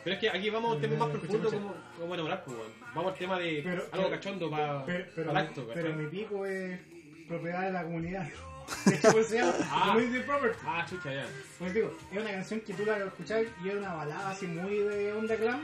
[0.04, 2.44] Pero es que aquí vamos a un tema más Eh, profundo escucha, como, como enamorar,
[2.44, 2.56] pues.
[2.94, 6.78] Vamos al tema de Pero- algo cachondo para Pero, acto, pero mi pico es
[7.26, 8.28] propiedad de la comunidad.
[8.84, 9.52] ¿Qué pues se llama?
[9.70, 9.96] Ah.
[10.26, 10.58] Property.
[10.66, 11.26] Ah, chucha, ya.
[11.58, 14.78] Pues digo, es una canción que tú la escuchás y es una balada así muy
[14.78, 15.60] de onda glam,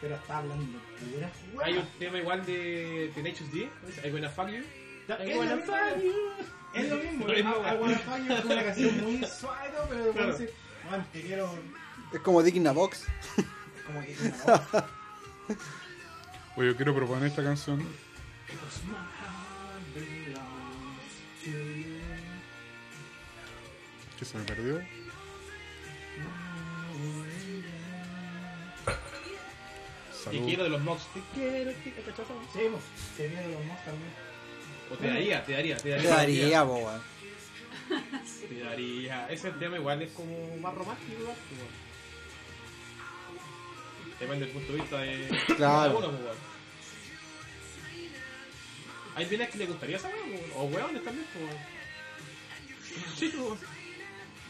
[0.00, 0.78] pero está hablando
[1.12, 1.66] pura hueá.
[1.66, 3.68] Hay un tema igual de Tenacious D.
[4.04, 4.64] I Wanna Fuck You.
[5.08, 6.12] Es I lo wanna mismo, fuck you.
[6.74, 10.38] Es lo mismo, es I Wanna Fuck You es una canción muy suave, pero Claro.
[10.38, 10.52] dice,
[10.90, 11.58] "Man, te quiero
[12.12, 13.06] Es como Dick in a Box.
[13.86, 14.86] como que una
[16.56, 17.86] Oye, yo quiero proponer esta canción.
[24.18, 24.80] Que se me perdió.
[30.24, 30.44] Salud.
[30.46, 31.02] quiero de los Mox.
[31.14, 32.26] Te quiero, te ¿cachai?
[32.52, 32.84] Sí, pues,
[33.16, 34.10] te quiero los más también.
[34.92, 36.02] O te daría, te daría, te daría.
[36.10, 37.02] Te daría, weón.
[38.48, 39.28] Te daría.
[39.30, 41.90] Ese tema igual es como más romántico, igual, weón.
[44.20, 45.58] Depende del punto de vista de Claro.
[45.58, 46.36] cada uno, pues, weón.
[49.16, 50.16] Hay minas que le gustaría saber,
[50.54, 51.56] o weones también, pues.
[53.18, 53.60] Sí, pues.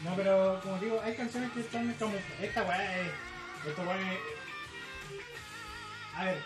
[0.03, 2.13] No, pero como digo, hay canciones que están como.
[2.41, 3.07] Esta weá es.
[3.67, 4.19] Esta weá es.
[6.21, 6.37] A ver,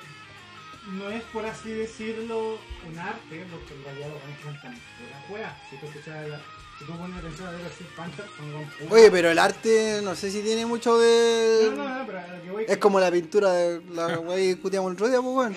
[0.94, 2.58] no es por así decirlo
[2.90, 5.58] un arte, porque en realidad los weones cantan pura weá.
[5.70, 6.40] Si tú escuchas la.
[6.78, 10.30] Si tú pones atención a ver así Panther, son Oye, pero el arte no sé
[10.30, 11.72] si tiene mucho de...
[11.74, 14.36] No, no, no, pero a lo que voy Es como la pintura de la weá
[14.36, 15.56] que discutíamos el otro día, pues weón.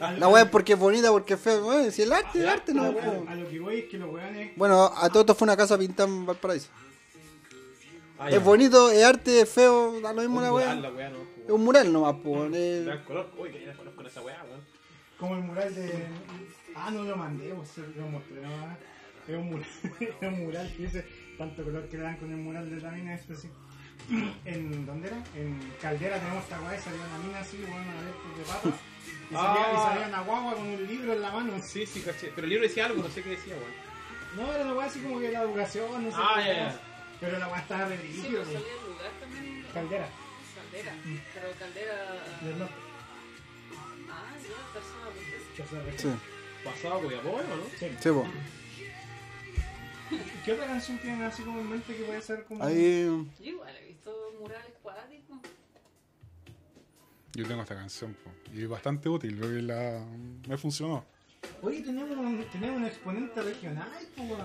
[0.00, 1.92] a- La weá es porque es bonita, porque es fea, weón.
[1.92, 3.30] Si el arte, el a- arte no, a-.
[3.30, 4.52] A lo que voy es que los weones.
[4.56, 6.68] Bueno, a todo esto fue una casa pintada en Valparaíso.
[8.18, 8.40] Ah, Es ya.
[8.40, 10.74] bonito, es arte, es feo, da lo mismo la weá.
[10.74, 11.18] la weá, no,
[11.48, 12.50] Es un mural nomás, pues.
[12.50, 13.30] Le es- dan color.
[13.38, 14.60] Uy, que ya color con esa weá, weón.
[15.18, 16.06] Como el mural de.
[16.76, 18.76] Ah, no lo mandé, pues lo mostré nomás.
[19.26, 19.66] Es un mural,
[20.00, 22.90] es un mural que dice tanto color que le dan con el mural de la
[22.92, 23.14] mina.
[23.14, 23.48] Esto sí.
[24.44, 25.16] En, ¿Dónde era?
[25.34, 28.80] En Caldera tenemos esta weá y salía una mina así, bueno, a ver de patas.
[29.30, 29.72] Y salía, Ah.
[29.74, 31.52] y salía una guagua con un libro en la mano.
[31.62, 32.30] Sí, sí, caché.
[32.34, 33.88] Pero el libro decía algo, no sé qué decía, weón.
[34.46, 36.68] No, era una weá así como que la educación, no sé Ah, qué.
[37.20, 38.62] Pero la weá estaba re Sí, ridícula, pues weón.
[38.62, 39.66] salía el lugar también.
[39.74, 40.08] Caldera,
[40.70, 40.94] Caldera.
[41.04, 41.16] Mm.
[41.34, 42.24] Pero Caldera.
[42.42, 42.74] del norte.
[44.10, 46.08] Ah, ya, re- Sí,
[46.64, 47.64] Pasaba Coyapó, ¿o no?
[47.78, 47.86] Sí.
[48.00, 48.10] sí.
[50.44, 52.64] ¿Qué otra canción tienen así como en mente que puede ser como...
[52.64, 53.04] Ahí.
[53.40, 55.38] Yo igual he visto murales cuádricos.
[57.34, 60.04] Yo tengo esta canción, po, y es bastante útil, creo que la,
[60.48, 61.04] me funcionó.
[61.62, 64.38] Oye, tenemos un, tenemos un exponente regional, pues.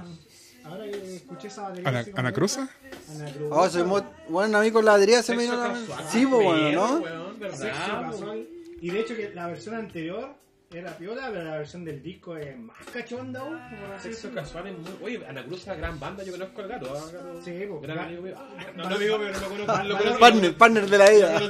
[0.65, 1.89] Ahora que escuché esa batería.
[1.89, 2.69] ¿Ana, Ana Cruza?
[3.15, 3.47] Ana Cruz.
[3.51, 4.01] Oh, soy muy...
[4.29, 5.73] Bueno, a mí con la batería se me vino la...
[5.73, 6.99] casual, Sí, pues bueno, ¿no?
[6.99, 8.47] weón, casual.
[8.81, 10.35] Y de hecho que la versión anterior
[10.71, 14.73] era piola, pero la versión del disco es más cachonda aún, por Sexo casual es
[14.77, 14.91] muy.
[15.03, 16.91] Oye, Ana Cruz es una gran banda, yo conozco al gato.
[16.97, 17.41] ¿ah, gato?
[17.45, 18.35] Sí, pues, Gran amigo mío.
[18.75, 19.83] No, no amigo, pero no lo conozco.
[19.83, 20.19] lo conozco.
[20.19, 21.49] Partner, partner de la vida.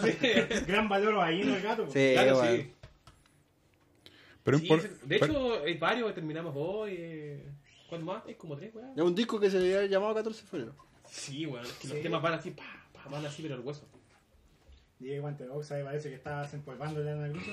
[0.67, 1.55] Gran valor ahí, ¿no?
[1.55, 1.83] El gato.
[1.85, 1.93] pues.
[1.93, 2.51] Sí, Claro, bueno.
[2.57, 2.73] sí.
[4.43, 6.95] Pero Sí, impor- de hecho, hay varios que terminamos hoy.
[6.99, 7.45] eh,
[7.93, 8.25] ¿Cuántos más?
[8.27, 8.91] Hay como tres, weón.
[8.95, 10.75] Es un disco que se había llamado 14 de febrero.
[11.09, 11.63] Sí, weón.
[11.65, 11.93] Es que Sí.
[11.93, 12.63] los temas van así, pa,
[12.93, 13.87] pa, van así, pero el hueso.
[14.99, 17.43] Y Guante Box ahí parece que estaba desempolvando la Ana Cruz.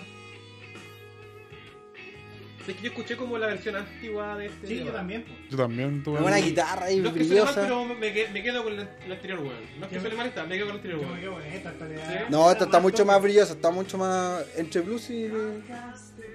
[2.65, 4.67] Sí, es que yo escuché como la versión antigua de este.
[4.67, 5.37] Sí, yo también, pues.
[5.51, 6.15] yo también tuve.
[6.19, 7.61] Una buena guitarra ahí No es que suene mal, brillosa.
[7.63, 9.55] pero me, que- me quedo con la, la anterior, weón.
[9.79, 11.21] No es que suene mal esta, me quedo con la anterior, Yo me weón.
[11.21, 12.09] quedo con esta actualidad.
[12.19, 12.25] Sí.
[12.31, 15.29] No, esta está mucho más brillosa, está mucho más entre blues y...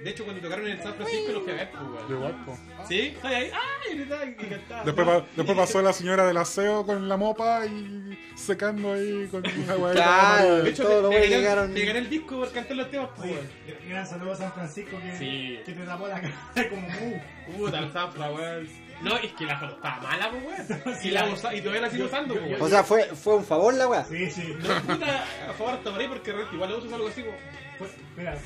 [0.06, 2.08] De hecho, cuando tocaron en San Francisco, los fui a ver, pues, weón.
[2.08, 2.56] Yo igual, po.
[2.86, 3.00] ¿Sí?
[3.08, 3.50] Estoy ahí.
[3.52, 4.06] ¡Ay!
[4.38, 4.84] Y cantaba.
[4.84, 9.42] Después, pa- después pasó la señora del aseo con la mopa y secando ahí con
[9.42, 9.92] la weá.
[9.94, 10.62] Claro.
[10.62, 13.08] De hecho, Todos los güeyes gané, llegaron- me gané el disco por cantar los temas,
[13.16, 13.88] pues, Oye, weón.
[13.88, 15.58] gran saludo a San Francisco que, Sí.
[15.66, 16.34] que te tapó la cara
[16.70, 17.20] como mu.
[17.58, 18.68] Puta, el zafra, weón.
[19.02, 20.98] No, es que la foto estaba mala, pues, weón.
[21.02, 22.62] Y, la usa, y todavía la sigo usando, pues, weón.
[22.62, 24.04] O sea, fue, fue un favor la weá.
[24.04, 24.54] Sí, sí.
[24.60, 27.34] No, puta, a favor hasta por ahí porque igual lo usas algo así, pues.
[27.78, 28.36] Fue- Mira,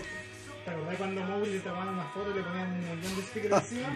[0.70, 3.56] ¿te acordás cuando Mowgli le tomaban una foto y le ponían un millón de stickers
[3.70, 3.88] encima?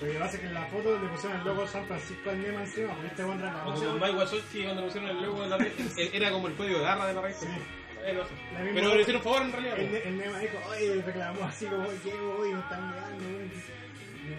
[0.00, 2.42] Lo que pasa es que en la foto le pusieron el logo San Francisco al
[2.42, 3.94] Nema encima, porque este buen Como reclamó.
[3.94, 5.72] Mike Wazowski cuando pusieron el logo de la red,
[6.12, 7.34] era como el código de garra de la red.
[7.34, 7.46] Sí.
[7.46, 9.78] Misma- Pero le hicieron favor en realidad.
[9.78, 12.52] El, el Nema dijo, oye, reclamó así como, ¿qué voy?
[12.54, 13.50] Me están mirando, weón".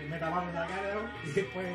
[0.09, 1.67] Me- taparon la cara, y después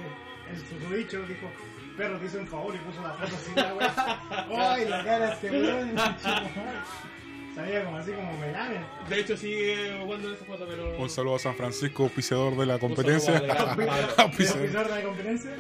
[0.51, 1.51] el susodicho dijo,
[1.97, 4.73] perro, te hice un favor y puso la foto así, la.
[4.75, 5.95] ¡Ay, la cara este weón!
[7.57, 8.81] Sabía como así como melames.
[9.09, 10.97] De hecho, sigue jugando en esa foto, pero.
[10.99, 13.33] Un saludo a San Francisco, auspiciador de la Un competencia.
[13.33, 13.75] saludo a Pablo.
[13.77, 14.67] ¿Pero Auspiciador.
[14.67, 15.51] pisar la competencia?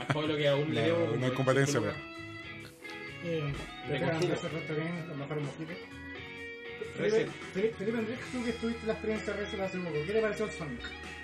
[0.00, 1.16] A Pablo que aún le No, debo.
[1.16, 1.94] no hay competencia, pero-
[3.24, 3.54] Eh.
[6.98, 7.28] Reset.
[7.52, 10.52] Felipe, Enrique, tú que estuviste la experiencia de Reset hace poco, ¿qué te pareció el
[10.52, 10.80] Sonic?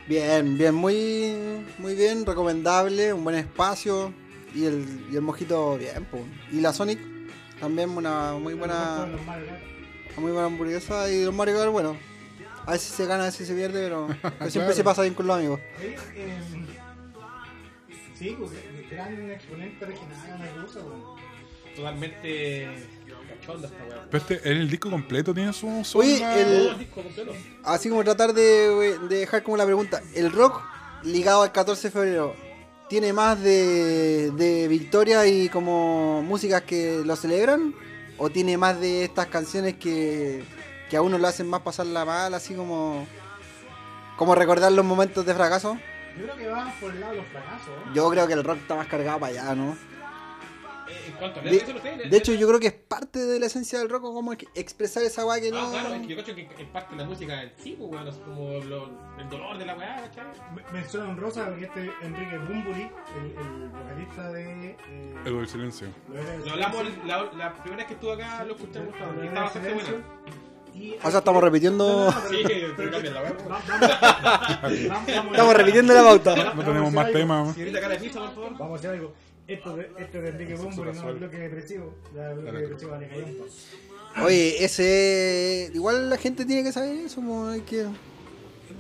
[0.08, 1.32] Bien, bien, muy,
[1.78, 4.12] muy bien, recomendable, un buen espacio
[4.54, 6.22] y el, y el mojito bien, pues.
[6.50, 6.98] Y la Sonic
[7.60, 9.06] también una muy buena.
[10.16, 11.96] Una muy buena hamburguesa y los Mario Kart, bueno,
[12.66, 14.72] a veces se gana, a veces se pierde, pero siempre Claro.
[14.74, 15.61] se pasa bien con los amigos.
[15.80, 15.96] Eh,
[18.18, 18.50] sí, pues,
[18.90, 21.20] gran exponente regional, cosa, weón.
[21.74, 22.68] Totalmente
[23.40, 24.06] cachonda esta weá.
[24.11, 25.68] Pero este, en el disco completo tiene su.
[25.94, 27.32] Oye, onda- el- Todo el disco completo.
[27.64, 30.61] Así como tratar de, de dejar como la pregunta, ¿el rock
[31.04, 32.34] ligado al 14 de febrero
[32.88, 37.72] tiene más de, de victoria y como músicas que lo celebran?
[38.22, 40.44] ¿O tiene más de estas canciones que,
[40.90, 43.06] que a uno lo hacen más pasarla mal, así como,
[44.18, 45.78] como recordar los momentos de fracaso?
[46.18, 47.94] Yo creo que va por el lado de los fracasos, ¿no?
[47.94, 49.74] Yo creo que el rock está más cargado para allá, ¿no?
[51.11, 53.78] En cuanto a De, no de hecho, yo creo que es parte de la esencia
[53.78, 55.70] del rock, como que expresar esa weá que Ah, no...
[55.70, 58.08] claro, es que yo cacho que es parte de la música en sí, pues, weón,
[58.08, 60.24] es como lo- el dolor de la weá, ¿cachai?
[60.54, 64.70] Me- Mención honrosa porque este Enrique Bumburi, el, el vocalista de.
[64.70, 65.88] Eh, El del silencio.
[66.08, 69.30] Lo del hablamos la, la primera vez que estuve acá, lo escuchamos, y estaba del
[69.30, 69.88] bastante buena.
[70.72, 72.12] Y O sea, estamos repitiendo...
[72.30, 72.44] Sí,
[72.76, 73.22] pero cambia la
[74.70, 76.54] Estamos repitiendo la pauta.
[76.54, 77.54] No tenemos más temas.
[77.54, 78.52] Señorita cara de pizza, por favor.
[78.58, 79.12] Vamos a hacer algo.
[79.53, 81.94] Esto de, esto de Enrique Bumburi, no el bloque depresivo.
[82.14, 83.09] La bloque depresivo vale.
[84.24, 85.70] Oye, ese...
[85.74, 87.82] Igual la gente tiene que saber eso, como hay que...
[87.84, 87.92] No,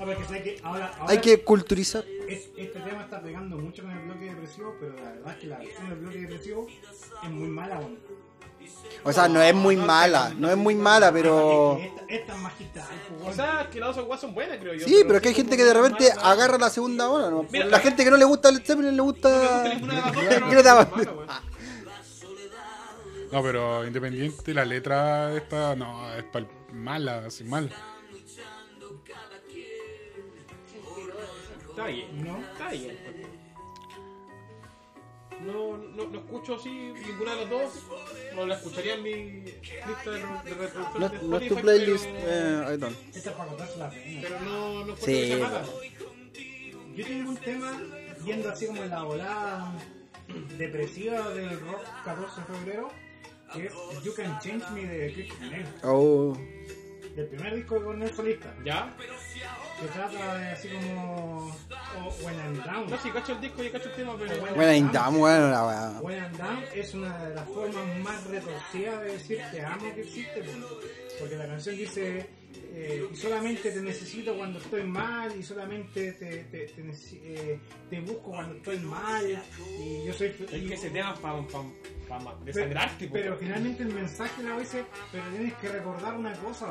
[0.06, 2.04] porque sé que ahora, ahora Hay que culturizar.
[2.28, 5.46] es- este tema está pegando mucho con el bloque depresivo, pero la verdad es que
[5.48, 6.66] la versión del bloque depresivo
[7.22, 7.96] es muy mala, bueno.
[9.02, 11.78] O sea, no es muy mala, no es muy mala, pero...
[12.06, 12.40] Esta, es
[13.18, 14.86] pues, O sea, que las dos son buenas, creo yo.
[14.86, 17.46] Sí, pero es que hay gente que de repente agarra la segunda hora, ¿no?
[17.50, 19.30] Mira, La gente que no le gusta Led Zeppelin le gusta...
[19.30, 21.28] gusta ninguna de las dos, pero ¿Qué le da- es mala, weón.
[23.32, 26.24] No, pero independiente, la letra esta, no, es
[26.72, 27.72] mala, así mal.
[31.70, 32.38] Está bien, ¿No?
[32.38, 32.98] está bien.
[35.46, 37.72] No, no, no escucho así ninguna de las dos.
[38.34, 42.04] No la escucharía en mi lista de, de reproducción No, de no es tu playlist...
[42.04, 42.88] pero- Eh, ahí está.
[43.14, 44.20] Esta es para contarse la pena.
[44.22, 45.64] Pero no, no Sí, que mala.
[46.94, 47.80] Yo tengo un tema
[48.24, 49.72] yendo así como en la volada
[50.58, 52.88] depresiva del rock 14 de febrero,
[53.54, 56.36] que es You Can Change Me de Chris Cornell, Oh.
[57.16, 58.54] del primer disco de Cornell solista.
[58.64, 58.94] ¿Ya?
[59.80, 61.46] Que trata de así como.
[61.48, 62.90] O When I'm Down.
[62.90, 64.40] No, si cacho el disco y cacho el tema, pero.
[64.40, 64.54] Bueno.
[64.56, 66.00] Bueno, Indam, bueno, la weá.
[66.00, 70.00] When I'm Down es una de las formas más retorcidas de decir te amo que
[70.00, 70.42] existe.
[71.18, 72.26] Porque la canción dice.
[72.72, 77.60] eh, y solamente te necesito cuando estoy mal, y solamente te, te, te, nece- eh,
[77.90, 79.24] te busco cuando estoy mal,
[79.68, 81.40] y yo soy Es que ese tema es para
[82.08, 86.66] pa, desangrarte, pero finalmente el mensaje la dice, pero tienes que recordar una cosa,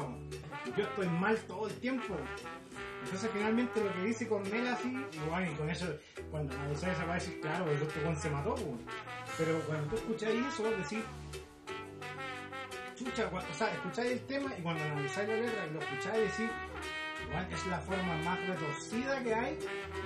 [0.75, 2.15] yo estoy mal todo el tiempo.
[3.03, 5.85] Entonces finalmente lo que dice Cornela así, y bueno, y con eso,
[6.31, 8.77] cuando analizas esa va a decir, claro, el otro Juan se mató, bo.
[9.37, 11.03] pero cuando tú escucháis eso, decís,
[12.95, 16.51] chucha, o sea, escucháis el tema y cuando analizáis la letra y lo escucháis decís,
[17.31, 19.57] weón, es la forma más retorcida que hay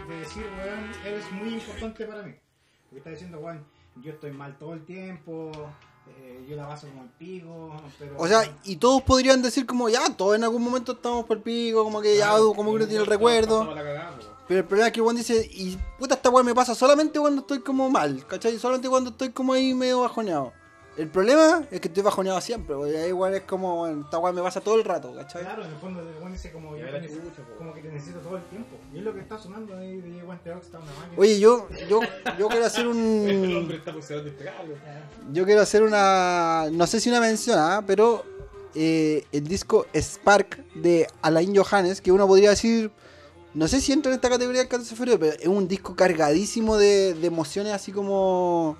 [0.07, 2.35] de decir, weón, eres muy importante para mí.
[2.83, 3.65] Porque está diciendo, weón,
[3.97, 5.51] yo estoy mal todo el tiempo,
[6.09, 8.15] eh, yo la paso como el pico, pero...
[8.17, 11.43] O sea, y todos podrían decir como, ya, todos en algún momento estamos por el
[11.43, 13.73] pico, como que ya, Claro, como que uno y tiene el recuerdo.
[13.73, 14.13] cagada.
[14.47, 17.41] Pero el problema es que Juan dice, y puta, esta weá me pasa solamente cuando
[17.41, 18.59] estoy como mal, ¿cachai?
[18.59, 20.51] Solamente cuando estoy como ahí medio bajoneado.
[20.95, 24.31] El problema es que estoy bajoneado siempre, porque ahí igual es como, bueno, esta weá
[24.31, 25.41] me pasa todo el rato, ¿cachai?
[25.41, 27.55] Claro, en el fondo el weón dice como, Ya yo necesito, chucha, po.
[27.57, 28.75] como que te necesito todo el tiempo.
[28.93, 31.15] Y es lo que está sonando ahí de Guante Ox, está una máquina.
[31.17, 31.99] Oye, yo, yo,
[32.37, 33.55] yo quiero hacer El un...
[33.57, 34.67] hombre está despegado.
[35.31, 36.67] Yo quiero hacer una...
[36.71, 37.83] No sé si una mención, ¿ah?
[37.87, 38.23] pero
[38.75, 42.91] eh, el disco Spark de Alain Johannes, que uno podría decir...
[43.55, 45.95] No sé si entra en esta categoría del 14 de febrero, pero es un disco
[45.95, 48.77] cargadísimo de, de emociones así como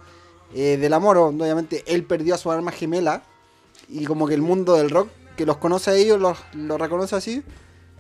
[0.56, 1.18] eh, del amor.
[1.18, 3.24] Obviamente él perdió a su alma gemela
[3.88, 7.16] y como que el mundo del rock que los conoce a ellos los, lo reconoce
[7.16, 7.44] así.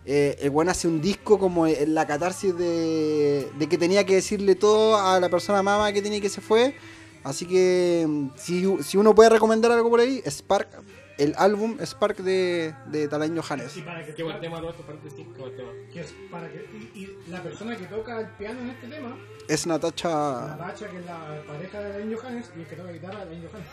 [0.05, 4.15] Eh, el buen hace un disco como en la catarsis de, de que tenía que
[4.15, 6.75] decirle todo a la persona mama que tenía que se fue.
[7.23, 10.69] Así que mm, si, si uno puede recomendar algo por ahí, Spark,
[11.17, 13.75] el álbum Spark de, de Talain Johannes.
[13.77, 15.09] Y para que, Qué buen tema, Roberto, para qué
[15.39, 15.69] buen tema.
[15.91, 16.65] que es para que
[16.95, 19.17] y, y la persona que toca el piano en este tema,
[19.47, 20.55] Es Natacha.
[20.57, 23.69] Natacha, que es la pareja de Alain Johannes, y el que toca guitarra, Alain Johannes.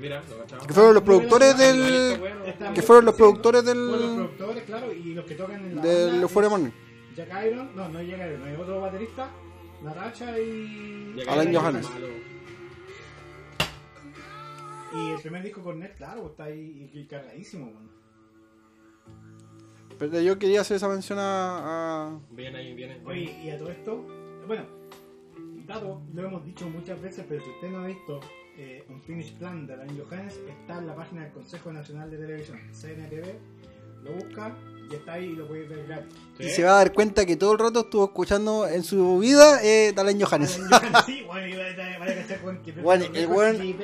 [0.00, 0.66] Mira, lo cachaba.
[0.66, 2.20] Que fueron los productores del.
[2.46, 4.14] Está Que fueron los sí, productores fueron los del.
[4.16, 6.70] productores, claro, y los que tocan en la Del banda Euphoria es Morning.
[7.14, 9.30] Jack Iron, no, no es Jack Iron, hay otro baterista,
[9.82, 11.14] Natacha y...
[11.22, 11.88] Que Alain Johannes.
[11.90, 12.06] malo.
[14.94, 17.88] Y el primer disco con Net, claro, está ahí y- cargadísimo, bueno.
[19.98, 22.08] Pero yo quería hacer esa mención a.
[22.08, 23.00] a- Viene ahí, viene.
[23.06, 24.06] Oye, y a todo esto,
[24.46, 24.64] bueno,
[25.66, 28.20] Tato, lo hemos dicho muchas veces, pero si usted no ha visto
[28.58, 32.18] eh, un finish plan de Alain Johannes, está en la página del Consejo Nacional de
[32.18, 33.34] Televisión, CNTV,
[34.02, 34.54] lo busca
[34.92, 36.12] y está ahí y lo puede ver gratis.
[36.38, 39.60] Y se va a dar cuenta que todo el rato estuvo escuchando en su vida
[39.62, 40.60] eh, Talain Johannes.
[41.06, 43.76] Sí, bueno, y el buen-.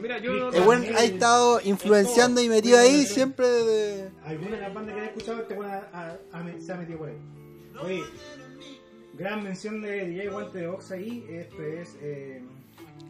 [0.00, 0.50] Mira, yo.
[0.50, 4.08] El buen ha estado influenciando y metido ahí siempre de.
[4.24, 6.18] Alguna de las bandas que he escuchado, este ha-
[6.60, 7.16] se ha metido por ahí.
[7.82, 8.02] Oye,
[9.14, 11.24] gran mención de DJ Guante de Ox ahí.
[11.28, 12.42] Este es eh,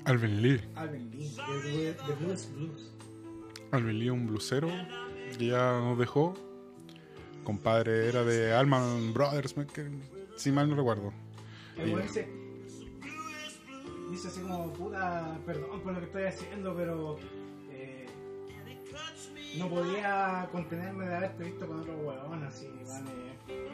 [0.05, 0.61] Alvin Lee.
[0.75, 2.91] Alvin Lee, de, de Blues Blues.
[3.73, 4.69] Alvin Lee, un blusero
[5.39, 6.35] que ya nos dejó.
[7.45, 9.91] Compadre era de Alman Brothers, me- que-
[10.37, 11.13] si mal no recuerdo.
[11.77, 12.29] El Y- dice,
[14.11, 17.17] dice así como, puta, perdón por lo que estoy haciendo, pero
[17.71, 18.07] eh,
[19.59, 23.11] no podía contenerme de haberte visto con otro weón, así, vale.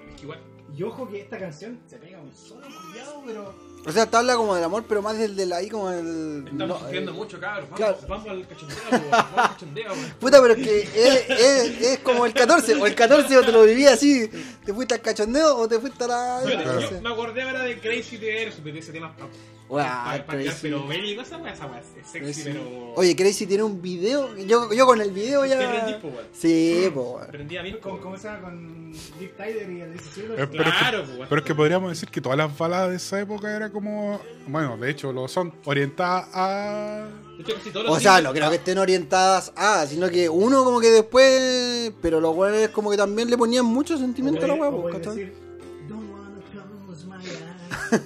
[0.09, 0.41] Es que igual.
[0.77, 3.55] Y ojo que esta canción se pega un solo cuidado, pero
[3.87, 6.45] O sea, te habla como del amor, pero más del de la ahí como el.
[6.45, 7.71] Estamos no, sufriendo eh, mucho, cabros.
[7.71, 7.99] Vamos, claro.
[8.09, 9.11] vamos al cachondeo, weón.
[9.11, 10.15] Vamos al cachondeo, weón.
[10.21, 13.53] Puta, pero es que es, es, es como el 14, o el 14 o te
[13.53, 14.29] lo viví así,
[14.65, 16.41] te fuiste al cachondeo o te fuiste a la...
[16.45, 16.81] Claro.
[16.81, 19.17] yo me acordé ahora de Crazy de Aerosmith, de ese tema.
[19.17, 19.27] Pa,
[19.69, 20.59] Guau, pa, pa, Crazy.
[20.63, 21.81] pero bélico, esa weá, esa weá.
[21.81, 22.43] Es sexy, Crazy.
[22.45, 22.95] pero.
[22.95, 26.01] Oye, Crazy tiene un video, yo, yo con el video Te prendí, ya...
[26.01, 26.27] po, weón.
[26.33, 27.21] Sí, po.
[27.31, 28.41] Prendí a mí, con, ¿cómo se llama?
[28.41, 30.29] Con Dick Tyler y el 16
[30.59, 31.27] Pero, es que, Claro, po, weón.
[31.29, 34.21] pero es que podríamos decir que todas las baladas de esa época era como.
[34.47, 35.53] Bueno, de hecho lo son.
[35.65, 37.07] Orientadas a.
[37.39, 37.55] Hecho,
[37.89, 41.93] O sea, no creo que estén orientadas a, sino que uno como que después...
[42.03, 44.99] Pero los güeyes como que también le ponían mucho sentimiento a la hueá, po, puedes
[44.99, 45.33] ¿cachai?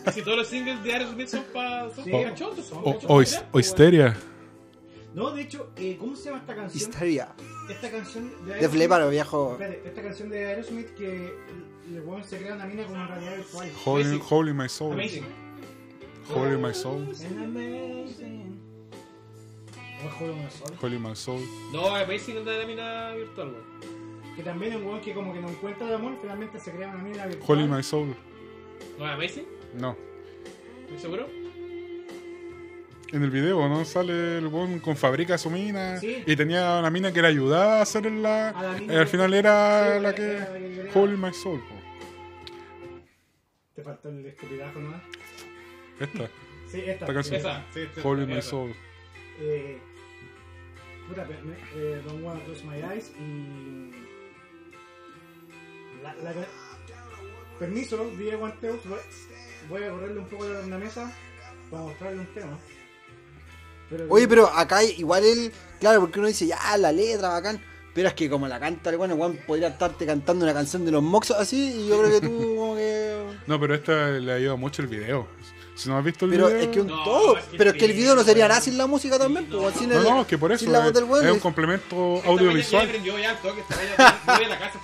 [0.05, 1.89] Casi todos los singles de Aerosmith son pa.
[1.95, 2.11] Son Sí.
[2.11, 3.23] cachondos, son O,
[3.53, 4.17] o, histeria.
[5.15, 6.83] No, de hecho, eh, ¿cómo se llama esta canción?
[6.83, 7.29] Histeria.
[7.69, 9.53] Esta canción de De Fleparo, viejo.
[9.53, 11.35] Espérate, esta canción de Aerosmith que
[11.93, 13.71] el, el weón se crea una mina como en realidad virtual.
[13.85, 14.93] Holy, holy my soul.
[14.93, 15.25] Amazing.
[16.29, 17.03] Holy my soul.
[17.25, 18.61] And amazing.
[20.03, 20.77] O es Holy My Soul.
[20.81, 21.41] Holy my soul.
[21.73, 24.35] No, Amazing es de la mina virtual, weón.
[24.35, 26.89] Que también es un weón que como que no encuentra el amor, finalmente se crea
[26.89, 27.59] una mina virtual.
[27.59, 28.15] Holy my soul.
[28.99, 29.47] ¿No es Amazing?
[29.79, 29.97] No.
[30.87, 31.29] ¿Estás seguro?
[33.13, 33.85] En el video, ¿no?
[33.85, 35.99] Sale el weón con fabrica su mina.
[35.99, 36.25] Sí.
[36.27, 38.49] Y tenía una mina que le ayudaba a hacer la.
[38.49, 40.39] A la mina y al final era sí, la que.
[40.39, 41.82] la Hold My Soul, po.
[43.75, 45.03] Te faltó el escupidajo nomás.
[45.99, 46.29] Esta.
[46.71, 46.93] Sí, esta.
[46.93, 47.37] Esta canción.
[47.37, 48.43] Esa, sí, sí, Hold My.
[48.43, 48.75] Soul.
[49.41, 49.79] Eh,
[51.09, 53.91] puta, me- eh, Don't Wanna Close My Eyes y.
[56.03, 56.35] La, la,
[57.59, 58.99] permiso, DJ Guanteos, voy,
[59.69, 61.13] voy a correrle un poco la, la mesa
[61.71, 62.59] para mostrarle un tema.
[63.89, 67.63] Pero Oye, pero acá igual él, claro, porque uno dice, ya, la letra, bacán.
[67.95, 70.91] Pero es que como la canta el bueno, Juan podría estarte cantando una canción de
[70.93, 73.23] los Moxos así, y yo creo que tú como que.
[73.47, 75.27] No, pero esta le ayuda mucho el video.
[75.75, 76.61] Si no has visto el Pero video.
[76.61, 77.39] es que un No, todo.
[77.39, 79.53] es que Pero es que el video no sería nada sin la música también, Sí,
[79.59, 79.81] pues, no.
[79.81, 82.17] sin No, el- no, que por eso sin la voz es, es un es- complemento
[82.17, 82.87] Esta audiovisual.
[82.87, 84.79] mañana ya aprendió ya al toque, esta yo voy a la casa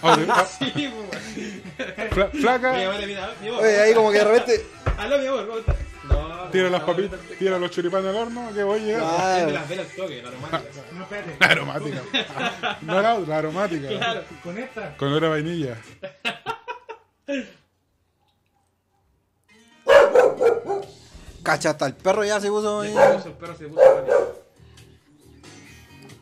[0.00, 0.24] toque,
[2.40, 2.72] flaca.
[2.72, 4.66] Oye, ahí como que de repente.
[4.98, 5.76] Aló, mi amor, ¿cómo estás?
[6.10, 9.02] No, tira no, las papitas, no, tira los choripanes al horno, que voy a llegar.
[9.04, 9.34] Ah.
[9.36, 10.82] Prende las velas al toque, la aromática.
[10.92, 11.36] No, espérate.
[11.40, 12.02] La aromática.
[12.82, 13.88] No la, la aromática.
[13.88, 14.24] Claro.
[14.42, 14.96] Con esta.
[14.96, 15.76] Con olor a vainilla.
[21.42, 23.80] Cacha, hasta el perro ya se puso el perro se puso.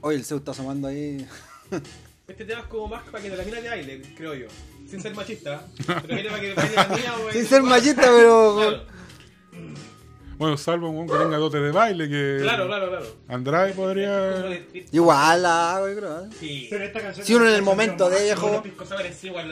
[0.00, 1.26] Oye, el Zeus está asomando ahí.
[2.28, 4.46] Este tema es como más para que la mina te baile, creo yo.
[4.88, 5.66] Sin ser machista.
[5.86, 8.56] Pero viene para que baile la niña o Sin ser machista, pero.
[8.56, 8.97] Claro,
[10.38, 12.38] Bueno, salvo un que tenga dote de baile, que.
[12.40, 12.88] claro, claro.
[12.90, 13.06] claro.
[13.26, 14.60] Andrade podría.
[14.92, 16.24] Igual la hago, yo creo.
[16.26, 16.28] ¿eh?
[16.38, 16.66] Sí.
[16.70, 17.26] Pero esta canción.
[17.26, 18.62] Si uno en el momento de viejo.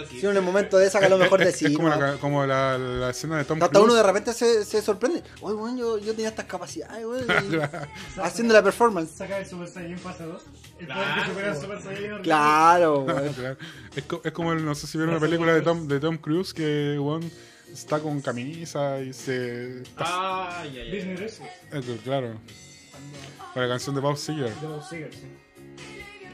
[0.08, 1.66] Si uno en el momento de saca lo mejor de sí.
[1.66, 1.96] es como, ¿no?
[2.00, 3.84] la, como la, la escena de Tom Hasta Cruise.
[3.84, 5.24] uno de repente se, se sorprende.
[5.40, 7.26] Oye, yo, yo tenía estas capacidades, weón.
[8.22, 9.10] Haciendo la performance.
[9.10, 10.42] Saca el Super Saiyan fase 2.
[10.78, 11.22] El poder Claro.
[11.24, 12.22] que supera el Super Saiyan original.
[12.22, 13.32] Claro, weón.
[13.32, 13.56] Claro.
[13.96, 16.16] Es, co- es como el, no sé si vieron una película de Tom, de Tom
[16.18, 17.28] Cruise que weón
[17.80, 19.82] está con camisa y se.
[19.96, 20.90] Ah, ya, ya.
[20.90, 21.16] Disney.
[21.72, 22.38] Eh, claro.
[23.52, 24.54] Con la canción de Bob Seger.
[24.54, 25.26] De los Seagers, sí.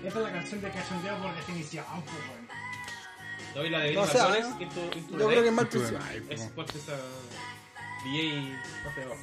[0.05, 2.43] Esta es la canción de cachondeo por definición, pues, weón.
[3.55, 5.69] No, y la de No, o sea, Matones, Into, Into Yo creo que es mal.
[5.73, 6.51] Night, Es po.
[6.55, 6.97] por esa
[8.05, 8.57] DJ
[8.97, 9.17] peor.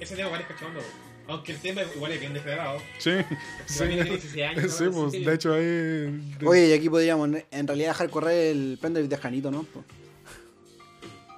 [0.00, 0.80] Ese tema igual es cachondo.
[1.28, 2.78] Aunque el tema igual es bien degradado.
[2.98, 3.12] Sí,
[3.66, 3.78] sí.
[3.86, 4.90] tiene 16 años, Sí, ¿no?
[4.92, 5.24] pues Sí.
[5.24, 5.62] de hecho ahí.
[5.64, 9.66] de- Oye, y aquí podríamos en realidad dejar correr el pendrive de Janito, ¿no?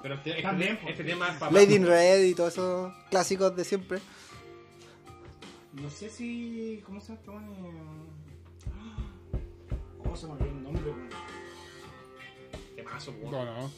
[0.07, 0.91] Pero este, este, También, tema- pues.
[0.93, 1.51] este tema es para.
[1.51, 3.99] Lady in Red y todos esos clásicos de siempre.
[5.73, 6.81] No sé si.
[6.85, 8.07] ¿Cómo se llama este weón?
[10.01, 11.09] ¿Cómo se me olvidó el nombre, weón?
[12.75, 13.31] Temazo, po.
[13.31, 13.71] No, no.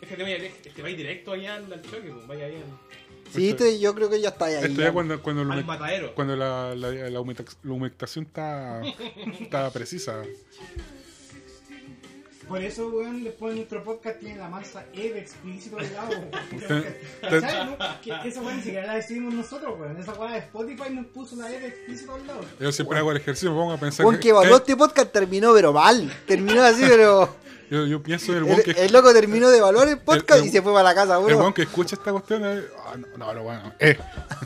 [0.00, 2.56] Este tema ya este va a ir directo allá al, al choque, pues vaya ahí
[2.56, 2.64] al,
[3.32, 4.54] Sí, Esto- te- yo creo que ya está ahí.
[4.54, 4.92] Esto ya.
[4.92, 6.14] cuando, cuando, matadero.
[6.14, 7.20] cuando la, la, la
[7.72, 8.82] humectación está,
[9.40, 10.22] está precisa.
[12.48, 16.12] Por eso, weón, después de nuestro podcast tiene la mansa E de explícito al lado.
[17.20, 17.76] ¿Cachai, no?
[18.00, 19.96] Que, esa weá ni siquiera la decidimos nosotros, weón.
[19.96, 22.40] Esa weá de Spotify nos puso la E de explícito al lado.
[22.60, 24.04] Yo siempre hago el ejercicio, me pongo a pensar.
[24.04, 26.12] Juan que evaluó este podcast terminó, pero mal.
[26.26, 27.36] Terminó así, pero.
[27.70, 30.40] yo, yo pienso en el weón El, que, el loco terminó de evaluar el podcast
[30.42, 31.38] el- y se fue para la casa, el weón.
[31.40, 32.42] weón que escucha esta cuestión.
[32.44, 33.72] eh, ah, no, no, lo bueno.
[33.80, 33.98] Eh.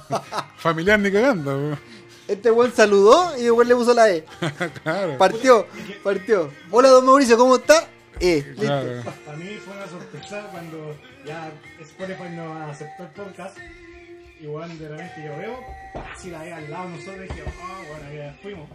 [0.57, 1.51] Familiar ni cagando.
[1.51, 1.79] weón.
[2.31, 4.25] Este weón saludó y después le puso la E.
[4.85, 5.19] claro.
[5.19, 5.67] Partió,
[6.05, 6.51] partió.
[6.71, 7.89] Hola, don Mauricio, ¿cómo está?
[8.21, 8.43] E.
[8.47, 8.63] Listo.
[8.63, 9.03] claro.
[9.27, 10.97] Para mí fue una sorpresa cuando
[11.27, 13.59] ya Spotify nos aceptó el podcast.
[14.41, 15.59] Y weón, de repente yo veo,
[16.15, 18.69] así la E al lado de nosotros y dije, ah, bueno, ya fuimos.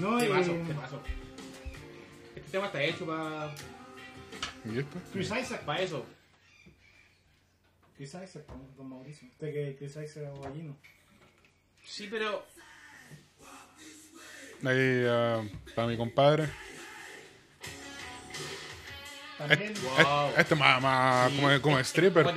[0.00, 1.00] No, y Temazo, temazo.
[2.34, 3.54] Este tema está hecho para.
[5.12, 5.60] Chris Isaac.
[5.64, 6.04] pa eso.
[7.96, 9.28] Chris Isaac, don- don Mauricio.
[9.28, 10.76] Usted que Chris Isaac era gallino.
[11.84, 12.44] Sí, pero.
[14.64, 15.42] Ahí, ah,
[15.74, 16.48] para mi compadre.
[19.38, 20.30] También, Este, Wow.
[20.38, 22.26] este es más, más Sí, como, como es- stripper.
[22.26, 22.32] El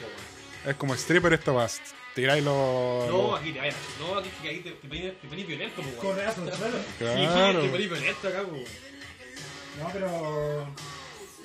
[0.00, 0.68] po.
[0.70, 1.80] Es como stripper esto vas.
[2.14, 3.08] Tiráis los.
[3.10, 3.74] No, aquí te vayas.
[4.00, 6.78] No, aquí, aquí te, te, te ponís violento, po, correazo al suelo.
[6.98, 7.60] Claro.
[7.60, 8.56] Sí, te ponís violento acá, po.
[9.80, 10.74] No, pero.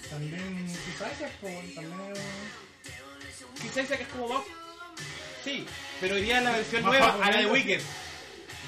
[0.09, 2.13] También Isaac, pues, también.
[3.61, 4.43] Quizás esa que es como más.
[5.49, 5.65] Sí,
[5.99, 7.45] pero hoy día la versión Más nueva a la de.
[7.47, 7.81] Wicked.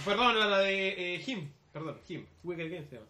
[0.05, 1.49] Perdón, a la de eh, Him.
[1.71, 2.25] Perdón, Him.
[2.43, 3.07] Wicked Game se llama.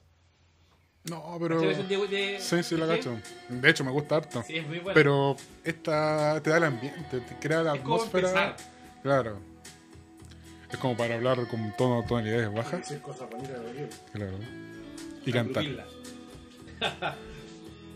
[1.06, 1.58] No, pero.
[1.58, 3.18] ¿Esa versión de, de, Sí, sí, la cacho.
[3.50, 4.44] De hecho, me gusta harto.
[4.44, 4.94] Sí, es muy buena.
[4.94, 8.56] Pero esta te da el ambiente, te crea la Es atmósfera.
[9.02, 9.40] Claro.
[10.70, 12.80] Es como para hablar con tono, tonalidades bajas.
[12.82, 13.90] Decir cosas bonitas de.
[14.14, 14.38] Claro.
[15.26, 15.64] Y cantar.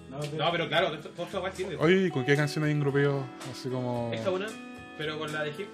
[0.07, 1.52] No, pero- No, pero claro, esto- todo esto va.
[1.84, 3.26] Oye, ¿con qué canción hay en grupeo?
[3.52, 4.11] Así como.
[4.14, 4.47] Esta una,
[4.97, 5.67] pero con la de Hip.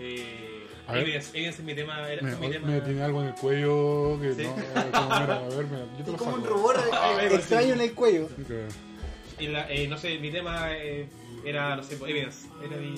[0.00, 0.50] Eh.
[0.86, 2.08] Evidence, Evidence es mi tema.
[2.10, 2.66] Era, Me, mi tema.
[2.68, 4.42] me tiene algo en el cuello que Sí.
[4.42, 4.52] no.
[4.92, 7.94] Como, mira, a ver, mira, yo te lo Como un rubor Ay, extraño en el
[7.94, 8.28] cuello.
[9.38, 11.08] Y la- eh, no sé, mi tema eh,
[11.44, 12.46] era, no sé, Evidence.
[12.62, 12.94] Era mi.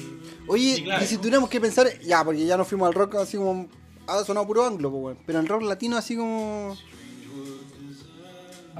[0.48, 1.04] Oye, mi clave.
[1.04, 3.68] y si tuviéramos que pensar, ya, porque ya nos fuimos al rock así como.
[4.08, 5.16] Ha sonado puro anglo, pues.
[5.26, 6.76] Pero el rock latino así como.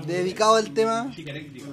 [0.07, 1.11] Dedicado al tema.
[1.15, 1.67] Chica eléctrica.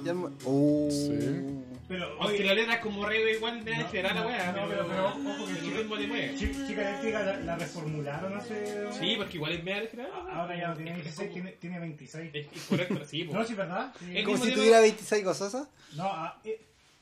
[0.44, 0.88] Oh.
[0.90, 1.60] Sí.
[1.86, 4.52] Pero, letra es como re igual de No, esperar la no, weá.
[4.52, 5.70] no, pero- pero ojo que el sí.
[5.70, 6.34] ritmo te mueve.
[6.36, 8.86] Chi- Chica Eléctrica la, la reformularon hace.
[8.98, 10.08] Sí, porque igual es media esperar.
[10.32, 12.30] Ahora ya no tiene 16, tiene, tiene 26.
[12.34, 13.48] Es, es correcto, sí, No, pues.
[13.48, 13.92] sí, ¿verdad?
[13.98, 14.22] Sí.
[14.24, 15.52] Como si tuviera 26 cosas.
[15.94, 16.60] No, ah, eh,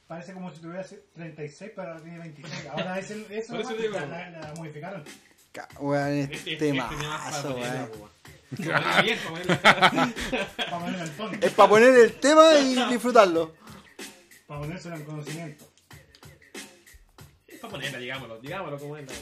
[0.08, 0.84] parece como si tuviera
[1.14, 2.66] 36, pero ahora tiene 26.
[2.70, 3.94] Ahora es el, eso Por eso nomás, digo.
[4.00, 5.04] la, la- la modificaron.
[5.52, 6.74] Ca- Weón, Este- este este es
[11.16, 11.32] tono.
[11.40, 13.54] Es para poner el tema y disfrutarlo.
[14.52, 15.64] Para ponérselo en conocimiento.
[17.48, 19.06] Es para ponerla, digámoslo, digámoslo como es.
[19.06, 19.12] la.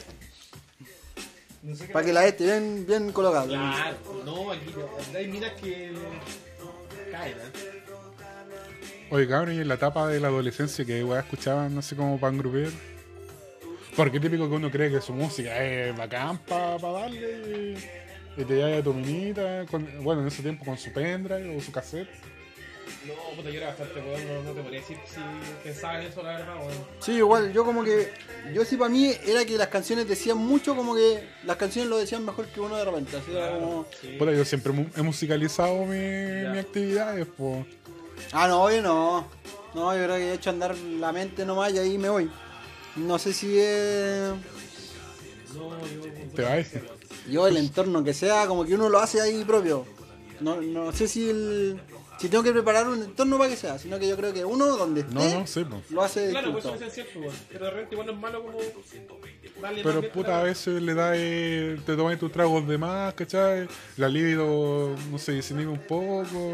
[1.63, 3.47] No sé Para que la esté bien, bien colocada.
[3.47, 5.17] Claro, no, aquí no.
[5.17, 5.93] hay minas que
[7.13, 7.83] caen, ¿eh?
[9.09, 12.37] Oye, cabrón, y en la etapa de la adolescencia que weá escuchaban así como pan
[12.37, 12.71] grupero.
[13.95, 17.77] Porque típico que uno cree que su música es bacán para darle
[18.35, 21.55] y, y te lleva a tu minita, con- bueno, en ese tiempo con su pendrive
[21.57, 22.09] o su cassette.
[23.07, 25.19] No, puta, yo era bastante weón, no, no te podría decir si
[25.63, 26.85] pensaba en eso, la verdad, weón.
[26.99, 28.11] Sí, igual, yo como que.
[28.53, 31.97] Yo sí, para mí era que las canciones decían mucho, como que las canciones lo
[31.97, 33.17] decían mejor que uno de repente.
[33.17, 33.87] Así era como.
[33.99, 34.15] Sí.
[34.19, 37.65] Puta, yo siempre he musicalizado mi, mi actividades, pues.
[38.31, 39.27] Ah, no, hoy no.
[39.73, 42.29] No, yo creo que he hecho andar la mente nomás y ahí me voy.
[42.95, 44.33] No sé si es.
[45.55, 46.01] No, yo.
[46.35, 46.67] Te vas.
[47.29, 49.85] Yo, el entorno que sea, como que uno lo hace ahí propio.
[50.39, 51.81] No, no sé si el.
[52.21, 54.67] Si tengo que preparar un entorno para que sea, sino que yo creo que uno
[54.77, 55.89] donde esté No, no, sí, pues.
[55.89, 57.33] lo hace Claro, pues eso es cierto, weón.
[57.51, 58.57] Pero de repente igual no es malo como.
[59.61, 62.77] Darle Pero más bien puta, a veces le das, eh, te tomas tus tragos de
[62.77, 63.67] más, ¿cachai?
[63.97, 66.53] La libido, no sé, desinhibe un poco.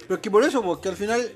[0.00, 1.30] Pero es que por eso, porque al final.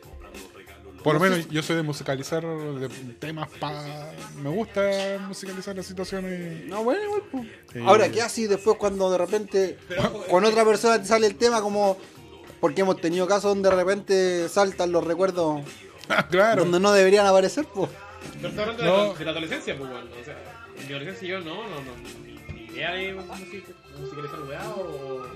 [1.02, 2.88] Por lo No menos yo soy de musicalizar de
[3.20, 4.10] temas pa...
[4.42, 4.80] Me gusta
[5.28, 6.64] musicalizar las situaciones.
[6.66, 7.44] No, bueno, igual, pues.
[7.72, 7.78] Sí.
[7.84, 11.60] Ahora, ¿qué así después cuando de repente Pero- con otra persona te sale el tema
[11.62, 11.96] como...
[12.60, 15.60] Porque hemos tenido casos donde de repente saltan los recuerdos
[16.08, 16.62] Ah, claro.
[16.62, 17.90] donde no deberían aparecer, pues.
[18.36, 19.14] Pero estoy hablando No.
[19.14, 20.08] de, la, adolescencia, pues, weón.
[20.20, 20.38] O sea,
[20.78, 21.92] en mi adolescencia yo no, no, no.
[22.24, 25.26] Ni, ni idea de music- musicalizar weá o.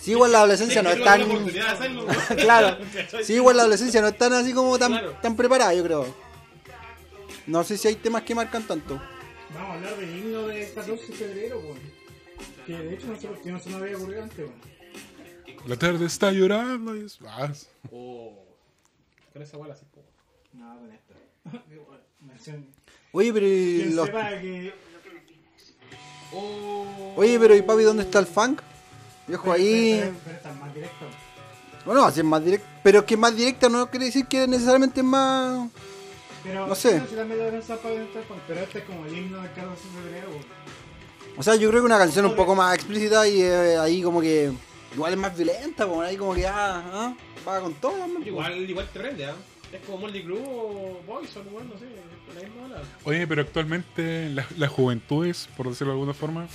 [0.00, 1.22] Sí, igual la adolescencia no es tan...
[2.36, 2.76] claro.
[3.22, 5.14] Sí, igual la adolescencia no es tan así como tan, Claro.
[5.22, 6.06] tan preparada, yo creo.
[7.46, 9.00] No sé si hay temas que marcan tanto.
[9.54, 11.78] Vamos a hablar del himno de 14 de febrero, weón.
[12.66, 14.52] Que de hecho no se, que no se me había ocurrido antes, weón.
[15.66, 16.96] La tarde está llorando.
[16.96, 17.18] Y es...
[17.26, 18.32] ah, es- O.
[19.32, 20.04] Con esa weá así, pues.
[20.52, 22.52] No, con esta.
[23.12, 24.06] Oye, pero y Quien los...
[24.06, 24.74] sepa que.
[26.32, 27.14] O.
[27.16, 28.60] Oye, pero ¿y papi dónde está el funk?
[29.26, 29.98] Viejo Pero, ahí...
[30.00, 31.06] pero, pero está más directo.
[31.84, 32.66] Bueno, así es más directa.
[32.82, 35.68] Pero es que más directa no quiere decir que necesariamente es más...
[36.42, 37.00] Pero, No sé.
[37.08, 40.44] Pero este es como el himno del 14 de febrero, weón.
[41.36, 44.20] O sea, yo creo que una canción un poco más explícita y eh, ahí como
[44.20, 44.52] que...
[44.94, 47.14] Igual es más violenta, como ahí como que ah, ah,
[47.48, 48.04] va con todo.
[48.04, 48.28] hombre.
[48.28, 49.34] Igual, igual te prende, ¿ah?
[49.72, 51.86] Es como Moldy Crew o Boys o igual, no sé.
[52.34, 52.82] La misma ola.
[53.04, 56.46] Oye, pero actualmente la- las juventudes, por decirlo de alguna forma,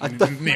[0.40, 0.52] ni,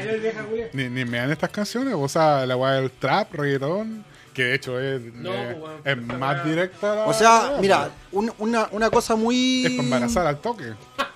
[0.85, 1.95] ni, ni me dan estas canciones.
[1.97, 4.05] O sea, la weá del trap, reggaetón,
[4.35, 6.95] que de hecho es, No, eh, es más directa.
[6.95, 9.65] la- O sea, la- mira, un- una, una cosa muy...
[9.67, 10.65] Es para embarazar al toque.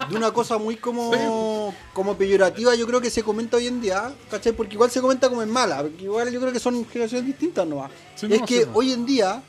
[0.09, 1.19] de una cosa muy como, Sí.
[1.93, 4.53] como peyorativa, yo creo que se comenta hoy en día, ¿cachai?
[4.53, 7.67] Porque igual se comenta como es mala, porque igual yo creo que son generaciones distintas
[7.67, 7.91] nomás.
[8.15, 8.73] Sí, es no, que sí, no.
[8.79, 9.43] hoy en día,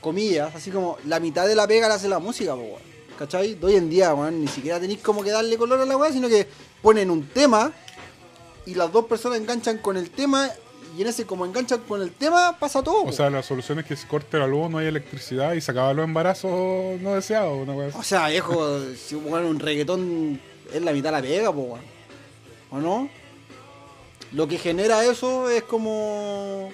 [0.00, 2.78] comillas, así como la mitad de la pega la hace la música, po.
[3.18, 3.54] ¿cachai?
[3.54, 6.12] De hoy en día, weón, ni siquiera tenéis como que darle color a la weá,
[6.12, 6.46] sino que
[6.82, 7.72] ponen un tema
[8.66, 10.50] y las dos personas enganchan con el tema
[10.96, 13.02] y en ese como enganchan con el tema pasa todo.
[13.02, 13.12] O po.
[13.12, 15.96] sea, la solución es que se corte la luz, no hay electricidad y se acaban
[15.96, 17.66] los embarazos no deseados.
[17.66, 17.74] Una.
[17.96, 20.40] O sea, viejo, si bueno, un reggaetón
[20.72, 21.78] es la mitad de la pega, po.
[22.70, 23.08] ¿O no?
[24.32, 26.70] Lo que genera eso es como.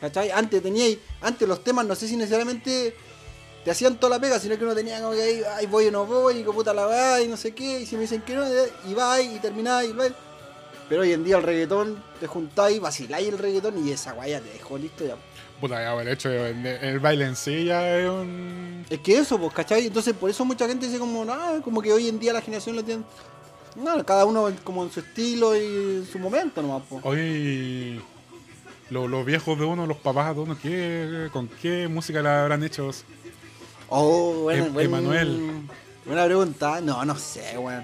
[0.00, 0.30] ¿Cachai?
[0.30, 0.98] Antes teníais.
[1.20, 2.94] Antes los temas, no sé si necesariamente
[3.64, 5.92] te hacían toda la pega, sino que uno tenía como que ahí, ay, voy o
[5.92, 8.22] no voy, y que puta la va, y no sé qué, y si me dicen
[8.22, 8.44] que no,
[8.88, 10.06] y va, y termináis, y va.
[10.92, 14.50] Pero hoy en día el reggaetón, te juntáis, vaciláis el reggaetón, y esa guaya te
[14.52, 15.16] dejó listo ya.
[15.58, 18.84] Puta, ya, el hecho de, de- el baile en sí ya es un.
[18.90, 19.86] Es que eso, pues, ¿cachai?
[19.86, 22.76] Entonces por eso mucha gente dice como, no, como que hoy en día la generación
[22.76, 23.04] lo tiene...
[23.74, 27.02] No, cada uno como en su estilo y en su momento nomás, pues.
[27.06, 28.02] Oye, y
[28.90, 32.62] lo- los viejos de uno, los papás de uno, ¿qué, ¿con qué música le habrán
[32.64, 32.90] hecho?
[33.88, 35.52] Oh, bueno, Em- buen- Emanuel.
[36.04, 36.82] Buena pregunta.
[36.82, 37.82] No, no sé, weón.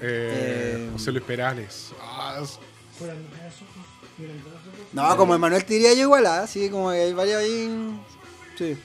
[0.00, 1.90] Eh, Eh, José Luis Perales.
[2.00, 2.58] Ah, es-.
[4.92, 6.46] No, como Emanuel te diría yo igual, ¿ah?
[6.46, 8.00] Sí, como que hay varios ahí...
[8.56, 8.76] Sí.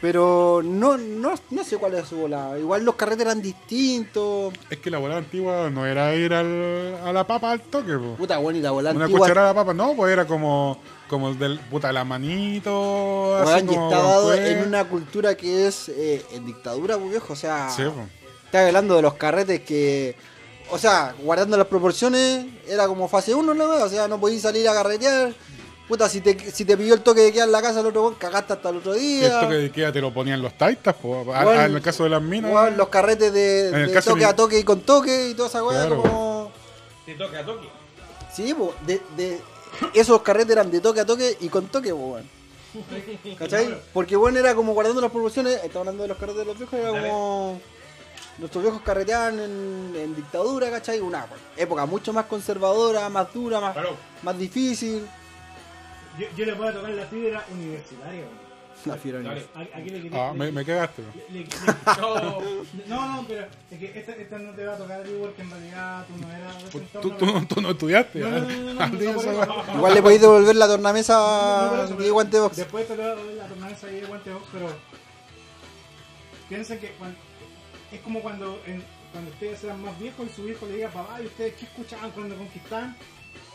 [0.00, 2.58] Pero no, no, no sé cuál es su volada.
[2.58, 4.54] Igual los carretes eran distintos.
[4.70, 8.14] Es que la volada antigua no era ir al, a la papa al toque, po.
[8.16, 9.26] Puta bonita volada Una antigua.
[9.26, 13.64] cucharada de papa, no, pues era como, como el del puta la manito, así Weón,
[13.64, 17.34] y como está dado en una cultura que es eh, en dictadura, pues viejo.
[17.34, 18.06] O sea, Sí, po.
[18.50, 20.16] Está hablando de los carretes que.
[20.72, 23.70] O sea, guardando las proporciones, era como fase 1, ¿no?
[23.84, 25.32] O sea, no podías salir a carretear.
[25.88, 28.02] Puta, si te, si te pilló el toque de quedar en la casa el otro
[28.02, 29.26] weón, cagaste hasta el otro día.
[29.26, 31.32] Esto que de Ikea te lo ponían los taitas, po.
[31.34, 32.76] A- a- en el caso de las minas.
[32.76, 35.48] Los carretes de, el de toque de mi- a toque y con toque y toda
[35.48, 36.02] esa weá Claro.
[36.02, 36.52] como.
[37.04, 37.68] Te toca, toque.
[38.32, 39.40] Sí, po, de, de,
[39.94, 42.30] esos carretes eran de toque a toque y con toque, po, weón.
[43.38, 43.76] ¿Cachai?
[43.92, 46.78] Porque bueno era como guardando las proporciones, estamos hablando de los carretes de los viejos,
[46.78, 47.08] era Dale.
[47.08, 47.60] como.
[48.40, 50.98] Nuestros viejos carreteaban en, en dictadura, ¿cachai?
[51.00, 51.26] Una
[51.56, 53.96] época mucho más conservadora, más dura, más, Claro.
[54.22, 55.06] más difícil.
[56.18, 58.20] Yo, yo le puedo tocar la fibra universitaria.
[58.22, 58.50] weón.
[58.86, 59.46] La fiera Dale.
[59.54, 60.28] A- Aquí le quería.
[60.30, 61.02] Ah, le- me, me cagaste.
[61.30, 61.48] le- le-
[62.00, 62.40] No.
[62.86, 65.42] No, no, pero es que esta, esta no te va a tocar a ti porque
[65.42, 67.00] en realidad tú no eras Tú, representado.
[67.02, 67.10] tú,
[67.46, 68.20] tú, tú no estudiaste.
[68.20, 69.74] No.
[69.76, 72.56] Igual le podéis devolver la No, no, tornamesa pero guante box.
[72.56, 74.68] Después te lo doy la tornamesa de guante box, pero
[76.48, 76.92] piensen que
[77.92, 81.20] es como cuando en- cuando ustedes eran más viejos y su hijo le diga, papá,
[81.20, 82.96] ¿y ustedes qué escuchaban cuando conquistaban?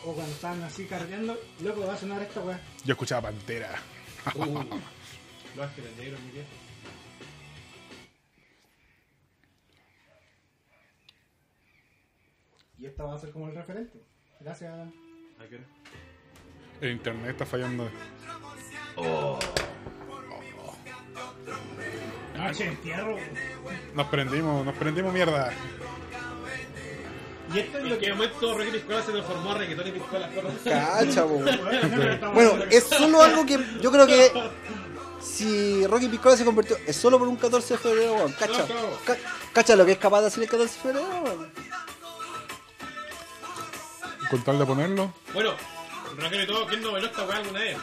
[0.04, 2.60] O cuando estaban así carreteando, loco, va a sonar esta weá.
[2.84, 3.70] Yo escuchaba Pantera.
[4.34, 4.42] Uh,
[5.56, 6.48] Los Ángeles Negros, mi viejo.
[12.78, 14.02] Y esta va a ser como el referente.
[14.40, 14.72] Gracias.
[14.74, 15.60] ¿A qué?
[16.80, 17.88] El internet está fallando.
[22.36, 23.16] Noche entierro.
[23.94, 25.52] Nos prendimos, nos prendimos mierda.
[27.54, 28.12] Y esto es ¿En lo que.
[28.12, 30.30] momento Rocky Piscola se transformó a reggaetón y piscola?
[30.64, 31.38] Cacha, po.
[32.34, 34.32] Bueno, es solo algo que yo creo que
[35.22, 38.32] si Rocky Piscola se convirtió, es solo por un 14 de febrero, weón.
[38.32, 38.66] Cacha,
[39.04, 39.16] ca-
[39.52, 41.52] cacha lo que es capaz de hacer el 14 de febrero, weón.
[44.28, 45.14] Con tal de ponerlo.
[45.32, 45.54] Bueno,
[46.18, 47.78] Raquel y todo, ¿quién no bailó esta weá alguna vez?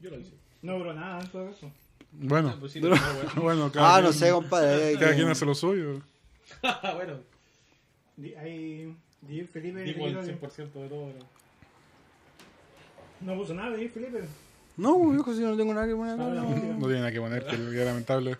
[0.00, 0.37] Yo lo hice.
[0.68, 1.70] No duró nada en todo eso.
[2.12, 3.00] Bueno, Pues sí, no, weá.
[3.36, 4.94] bueno, cada, Ah, no quien, sé, compadre.
[4.98, 6.00] cada que- quien hace lo suyo.
[6.94, 7.14] bueno,
[8.40, 8.94] Ahí.
[9.52, 9.82] Felipe.
[9.82, 11.06] digo el Felipe- 100% de todo.
[13.20, 13.32] ¿no?
[13.32, 14.24] No puso nada, Di Felipe.
[14.76, 16.48] No, viejo, si yo no tengo nada que poner Habla, no.
[16.48, 16.66] música.
[16.74, 18.36] No tiene nada que poner, que que es lamentable.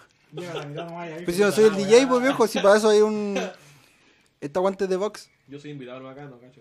[1.24, 3.38] Pues si no soy el DJ, pues viejo, si para eso hay un.
[4.40, 5.30] Esta guante de box.
[5.48, 6.60] Yo soy invitado acá, no cacho.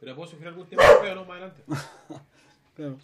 [0.00, 1.62] Pero puedo sugerir algún tema pero no más adelante.
[2.74, 2.98] Claro.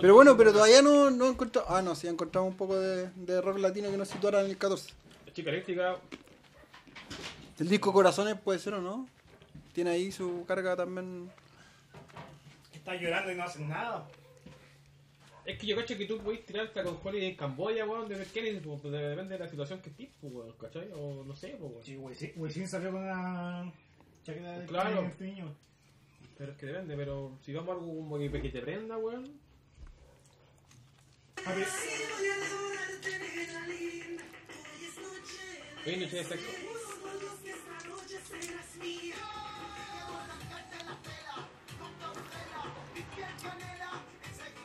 [0.00, 1.70] Pero bueno, pero todavía no, no encontramos.
[1.70, 4.56] Ah, no, sí, encontramos un poco de, de rock latino que nos situara en el
[4.56, 4.92] 14.
[5.26, 5.96] La chica eléctrica,
[7.58, 9.08] El disco Corazones puede ser o no.
[9.72, 11.30] Tiene ahí su carga también.
[12.72, 14.06] Está llorando y no hacen nada.
[15.44, 18.26] es que yo cacho que tú podés tirarte con Holly en Camboya, weón, de ver
[18.28, 20.90] Kennedy, pues, pues, depende de la situación que estés, pues, weón, ¿cachai?
[20.94, 21.84] O no sé, pues, weón.
[21.84, 23.72] Sí, Wisin Wisin salió con una
[24.22, 25.10] chaqueta de Claro.
[26.42, 29.30] Pero es que depende, pero si vamos a algo como que, que te prenda, weón.
[31.36, 31.62] Papi,
[35.86, 36.50] Hoy noche de sexo.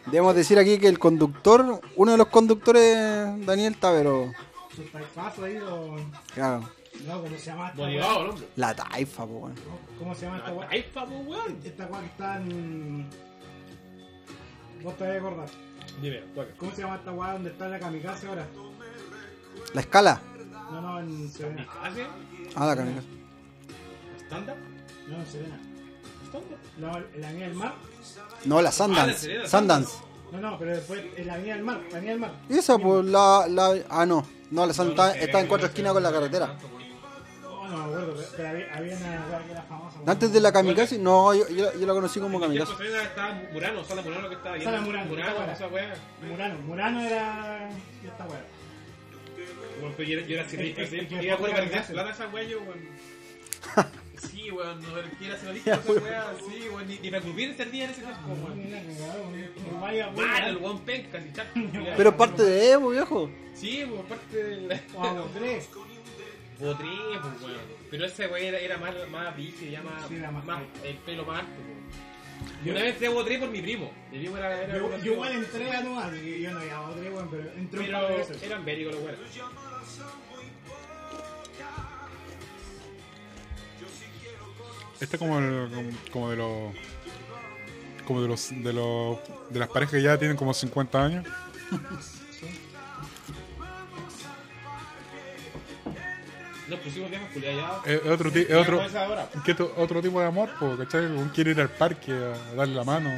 [0.07, 2.95] Debemos decir aquí que el conductor, uno de los conductores,
[3.45, 4.31] Daniel Tavero.
[6.33, 6.67] Claro,
[7.05, 8.47] No, ¿cómo se llama el hombre.
[8.55, 9.55] la taifa, po, weón.
[9.99, 10.69] ¿Cómo se llama esta La weá?
[10.69, 11.59] taifa, pues, weón.
[11.63, 13.09] Esta weá que está en.
[14.83, 15.49] Vos te vas a acordar.
[16.01, 16.47] Dime, toca.
[16.57, 18.47] ¿Cómo se llama esta weá donde está la kamikaze ahora?
[19.73, 20.21] La escala.
[20.71, 21.65] No, no, en Serena.
[21.83, 22.05] ¿Hace?
[22.55, 23.07] Ah, la kamikaze.
[24.21, 24.57] ¿Estándar?
[25.07, 25.59] No, en Serena.
[26.23, 26.59] ¿Estándar?
[26.77, 27.73] No, en la avenida del mar.
[28.45, 29.19] No, la Ah, la Sundance.
[29.19, 29.97] Serena, Sundance.
[30.31, 31.79] No, no, pero después en la avenida del mar.
[31.89, 32.31] La avenida del mar.
[32.49, 33.75] Esa, pues la, la.
[33.89, 34.25] Ah, no.
[34.51, 36.57] No, la Sundance No, no está, está en cuatro esquinas con la carretera.
[37.67, 37.79] Weón.
[37.81, 39.97] No me acuerdo, pero, había, había una weá que era famosa.
[40.05, 42.75] Antes de la kamikaze, no, yo, yo, yo la conocí como En kamikaze.
[42.77, 44.63] Serena estaba Murano, Sala Murano que estaba ahí.
[44.63, 45.05] Sala Murano,
[45.53, 45.95] esa weá.
[46.27, 46.59] Murano.
[46.59, 47.69] Murano era.
[48.03, 48.41] esta weá.
[49.79, 50.43] Bueno, pero yo era- yo era
[51.23, 51.37] iba
[51.93, 52.87] plata esa weá, yo, weón.
[54.17, 54.87] Sí, weón, no
[55.19, 57.11] quiera hacer adicto a esa weá, sí, weón, ni, ni
[57.71, 59.79] día en ese tiempo, weón.
[59.79, 60.63] Vaya, Malo, el weón.
[60.63, 61.49] weón penca, si chato.
[61.97, 63.29] Pero parte de Evo, viejo.
[63.53, 64.81] Sí, por parte del.
[64.93, 65.69] Wow, tres.
[66.59, 66.87] Botré,
[67.21, 67.57] pues, weón.
[67.91, 70.95] Pero ese weón era, era más, más biche, ya más, Sí, era más más el
[70.97, 71.77] pelo más alto, weón.
[72.65, 73.91] Y una vez entré a Botré por mi primo.
[74.11, 74.63] Mi primo era.
[74.63, 77.43] era Yo, yo igual entré a Nueva, así que yo no había otro, weón, pero
[77.55, 78.43] entré un par de Pero veces.
[78.43, 79.19] eran bélicos los weones.
[84.99, 86.73] Este es como, el, como, como de los
[88.05, 89.19] como de los de los
[89.49, 91.25] de las parejas que ya tienen como 50 años.
[96.69, 97.91] Nos pusimos viejas culiadas ya.
[97.93, 98.29] Es, es otro,
[98.59, 99.29] otro, con esa hora.
[99.45, 101.05] ¿qué to- otro tipo de amor, po, ¿cachai?
[101.05, 103.09] Uno quiere ir al parque a darle la mano.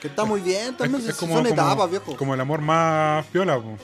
[0.00, 2.16] Que está muy bien también, Es, como, son como- etapas, viejo.
[2.16, 3.76] como el amor más piola, po.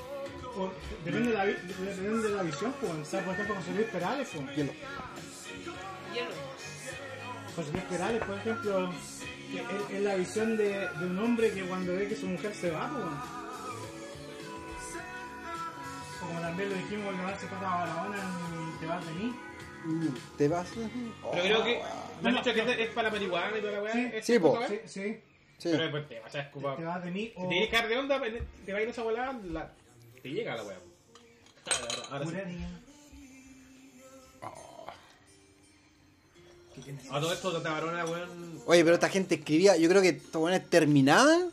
[0.56, 0.72] O-
[1.04, 2.92] depende, de la, depende de la visión, pues.
[2.92, 4.56] O sea, por ejemplo, José Luis Perales, pues.
[4.56, 4.72] Hielo.
[6.14, 6.30] Hielo.
[7.56, 11.94] José Luis Perales, por ejemplo, es, es la visión de, de un hombre que cuando
[11.94, 13.41] ve que su mujer se va, pues.
[16.26, 19.34] Como también lo dijimos cuando se pasa a Barahona en Te vas de mí.
[19.84, 20.08] Mm,
[20.38, 20.68] ¿Te vas?
[21.32, 21.82] Pero creo que.
[22.22, 23.92] Me han dicho que es- es para la marihuana y toda la weá.
[23.92, 24.10] Sí.
[24.14, 24.52] ¿Es Sí, po.
[24.52, 24.88] Sí, weá?
[24.88, 25.20] sí.
[25.58, 25.68] Sí.
[25.70, 26.74] Pero es buen tema, o sea, es como.
[26.76, 27.32] Te vas de mí.
[27.36, 28.20] Si te tienes que dar de onda,
[28.66, 29.72] te va a ir esa volada, la...
[30.22, 30.78] te llega la weá.
[32.10, 32.66] Ahora, ahora sí.
[37.10, 38.62] A todo esto de Tabarona, weón.
[38.66, 41.50] Oye, pero esta gente escribía, yo creo que estos buenos terminaban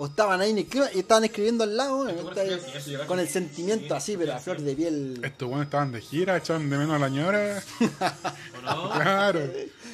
[0.00, 3.32] o estaban ahí en el clima y estaban escribiendo al lado, sí, con el sí.
[3.32, 4.44] sentimiento Sí, así, sí, pero a sí.
[4.44, 5.20] flor de piel.
[5.22, 7.62] Estos buenos estaban de gira, echaban de menos a la ñora.
[8.62, 9.40] Claro.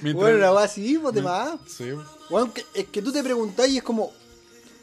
[0.02, 1.58] Mientras- Bueno, una weá así, pues de más.
[1.66, 1.90] Sí,
[2.30, 4.12] Bueno, que- es que tú te preguntás y es como.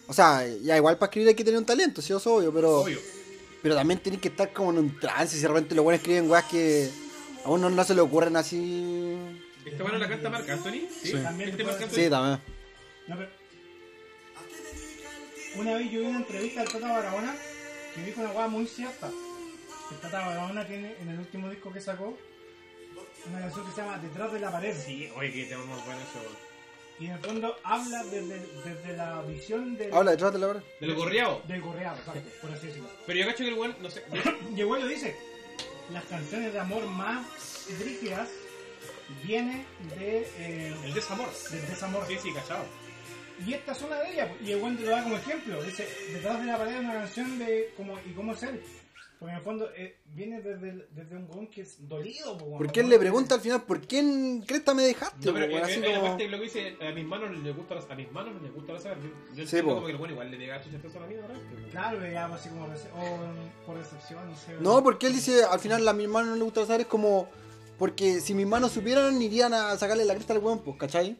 [0.07, 2.53] O sea, ya igual para escribir hay que tener un talento, sí, eso es obvio,
[2.53, 2.80] pero.
[2.81, 2.99] Obvio.
[3.61, 5.35] Pero también tenés que estar como en un trance.
[5.35, 6.89] Si de repente los buenos escriben weas que
[7.45, 9.15] a uno no se le ocurren así.
[9.65, 10.88] ¿Este bueno la canta Marc Anthony?
[11.03, 11.11] Sí.
[11.14, 11.88] También ¿Este te Anthony?
[11.91, 12.39] Sí, también.
[13.07, 13.30] No, pero...
[15.56, 17.36] Una vez yo vi una entrevista al Tata Barahona
[17.94, 19.10] que dijo una hueá muy cierta.
[19.91, 22.18] El Tata Barahona tiene en el último disco que sacó
[23.30, 24.76] una canción que se llama Detrás de la pared.
[24.78, 26.19] Sí, oye, que tema más bueno eso.
[26.99, 30.64] Y en el fondo habla desde, desde la visión del, Habla detrás de la hora.
[30.80, 31.41] De lo gorreado.
[31.48, 32.90] del gorreado, exacto, por así decirlo.
[33.07, 34.03] Pero yo cacho que el weón, no sé.
[34.56, 35.15] Y el güey lo dice,
[35.91, 37.26] las canciones de amor más
[37.84, 38.30] rígidas
[39.23, 39.65] vienen
[39.98, 41.28] de, eh, El desamor.
[41.52, 42.06] del desamor.
[42.07, 42.65] Sí, sí, cachado.
[43.45, 45.61] Y esta es una de ellas, y el buen te lo da como ejemplo.
[45.63, 48.61] Dice, detrás de la pared una canción de como y cómo es él.
[49.19, 52.37] Porque en el fondo eh, viene desde, el- desde un weón que es dolido.
[52.39, 52.57] po, weón.
[52.57, 55.27] Porque él le pregunta al final, ¿por quién cresta me dejaste?
[55.27, 57.43] No, pero po, eh, Así eh, la como- lo que dice, a mis manos no
[57.43, 58.97] les gusta la, a mis manos no les gusta la saber.
[58.99, 61.37] Yo, yo Sí, como que el weón igual le pega chucha a la mía, ¿verdad?
[61.69, 63.19] Claro, le llama así como o
[63.67, 64.53] por recepción, no sé.
[64.59, 67.29] No, porque él dice, al final a mi hermano no le gusta saber, es como.
[67.77, 71.15] Porque si mis manos supieran, irían a sacarle la cresta al weón, pues, ¿cachai?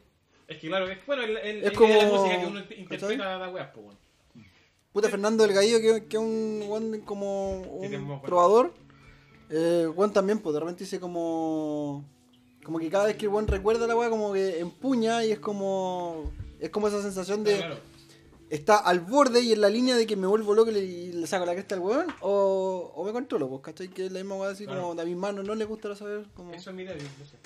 [0.52, 3.38] Es que claro, es, bueno, el, el, Es el- como- la música que uno interpreta
[3.38, 3.98] la weá, pues, weón.
[4.92, 8.22] Puta Fernando del Gallo, que, es un weón como Sí, un bueno.
[8.24, 8.72] trovador.
[9.50, 12.04] Eh, weón también, pues de repente dice como.
[12.64, 16.30] Como que cada vez que weón recuerda la weá, como que empuña y es como.
[16.60, 17.56] Es como esa sensación de.
[17.56, 17.76] Claro,
[18.50, 21.12] Está al borde y en la línea de que me vuelvo loco y le, y
[21.12, 22.06] le saco la cresta al weón.
[22.20, 23.88] O, o me controlo, pues, ¿cachai?
[23.88, 24.88] Que es la misma weá así Claro.
[24.88, 26.26] como a mis manos no le gusta saber.
[26.34, 26.52] Como...
[26.52, 27.36] Eso es mi débil, no sé.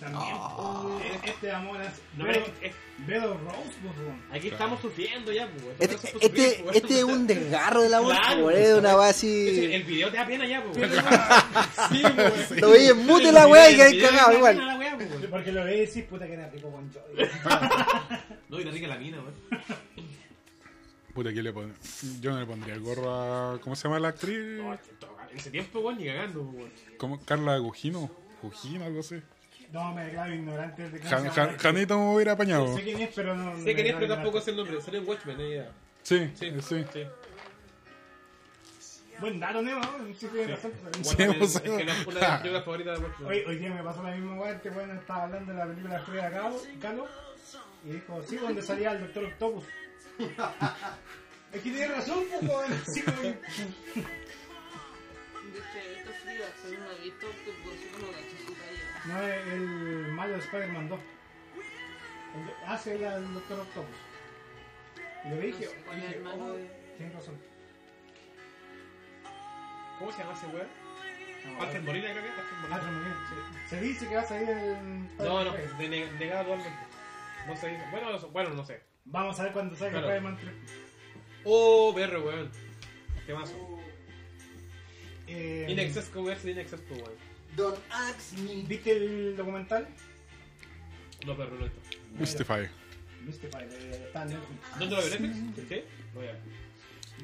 [0.00, 0.34] También.
[0.36, 1.92] eh, Este amor es.
[2.16, 2.72] No, Bed es-
[3.06, 3.94] Bed of Rose, pues,
[4.32, 5.64] aquí estamos sufriendo ya, pues.
[5.78, 6.74] Este, este, sufrir, weón.
[6.76, 9.72] este es un desgarro del amor, Claro, pues, es una weá así.
[9.74, 10.76] El video te da pena ya, pues.
[11.90, 12.50] Sí, pues.
[12.60, 14.96] Lo veis en mute la weá y video cagado igual.
[14.96, 15.30] pues.
[15.30, 17.28] Porque lo veis y decís, puta que era rico con Joy.
[18.48, 19.34] No, y la rica la mina, weón.
[21.14, 21.74] Puta, ¿qué le pon-
[22.20, 23.60] Yo no le pondría el gorro a.
[23.60, 24.38] ¿Cómo se llama la actriz?
[24.58, 26.70] No, que En ese tiempo, weón, ni cagando, weón.
[26.98, 27.20] ¿Cómo?
[27.24, 28.10] Carla Gugino.
[28.42, 29.16] Gugino, algo así.
[29.72, 31.56] No, me declaro ignorante de Jan- llama.
[31.58, 32.74] Janito me hubiera apañado.
[32.76, 33.56] Sé quién es, pero no.
[33.62, 34.80] Sé que es, pero tampoco es el nombre.
[34.80, 35.70] Sale en Watchmen, ahí ya.
[36.02, 36.84] Sí, Sí, sí.
[36.92, 37.04] sí.
[39.20, 39.80] Buen dato, ¿no?
[40.18, 40.72] Sí, tiene razón.
[41.04, 43.28] Watchmen pues, es que no es una de las películas favoritas de Watchmen.
[43.30, 46.00] Hoy, hoy día me pasó la misma weá, este weón estaba hablando de la película
[46.00, 47.08] Frida Kahlo, Kahlo
[47.84, 49.64] y dijo, sí, donde salía el Doctor Octopus.
[51.52, 52.82] es que tiene razón, pues, weón.
[52.86, 53.38] Sí, weón.
[55.52, 58.39] Dice, esto es Frida, pero no he visto que por eso no talla.
[59.06, 59.60] No es el
[60.12, 61.00] malo de Spider-Man 2.
[62.36, 63.96] El de- Hace el al Doctor Octopus.
[65.24, 67.38] Y le dije, No sé dije, oh, de- tienes razón.
[69.98, 70.68] ¿Cómo se llama ese weón?
[71.60, 72.30] Alfred Molina, creo que.
[72.74, 72.92] Alfred Molina.
[72.92, 75.16] Molina, Se dice que va a salir el...
[75.16, 76.78] No, no, de ne- negado totalmente.
[77.46, 77.78] No sé.
[77.90, 78.82] Bueno, no, bueno, no sé.
[79.06, 80.06] Vamos a ver cuando salga Claro.
[80.08, 80.54] Spider-Man 3.
[81.44, 82.50] Oh, perro, weón.
[83.26, 83.52] Qué más.
[85.26, 87.29] Eh, Inexcess, ¿cómo es Inexcess, weón?
[87.56, 88.62] Don't ask me.
[88.62, 89.86] ¿Viste el documental?
[91.26, 91.78] No, perro, no esto.
[92.18, 92.68] Mystify.
[93.20, 94.78] En Netflix.
[94.78, 95.68] ¿Dónde lo ves, Netflix?
[95.68, 95.82] ¿Sí?
[96.14, 96.40] Voy a ver.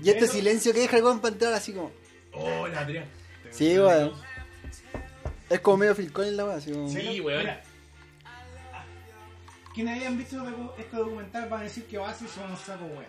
[0.03, 1.91] Y este Eso- silencio que deja el weón para entrar así como.
[2.33, 3.07] Oh, la Adrián.
[3.51, 4.13] Sí, weón.
[5.49, 6.89] Es como medio Phil Collins la weá, así como.
[6.89, 6.97] Sí.
[6.97, 7.39] Pero, weón.
[7.41, 7.63] mira,
[9.75, 13.05] Quienes hayan visto este documental van a decir que Oasis son un saco weón.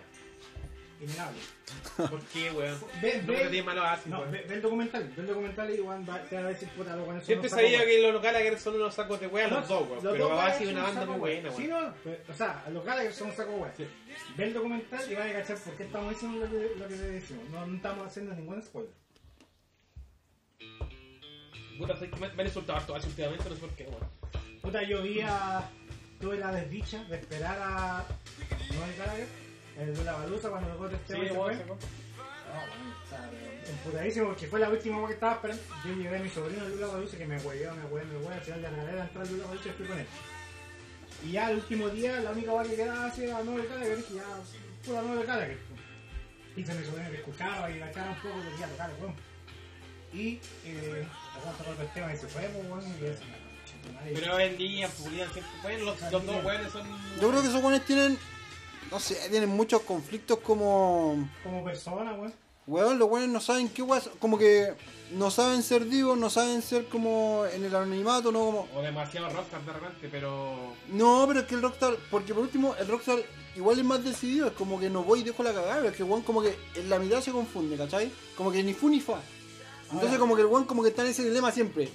[1.00, 1.38] Innegable.
[1.96, 2.78] ¿Por qué, weón?
[3.02, 4.32] Ve- No ve- tiene malo así, No, weón.
[4.32, 7.06] ve, ve el documental, ve el documental y va, te va a decir, puta, los
[7.06, 10.04] son Siempre sacos sabía que los locales son unos sacos de weón los dos, weón.
[10.04, 11.84] Los Pero dos Babasi son es una un banda muy buena, Sí, weón.
[11.86, 13.72] no, pero, o sea, los Gallagher son un saco hueá.
[14.36, 16.94] Ve el documental y van a cachar por qué estamos diciendo lo que, lo que
[16.94, 17.50] te decimos.
[17.50, 18.92] No, no estamos haciendo ningún spoiler.
[21.78, 24.08] Puta, sé que me, me han insultado harto últimamente, no sé por qué, weón.
[24.60, 25.68] Puta, yo vi a.
[26.20, 28.04] Tuve la desdicha de esperar a.
[28.74, 29.26] Noel Gallagher,
[29.78, 31.56] el de la baluza, cuando tocó este Sí, y se fue.
[31.56, 31.76] se fue.
[31.76, 35.62] No, bueno, o sea, pero emputadísimo porque fue la última vez que estaba esperando.
[35.84, 38.30] Yo llevé a mi sobrino Lula Baluce que me hueveó, me hueveó, me hueveó.
[38.30, 40.06] Al final regalé la entrada a Lula Baluce y fui con él.
[41.24, 44.14] Y ya el último día, la única vez que quedaba así era Noel Gallagher, dije
[44.14, 44.24] ya,
[44.84, 45.58] pura Noel Gallagher.
[46.56, 49.14] Dice mi sobrino que escuchaba y la cara un poco que quería tocar, weón.
[50.12, 51.06] Y, eh,
[51.36, 53.22] acá tocó el tema y se fue, pues, weón, y eso.
[54.14, 55.52] Pero hoy en día, publican siempre.
[55.62, 56.86] Bueno, los, los dos weones son.
[57.20, 58.18] Yo creo que esos buenos tienen,
[58.90, 61.28] no sé, tienen muchos conflictos como...
[61.42, 62.32] Como persona, weón.
[62.66, 64.74] Weón, los buenos no saben qué weón, como que
[65.12, 68.68] no saben ser divos, no saben ser como en el anonimato, no como...
[68.74, 70.74] O demasiado rockstar de repente, pero.
[70.88, 73.18] No, pero es que el Rockstar, porque por último, el Rockstar
[73.56, 75.96] igual es más decidido, es como que no voy y dejo la cagada, pero es
[75.96, 78.10] que el weón como que en la mitad se confunde, ¿cachai?
[78.36, 79.20] Como que ni fu ni fa.
[79.84, 80.18] Entonces Ahora.
[80.18, 81.88] como que el weón como que está en ese dilema siempre.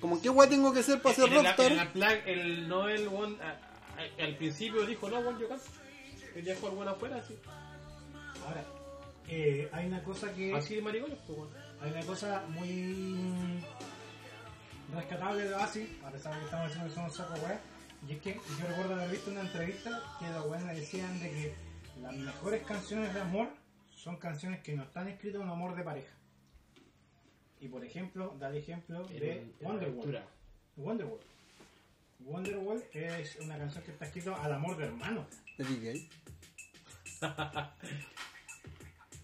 [0.00, 1.72] Como qué weón tengo que ser para ser en el, Rockstar.
[1.72, 3.36] en el plan, el Noel, weón,
[4.20, 5.64] al principio dijo, no, weón, yo canto.
[6.32, 7.38] Quería jugar weón afuera, así.
[8.46, 8.64] Ahora,
[9.28, 10.54] eh, hay una cosa que.
[10.54, 11.50] Así de maricones, pues.
[11.80, 13.62] Hay una cosa muy
[14.94, 17.60] rescatable de Oasis, a pesar de que estamos diciendo que son un saco weá,
[18.08, 21.54] y es que yo recuerdo haber visto una entrevista que los weones decían de que
[22.00, 23.48] las mejores canciones de amor
[23.90, 26.14] son canciones que no están escritas un amor de pareja.
[27.60, 30.24] Y por ejemplo, da el ejemplo de Wonderwall.
[30.76, 31.20] Wonderwall.
[32.20, 35.26] Wonderwall es una canción que está escrita al amor de hermano.
[35.58, 36.08] Eddie Gay.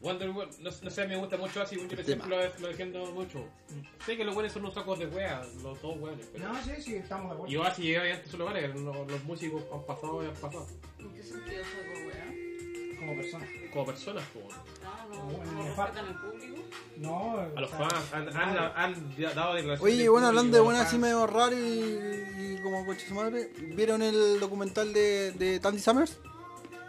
[0.01, 3.45] Wonder Woman, no, no sé, me gusta mucho así, yo siempre lo, lo defiendo mucho.
[4.07, 6.25] Sé que los buenos son unos sacos de wea, los dos buenos.
[6.33, 6.53] Pero...
[6.53, 7.53] No, sí, sí, estamos de acuerdo.
[7.53, 10.67] Yo así llegué antes solo lugares, los, los músicos han pasado y han pasado.
[11.01, 12.99] ¿En qué sentido saco, weá?
[13.01, 13.47] Como persona.
[13.73, 14.57] Como personas, pues.
[14.85, 16.63] Ah, no, no me respetan al público.
[16.97, 19.81] No, A los fans han, han, han dado declaraciones.
[19.81, 21.59] Oye, bueno, hablando de buenas los así medio raro y,
[22.39, 26.19] y como coche su madre, ¿vieron el documental de, de Andy Summers?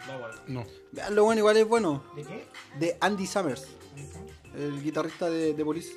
[0.06, 0.34] No, bueno.
[0.46, 0.66] No.
[0.92, 2.04] Veanlo, bueno, igual es bueno.
[2.16, 2.46] ¿De qué?
[2.78, 3.66] De Andy Summers,
[4.54, 5.92] el guitarrista de, de Police.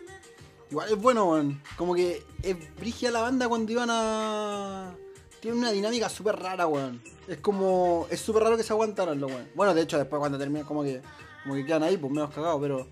[0.71, 1.61] Igual es bueno, weón.
[1.77, 4.95] Como que es brigia la banda cuando iban a.
[5.39, 7.01] Tiene una dinámica súper rara, weón.
[7.27, 8.07] Es como.
[8.09, 9.49] Es súper raro que se aguantaran los weón.
[9.55, 11.01] Bueno, de hecho, después cuando terminan, como que.
[11.43, 12.88] Como que quedan ahí, pues menos cagados, pero.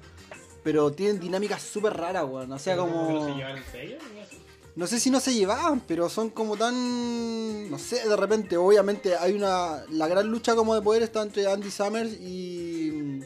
[0.64, 2.52] Pero tienen dinámicas súper raras, weón.
[2.52, 3.30] O sea, ¿Cómo que no como.
[3.30, 3.98] se llevan en serio?
[4.76, 5.00] No sé.
[5.00, 7.70] Si no se llevaban, pero son como tan.
[7.70, 9.84] No sé, de repente, obviamente hay una.
[9.90, 13.22] La gran lucha como de poder está entre Andy Summers y.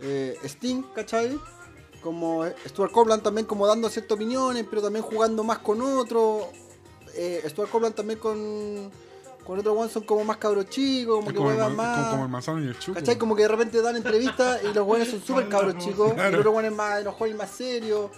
[0.00, 1.38] eh, Sting, ¿cachai?
[2.02, 6.48] Como Stuart Copeland también como dando ciertas opiniones, pero también jugando más con otro.
[7.14, 8.90] Eh, Stuart Copeland también con.
[9.44, 12.10] Con otro one son como más cabros chicos, como Es que juegan ma- como, más.
[12.10, 12.98] como el manzano y el chuco.
[13.00, 13.16] ¿Cachai?
[13.16, 16.12] Como que de repente dan entrevistas y los buenos son súper cabros chicos.
[16.12, 16.30] Claro.
[16.30, 18.10] Y el otro bueno es más enojado y más serio.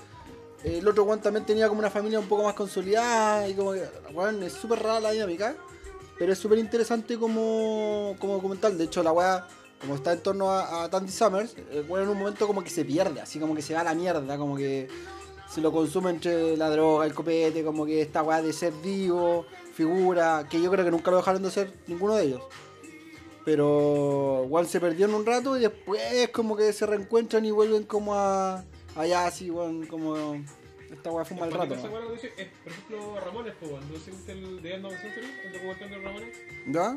[0.65, 3.49] El otro one también tenía como una familia un poco más consolidada.
[3.49, 5.57] Y como que, weón, es súper rara la dinámica.
[6.19, 8.77] Pero es súper interesante como, como documental.
[8.77, 9.49] De hecho, la weá,
[9.81, 12.85] como está en torno a, a Tandy Summers, el en un momento como que se
[12.85, 14.37] pierde, así como que se va a la mierda.
[14.37, 14.89] Como que
[15.49, 19.47] se lo consume entre la droga, el copete, como que esta weá de ser divo,
[19.75, 22.43] figura, que yo creo que nunca lo dejaron de ser ninguno de ellos.
[23.45, 27.85] Pero Juan se perdió en un rato y después como que se reencuentran y vuelven
[27.85, 28.63] como a
[28.97, 30.35] allá así, weón, como
[30.91, 31.75] esta weá fue un mal rato.
[31.75, 31.93] Esa ¿no?
[31.93, 34.85] weá lo que dice es, por ejemplo, Ramones, pues, cuando se viste el de End
[34.85, 36.37] of the Century, el documental de Ramones,
[36.67, 36.97] ¿Ya?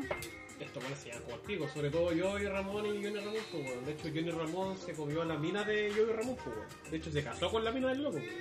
[0.60, 3.64] estos buenos se llaman como pico, sobre todo yo y Ramón y Johnny Ramón, pues,
[3.66, 3.84] weón.
[3.84, 6.68] De hecho, Johnny Ramón se comió a la mina de yo y Ramón, pues, weón.
[6.90, 8.32] De hecho, se casó con la mina del loco, pues.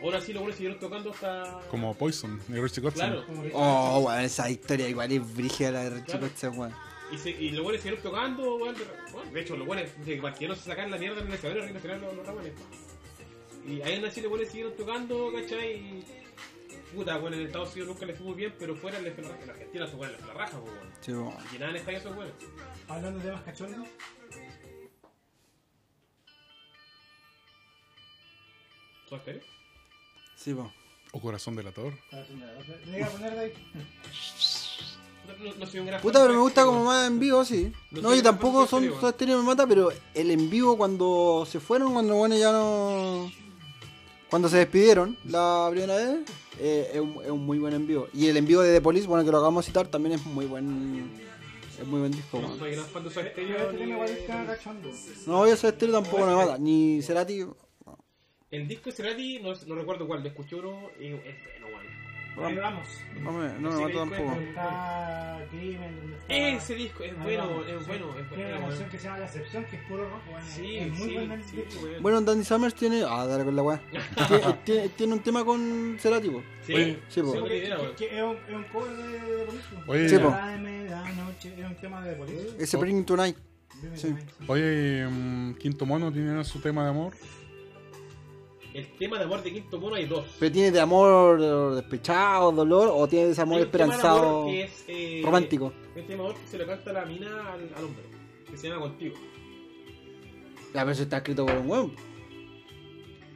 [0.00, 1.60] Ahora sí, los buenos siguieron tocando hasta.
[1.70, 3.10] Como Poison, de Richie Kotzen.
[3.10, 3.24] Claro.
[3.52, 6.28] Oh, weón, esa historia igual es brígida la de Richie Claro.
[6.28, 6.74] Kotzen, weón.
[7.10, 8.74] Y, se, y los buenos siguieron tocando, weón.
[8.74, 11.34] De, bueno, de hecho, los buenos de que no se sacan la mierda en el
[11.34, 12.52] escenario, Reino Nacional, los, los Ramones.
[13.66, 15.74] Y ahí en así los buenos siguieron tocando, ¿cachai?
[15.76, 16.04] Y.
[16.94, 19.30] Puta, bueno, en Estados Unidos nunca les fue muy bien, pero fuera les fue la
[19.30, 19.44] raja.
[19.44, 20.90] En Argentina se fue la raja, weón.
[21.00, 21.34] Sí, weón.
[21.54, 22.34] Y nada en España son buenos.
[22.88, 23.88] Hablando de temas cachondos,
[29.08, 29.42] ¿Son serio?
[30.36, 30.70] Sí, po.
[31.12, 31.94] O Corazón delator.
[32.86, 33.52] le iba a poner de ahí.
[35.28, 37.70] No, no, no soy un gran Puta, pero me gusta como más en vivo, sí.
[37.90, 40.76] No No, soy y un fan tampoco son estéreo me mata, pero el en vivo
[40.78, 43.30] cuando se fueron, cuando bueno ya no.
[44.30, 46.20] Cuando se despidieron la primera vez,
[46.58, 48.08] eh, es, un, es un muy buen en vivo.
[48.12, 50.26] Y el en vivo de The Police, bueno, que lo acabamos de citar, también es
[50.26, 51.10] muy buen.
[51.80, 53.72] Es muy buen disco, No soy gran fan de Soda Stereo.
[53.72, 53.90] ni.
[55.26, 55.56] No, yo
[55.92, 56.58] tampoco me mata.
[56.58, 57.46] Ni Cerati.
[58.50, 61.12] El disco de Cerati, no, no recuerdo cuál, lo escuché uno y
[62.38, 62.88] vamos.
[63.22, 64.32] No me, no me mata tampoco.
[64.40, 66.34] es- Está Crimen, donde está...
[66.34, 67.84] Ese disco es bueno, vamos, es sí.
[67.88, 68.58] bueno, es Tiene bueno.
[68.58, 70.42] una canción que se llama La Excepción, que es puro rock, weón.
[70.46, 71.80] Sí, es muy sí, buena el sí, disco.
[71.84, 72.02] weón.
[72.02, 73.02] Bueno, Danny Summers tiene.
[73.08, 73.80] Ah, dale con la weá.
[74.28, 76.42] tiene, tiene, tiene un tema con Cerati, po.
[76.62, 77.34] Sí, Oye, sí, po.
[77.34, 79.64] es un, es un cover de, Police.
[79.86, 80.28] Oye, Sí, po.
[81.48, 82.56] Es un tema de Police.
[82.58, 83.36] Ese Bring Tonight.
[83.94, 84.14] Sí.
[84.48, 87.12] Oye, mm, Quinto Mono tiene su tema de amor.
[88.78, 90.24] El tema de amor de Quinto Mono hay dos.
[90.38, 93.90] Pero tiene de amor despechado, dolor, o tiene de ese amor Hay un tema de
[93.90, 95.64] esperanzado, amor que es, eh, romántico.
[95.66, 98.04] Un tema de amor que se lo canta la mina al, al hombre,
[98.48, 99.16] que se llama Contigo.
[100.74, 101.92] A ver si está escrito por un weón.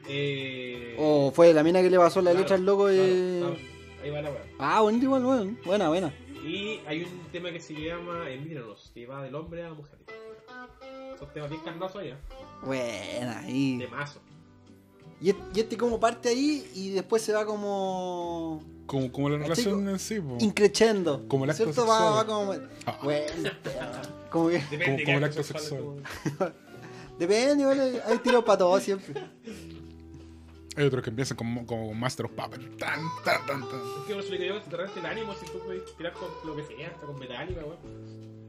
[0.07, 2.95] Eh, O fue la mina que le pasó la claro, letra al loco y.
[2.95, 3.57] claro, claro.
[4.03, 4.43] Ahí va la weá.
[4.59, 5.59] Ah, bueno, igual, weón.
[5.65, 6.13] Buena, buena.
[6.45, 9.97] Y hay un tema que se llama Envíranos, que va del hombre a la mujer.
[11.19, 12.17] Son temas bien carnosos allá,
[12.63, 13.77] Buena, y.
[13.77, 14.21] de mazo.
[15.21, 18.63] Y este, y este como parte ahí y después se va como.
[18.85, 20.37] Como, como la relación en sí, po.
[20.41, 21.25] increchendo.
[21.27, 21.87] Como el acto ¿Cierto?
[21.87, 22.17] Va, sexual.
[22.17, 22.67] va como.
[22.85, 22.99] Ah.
[23.03, 23.49] Bueno,
[24.29, 24.59] como que.
[24.69, 26.53] Depende Como- de como el acto sexual, sexual.
[27.19, 29.13] Depende, igual hay- tiros para todos siempre.
[30.75, 32.77] Hay otros que empiezan como, como Master of Puppets.
[32.77, 33.79] Tan, tan, tan, tan.
[33.79, 36.29] Es que por eso le digo que te el ánimo si tú puedes tirar con
[36.45, 38.42] lo que sea, hasta con metálica, weón.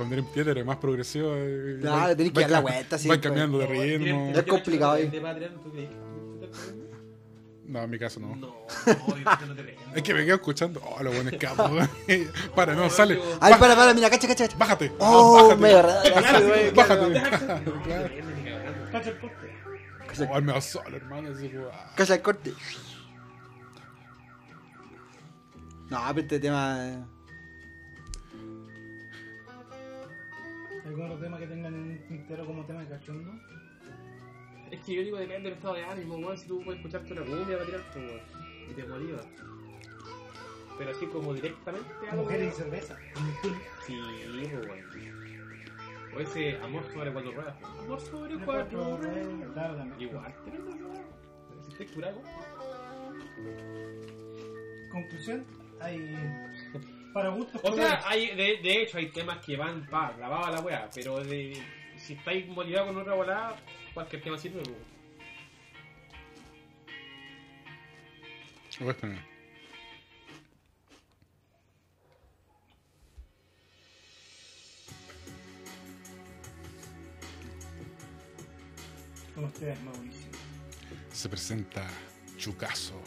[0.00, 1.34] Con Dream Theater es más progresivo.
[1.36, 3.20] eh, Claro, va- tenés que dar la vuelta, sí, Va pues.
[3.26, 4.04] cambiando de No, ritmo.
[4.06, 5.12] ¿tienes- Es complicado ahí.
[7.66, 8.34] No, en mi caso no.
[8.34, 9.76] No, no, no te veo.
[9.94, 10.80] Es que me quedo escuchando.
[10.82, 11.68] Oh, lo bueno es capo.
[12.56, 13.20] Para, no, sale.
[13.42, 14.44] Ay, para, para, mira, cacha, cacha.
[14.46, 14.56] cacha.
[14.56, 14.90] Bájate.
[15.00, 15.60] Oh, Ah, bájate.
[15.60, 16.70] me.
[16.72, 17.22] Bájate.
[18.90, 20.30] Cacha el corte.
[20.32, 21.28] Oh, él me va solo, hermano.
[21.74, 21.92] Ah.
[21.94, 22.54] Cacha el corte.
[25.90, 27.06] No, pero este tema.
[30.90, 33.32] ¿Algún otro tema que tengan en un tintero como tema de cachondo?
[34.72, 36.36] Es que yo digo, depende del estado de ánimo, weón.
[36.36, 38.20] Si tú puedes escucharte una cumbia para tirarte, weón.
[38.68, 39.28] Y te motivas.
[40.78, 42.24] Pero así como directamente algo.
[42.24, 42.96] Mujeres y cerveza.
[43.86, 44.00] Sí,
[44.52, 44.80] weón.
[46.16, 47.56] O ese amor sobre cuatro ruedas.
[47.62, 49.52] Amor sobre cuatro ruedas.
[49.52, 50.10] Claro, también.
[50.10, 50.34] Igual,
[50.80, 51.62] no.
[51.66, 52.20] Si estás curado.
[54.90, 55.44] Conclusión,
[55.78, 56.16] hay.
[57.12, 57.60] Para gustos.
[57.64, 60.88] O sea, hay, de, de hecho, hay temas que van pa, clavado a la wea,
[60.94, 61.60] pero de,
[61.96, 63.56] si estáis motivados con otra volada,
[63.94, 64.62] cualquier tema sirve.
[64.62, 65.00] pues.
[68.80, 68.96] Ves,
[79.34, 80.30] Con ustedes, Mauricio.
[81.12, 81.86] Se presenta
[82.38, 83.00] Chucazo.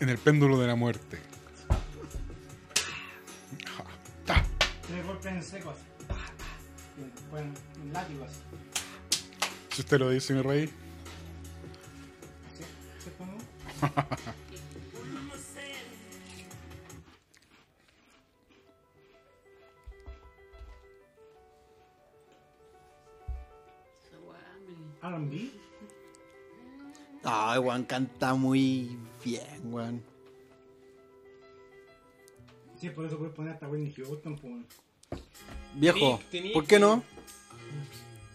[0.00, 1.18] En el péndulo de la muerte.
[4.86, 5.82] Tres golpes en seco así.
[6.98, 7.44] Y después
[7.82, 8.40] un látigo así.
[9.70, 10.66] Si usted lo dice, mi rey.
[12.56, 12.64] ¿Sí?
[13.04, 13.36] ¿Sí, pongo?
[25.02, 25.50] R&B.
[27.24, 30.15] Ay, weón, canta muy bien, weón.
[32.86, 35.20] Sí, por eso puedes poner hasta Whitney Houston, pues.
[35.74, 37.02] Viejo, Tení- ¿por qué no?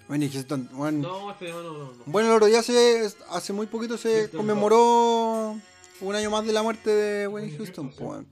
[0.10, 1.00] Bueno, Houston, weón.
[1.02, 1.92] No, este no, no, no.
[2.06, 5.56] Bueno, el otro día se, hace muy poquito se Houston conmemoró
[6.02, 7.92] un año más de la muerte de Wayne Houston.
[7.98, 8.24] pues.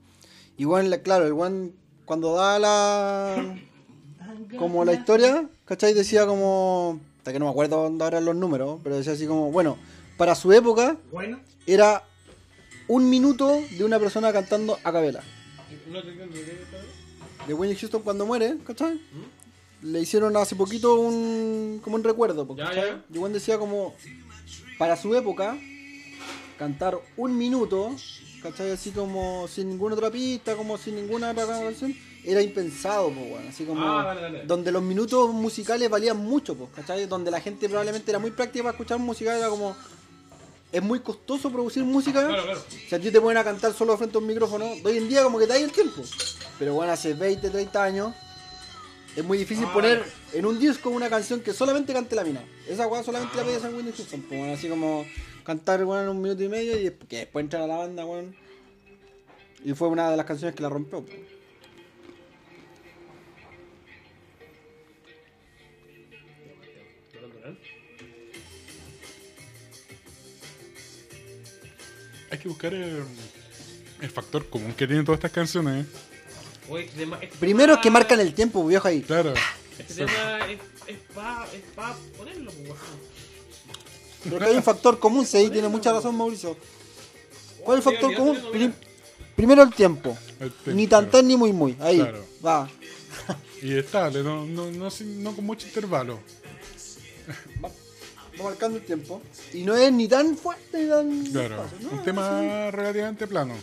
[0.58, 1.72] Y la- claro, el weón
[2.04, 3.56] cuando da la
[4.58, 5.94] como la historia, ¿cachai?
[5.94, 9.50] Decía como, hasta que no me acuerdo dónde eran los números, pero decía así como,
[9.50, 9.78] bueno,
[10.18, 12.04] para su época Bueno, era
[12.88, 15.22] un minuto de una persona cantando a capela.
[15.90, 19.00] No te entiendo, ¿qué es De Wayne Houston cuando muere, ¿cachai?
[19.82, 23.94] Le hicieron hace poquito un como un recuerdo, porque Ya, decía como
[24.78, 25.56] para su época
[26.58, 27.94] cantar un minuto,
[28.42, 28.72] ¿cachai?
[28.72, 31.94] Así como sin ninguna otra pista, como sin ninguna otra canción,
[32.24, 33.48] era impensado, pues, weón.
[33.48, 34.42] Así como Ah, dale, dale.
[34.44, 37.06] donde los minutos musicales valían mucho, pues, ¿cachai?
[37.06, 39.74] Donde la gente probablemente era muy práctica para escuchar música, era como
[40.72, 42.26] es muy costoso producir música.
[42.26, 42.64] Claro, claro.
[42.88, 45.22] Si a ti te ponen a cantar solo frente a un micrófono, hoy en día
[45.22, 46.02] como que te da el tiempo.
[46.58, 48.14] Pero bueno, hace 20, 30 años
[49.16, 52.44] es muy difícil Ah, poner en un disco una canción que solamente cante la mina.
[52.68, 54.22] Esa weá solamente la pedías en Windows Houston.
[54.22, 55.04] Pues, bueno, así como
[55.44, 58.04] cantar weón, en un minuto y medio y después, que después entrar a la banda,
[58.04, 58.36] weón.
[59.64, 61.04] Y fue una de las canciones que la rompió.
[61.04, 61.18] pues.
[72.30, 73.02] Hay que buscar el,
[74.00, 75.86] el factor común que tienen todas estas canciones.
[76.68, 79.02] Oye, este tema- este Primero es tema- que marcan el tiempo, viejo ahí.
[79.02, 79.34] Claro.
[79.78, 83.10] Este tema es, es pa, es pa ponerlo, pues, weón.
[84.24, 86.56] Pero que hay un factor común, sí, tiene mucha razón Mauricio.
[87.64, 88.38] ¿Cuál es el factor común?
[88.52, 88.74] Prim-
[89.34, 90.16] primero el tiempo.
[90.38, 91.76] El Ni tan tan ni muy muy.
[91.80, 92.24] Ahí, Claro.
[92.44, 92.68] va.
[93.62, 96.20] Y estable, no, no, no, sin- no con mucho intervalo.
[97.64, 97.70] Va
[98.42, 99.22] marcando el tiempo.
[99.52, 101.26] Y no es ni tan fuerte ni tan.
[101.26, 101.62] Claro.
[101.64, 101.92] fácil, ¿no?
[101.98, 103.54] Un tema relativamente plano.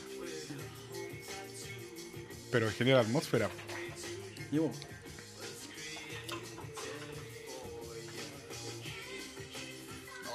[2.52, 3.50] Pero genera atmósfera.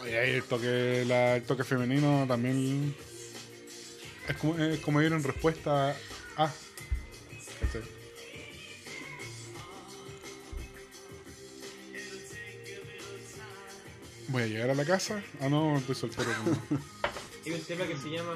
[0.08, 2.94] Y ahí el toque, la- el toque femenino también
[4.28, 5.94] es como, es como ir en respuesta
[6.36, 6.50] a.
[14.32, 15.22] Voy a llegar a la casa.
[15.40, 16.30] Ah, no, estoy soltero.
[16.44, 16.78] no.
[17.46, 18.34] Hay un tema que se llama.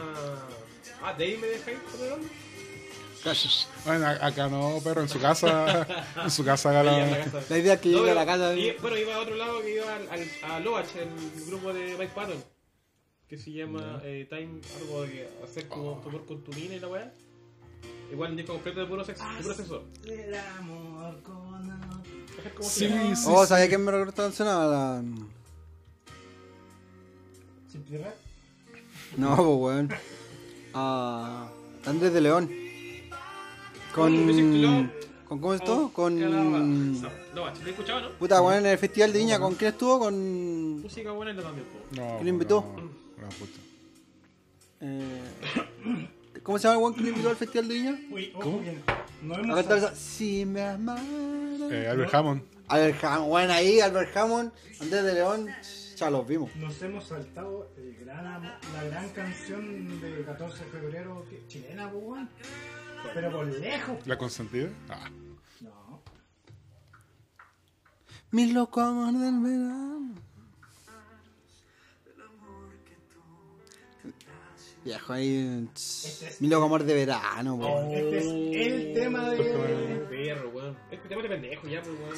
[1.03, 2.19] Ah, de ahí me dejáis ponerlo.
[3.85, 5.85] Bueno, acá no, pero en su casa.
[6.23, 7.25] En su casa haga la la.
[7.25, 7.43] casa.
[7.49, 8.55] La idea es que No, llegue a la casa.
[8.55, 11.97] y- bueno, iba a otro lado que iba al, al, a Loach, el grupo de
[11.99, 12.43] Mike Patton.
[13.29, 16.81] Que se llama eh, Time, algo de hacer como tu amor con tu mina y
[16.81, 17.13] la weá.
[18.13, 19.25] Igual un disco completo de puro sexo.
[19.37, 19.85] De puro sexo.
[20.05, 22.03] El amor con amor.
[22.37, 23.17] ¿Cachai cómo se Sí, llama?
[23.17, 23.25] sí.
[23.29, 23.49] Oh, sí.
[23.49, 25.31] ¿sabía quién me recuerda esta canción?
[27.77, 27.83] La.
[27.85, 28.15] Simple Rap.
[29.17, 29.89] No, pues weón.
[30.75, 31.49] A.
[31.85, 32.51] Andrés de León.
[33.95, 34.63] Con.
[34.63, 34.91] Love.
[35.29, 35.91] ¿Con cómo es esto?
[35.93, 36.19] Con.
[36.21, 37.01] No,
[37.35, 38.11] ¿lo he escuchado, no?
[38.19, 39.99] Puta, weón, en el Festival de Viña, ¿con quién estuvo?
[39.99, 40.83] Con.
[40.83, 41.67] Música buena y lo también.
[41.93, 42.61] No, ¿Quién lo invitó?
[42.77, 43.59] no, no, puta.
[44.81, 45.23] Eh,
[46.43, 47.99] ¿Cómo se llama el weón que lo invitó al Festival de Viña?
[48.11, 48.59] Uy, ojo ¿Cómo?
[48.61, 48.83] bien.
[49.23, 49.97] No A hemos cantar sal- esa.
[50.01, 51.05] Si me amaras.
[51.73, 52.43] Eh, Albert Hammond.
[52.69, 55.49] Albert Hammond, bueno, ahí, Albert Hammond, Andrés de León,
[55.97, 56.55] ya los vimos.
[56.57, 58.43] Nos hemos saltado el gran am-
[58.75, 62.29] la gran canción del 14 de febrero que- chilena, pues, weón.
[63.15, 64.07] Pero por lejos.
[64.07, 64.69] ¿La consentida?
[64.89, 65.09] Ah.
[65.61, 66.03] No.
[68.33, 70.15] Mi loco amor del verano.
[74.85, 75.69] Viejo ahí.
[75.75, 77.91] tss, Mi loco amor de verano, weón.
[77.91, 78.25] Este es
[78.67, 79.37] el tema de.
[80.09, 80.77] Perro, weón.
[80.91, 82.17] Este tema de pendejo ya, pues, weón.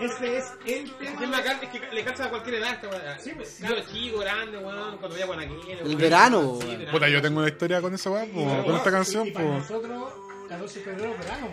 [0.00, 1.18] Ese es el tema.
[1.20, 3.02] tema acá es que le calza a cualquier edad, esta weón.
[3.22, 3.58] Sí, pues.
[3.60, 4.96] Cabro chico, grande, weón.
[4.98, 5.58] Cuando veía Guanaquín.
[5.84, 6.92] El verano, Sí, verano.
[6.92, 8.32] Puta, yo tengo una historia con esa weá, Y
[8.64, 9.70] con esta canción, y para pues.
[9.70, 10.12] nosotros,
[10.48, 11.48] 14 de febrero, verano.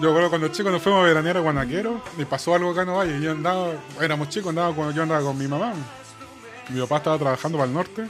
[0.00, 2.88] Yo recuerdo cuando chicos nos fuimos a veranear a Guanaquero y pasó algo acá en
[2.88, 3.20] Ovalle.
[3.20, 5.74] Yo andaba, éramos chicos, andaba con- yo andaba con mi mamá.
[6.70, 8.08] Mi papá estaba trabajando para el norte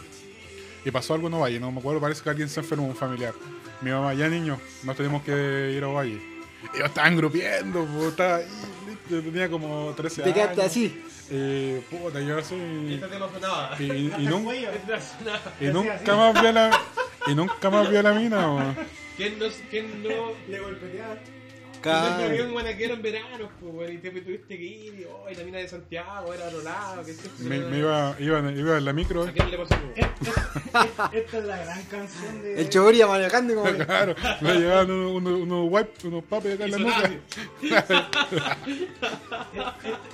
[0.85, 1.59] y pasó algo en Ovalle.
[1.59, 3.35] No me acuerdo, parece que alguien se enfermó, un familiar.
[3.83, 6.21] Mi mamá, ya niños, nos tenemos que ir a Ovalle.
[6.75, 8.47] Y yo estaba engrupiendo, po, estaba ahí,
[9.09, 10.35] yo tenía como 13 Te años.
[10.35, 11.05] quedaste así.
[11.31, 12.55] Y puta, yo así.
[12.55, 14.69] Y, y, y nun- Cuello.
[14.71, 15.55] Tema sonaba.
[15.61, 16.81] y nunca más vi a la.
[17.27, 18.75] Y nunca más vi a la mina.
[19.17, 21.17] ¿Quién no, quién no, Le golpeaba.
[21.83, 23.91] Quién no Ca- vio en Guanaquero en verano, pues?
[23.93, 26.63] Y te tuviste que ir, y, oh, y la mina de Santiago era a otro
[26.63, 29.23] lado, que siempre Me, me iba, iba, iba en la micro.
[29.25, 29.75] ¿A quién le pasó?
[31.13, 32.61] Esta es la gran canción de.
[32.61, 33.71] El chogoría manejando como.
[33.91, 37.11] Claro, me llevaban unos, unos, unos wipes, unos papes acá en la nuca.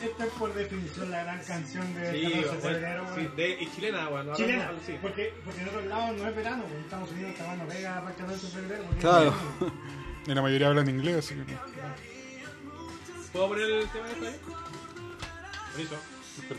[0.02, 3.06] Esta es por definición la gran canción de Sí, 14 de febrero.
[3.14, 4.26] sí, de, y chilena, weón.
[4.28, 4.96] ahora Chilena, no- sí.
[5.02, 7.94] porque, porque en otros lados no es verano, porque en Estados Unidos esta mano pega
[8.00, 8.84] para el 14 de febrero.
[9.00, 9.34] Claro.
[10.26, 11.60] Y la mayoría hablan inglés, así que no.
[13.32, 14.40] ¿Puedo poner el tema de esta vez?
[15.76, 15.96] Listo.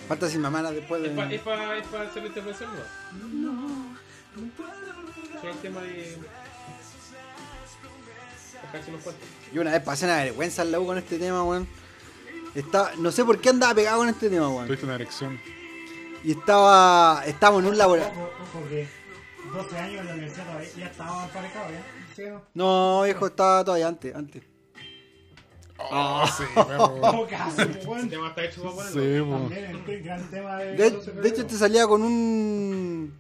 [0.08, 1.36] Falta sin mamá después ¿Es para de.
[1.36, 2.70] es pa, es pa hacer la intervención
[3.42, 3.98] no?
[5.42, 6.18] Sí, el tema de...
[8.68, 9.22] Acá se nos cuenta.
[9.54, 11.68] Yo una vez pasé una vergüenza en la U con este tema, weón.
[12.56, 14.66] Estaba, no sé por qué andaba pegado con este tema, weón.
[14.66, 15.40] Tuviste una erección.
[16.24, 17.24] Y estaba.
[17.26, 18.24] Estábamos en un laboratorio.
[18.24, 18.88] Ojo, ojo, que
[19.54, 21.84] 12 años en la universidad todavía ya estaba emparejado, ¿ya?
[22.18, 22.24] ¿Sí
[22.56, 23.04] no?
[23.04, 24.44] Viejo, estaba todavía antes, antes.
[25.78, 26.86] Oh, sí, perro.
[27.04, 28.10] Oh, casi, El weón.
[28.10, 29.02] tema está hecho para ponerlo.
[29.02, 29.32] Sí.
[29.32, 30.72] También el, el gran tema de.
[30.72, 33.14] De, 14 de hecho, este salía con un.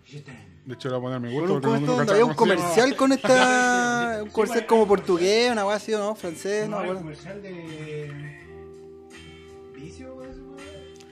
[0.65, 2.33] De hecho, le voy a poner mi Con gusto un porque ¿cómo no, había un
[2.33, 2.73] cómo se llamaba.
[2.75, 4.19] comercial con esta.
[4.23, 6.15] Un comercial como portugués, una weá así, ¿o no?
[6.15, 8.41] Francés, no, No, el comercial de.
[9.75, 10.57] Vicio, weón.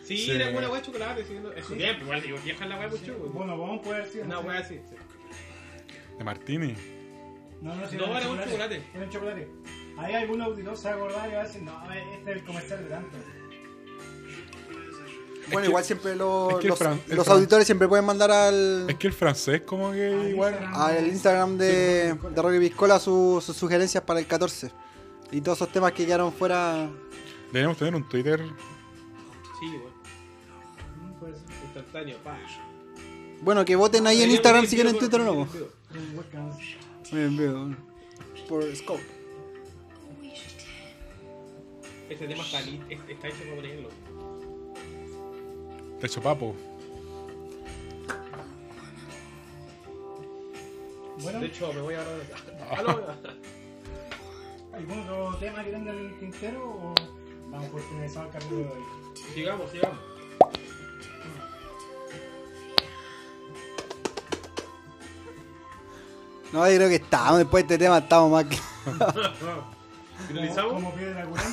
[0.04, 0.32] Sí, Sí.
[0.32, 1.24] era buena weá de chocolate.
[1.26, 3.16] Sí, no- es su tiempo, igual digo, vieja la weá mucho.
[3.20, 3.34] weón.
[3.34, 4.24] Bueno, vamos a poder decir.
[4.24, 4.80] Una weá así.
[4.90, 4.96] sí.
[6.18, 6.76] De Martini.
[7.62, 8.84] No, no, sí, No, era un chocolate.
[8.94, 9.48] Era un chocolate.
[9.98, 12.44] Ahí algún auditor se va a acordar y va a decir, no, este es el
[12.44, 13.18] comercial de tanto.
[15.48, 16.64] Bueno, que- igual siempre los,
[17.08, 20.58] los, auditores siempre pueden mandar al, Es que el francés, como que igual.
[20.74, 24.72] al Instagram de, de Rocky Piscola sus, sugerencias para el 14.
[25.32, 26.90] Y todos esos temas que quedaron fuera.
[27.48, 28.40] Deberíamos tener un Twitter.
[29.60, 31.20] Sí, weón.
[31.20, 31.44] Puede ser.
[31.64, 32.38] Instantáneo, pa.
[33.42, 35.48] Bueno, que voten ahí en Instagram si quieren Twitter o no.
[37.12, 37.78] Bien, bien.
[38.48, 39.04] Por Scope.
[42.10, 43.90] Este tema está, está hecho para ponerlo.
[46.00, 46.56] De hecho, papo.
[51.22, 52.12] Bueno, De hecho, me voy ahora.
[52.78, 53.06] ¿Aló?
[54.74, 56.96] ¿algún otro tema que tenga el tintero o
[57.50, 58.84] vamos por finalizar el capítulo de hoy?
[59.34, 60.15] sigamos, sigamos.
[66.56, 68.56] No, yo creo que estamos, después de este tema estamos más que...
[70.30, 70.74] ¿Finalizamos?
[70.76, 71.52] como piedra curante.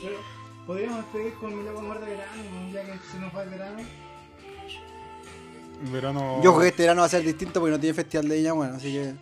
[0.00, 0.16] Pero
[0.66, 2.42] podríamos despedir con mi loco amor de verano,
[2.72, 3.78] ya que se nos va el verano.
[5.92, 6.36] Verano.
[6.44, 8.52] Yo creo que este verano va a ser distinto porque no tiene festival de Viña,
[8.52, 9.14] bueno, así que...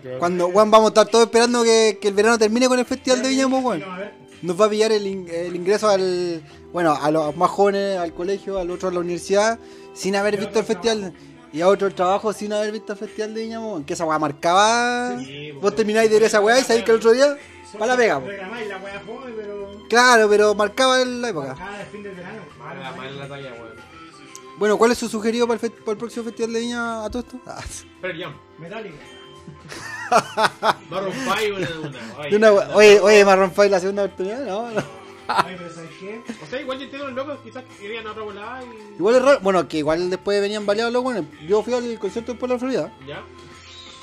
[0.00, 0.18] Claro.
[0.18, 3.22] Cuando, weón, vamos a estar todos esperando que, que el verano termine con el festival
[3.22, 3.80] de Viña, pues, weón.
[3.80, 6.42] No, a ver, Nos va a pillar el, in- el ingreso al...
[6.72, 9.58] Bueno, a los más jóvenes al colegio, al otro a la universidad,
[9.94, 11.14] sin haber visto el festival...
[11.52, 13.84] Y a otro el trabajo sin haber visto el festival de Viña, weón.
[13.84, 15.18] Que esa weá marcaba...
[15.18, 17.36] Sí, Vos termináis de ver esa weá y sabéis que el otro día...
[17.72, 18.32] Para la pega, pues.
[18.32, 19.70] Reclamáis la wea fome, pero.
[19.88, 21.54] Claro, pero marcaba en la época.
[21.54, 22.42] Cada fin del verano.
[23.16, 23.74] La talla, weón.
[24.58, 27.22] Bueno, ¿cuál es su sugerido para el, para el próximo festival de Viña a todo
[27.22, 27.40] esto?
[27.46, 27.62] Ah,
[28.00, 28.34] Pero ya.
[28.58, 28.96] Metallica.
[30.90, 32.74] Maroon 5 una, una.
[32.74, 34.99] oye, oye, Marron Five la segunda oportunidad, no, no.
[35.36, 36.20] Ay, pero ¿sabes qué?
[36.42, 38.94] O sea, igual yo entiendo los locos, quizás querían otra volada y.
[38.96, 41.24] Igual es raro, bueno, que igual después venían baleados los buenos.
[41.46, 42.92] Yo fui al concierto después de la Florida.
[43.06, 43.22] Ya.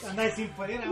[0.10, 0.86] Andáis sin polera,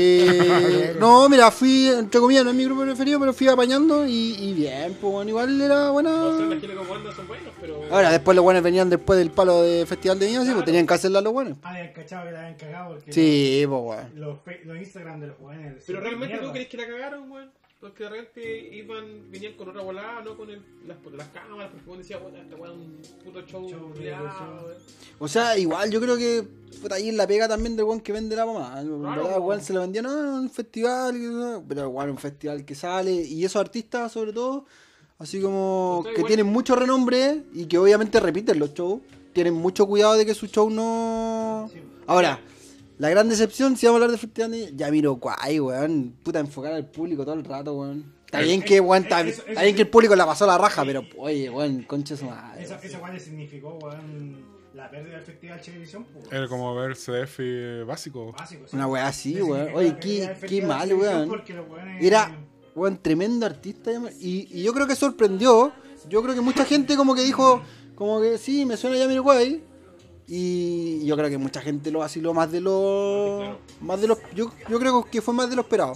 [0.00, 4.34] Eh, no, mira, fui, entre comillas, no es mi grupo preferido, pero fui apañando y,
[4.38, 6.10] y bien, pues bueno, igual era No sé, buena.
[6.54, 7.80] las que bandas son buenos, pero.
[7.90, 10.86] Ahora, después los buenos venían después del palo de Festival de Viña, sí, pues tenían
[10.86, 11.56] que hacerla los buenos.
[11.62, 13.10] Habían cachado que la habían cagado porque.
[13.12, 14.02] Sí, pues bueno.
[14.14, 15.84] Los, los Instagram de los jóvenes.
[15.86, 16.46] Pero realmente mierda.
[16.46, 17.50] tú crees que la cagaron, weón.
[17.80, 21.88] Porque de repente iban, venían con otra volada, no con el, las, las cámaras, porque
[21.88, 23.92] uno decía, weón, esta weón es un puto show, Show.
[25.20, 26.44] O sea, igual yo creo que
[26.82, 28.80] puta, ahí en la pega también del weón que vende la mamá.
[28.80, 30.10] En Claro, weón se lo vendió, no,
[30.40, 33.12] un festival, pero igual un festival que sale.
[33.12, 34.66] Y esos artistas, sobre todo,
[35.18, 39.02] así como O sea, que igual- tienen mucho renombre y que obviamente repiten los shows.
[39.32, 41.70] Tienen mucho cuidado de que su show no.
[41.72, 41.78] Sí.
[42.08, 42.40] Ahora,
[42.98, 46.14] la gran decepción, si vamos a hablar de de- ya miro guay, weón.
[46.22, 48.12] Puta, enfocar al público todo el rato, weón.
[48.26, 50.58] Está bien que, weón, está, Eso- eso- está bien que el público la pasó la
[50.58, 52.62] raja, pero, oye, weón, concha su madre.
[52.64, 54.44] Eso, eso igual le significó, weón,
[54.74, 56.06] la pérdida del festival Televisión.
[56.12, 58.32] Pues, Era como ver CDF básico.
[58.32, 58.66] básico.
[58.68, 58.76] sí.
[58.76, 59.68] Una weá así, weón.
[59.74, 61.30] Oye, qué, qué mal, weón.
[62.00, 62.36] Era,
[62.74, 63.90] weón, tremendo artista.
[64.20, 65.72] Y, y yo creo que sorprendió.
[66.08, 67.60] Yo creo que mucha gente como que dijo,
[67.94, 69.62] como que sí, me suena Jamiroquai.
[70.30, 73.38] Y yo creo que mucha gente lo vaciló más de lo...
[73.38, 73.58] Claro.
[73.80, 74.18] Más de los...
[74.34, 75.94] Yo, yo creo que fue más de lo esperado.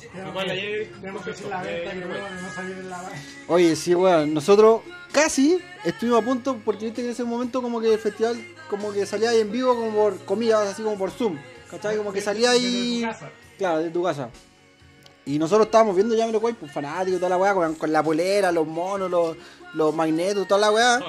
[3.47, 4.33] Oye, sí, weón.
[4.33, 4.81] Nosotros
[5.13, 8.91] casi estuvimos a punto, porque viste que en ese momento como que el festival como
[8.91, 11.37] que salía ahí en vivo como por comillas, así como por Zoom.
[11.71, 11.99] ¿Cachai?
[11.99, 13.03] Como que salía ahí...
[13.03, 13.31] Desde tu casa.
[13.59, 14.31] Claro, de tu casa.
[15.27, 18.51] Y nosotros estábamos viendo ya Guay, pues fanáticos, toda la weá, con, con la polera,
[18.51, 19.37] los monos, los,
[19.75, 21.01] los magnetos, toda la weá.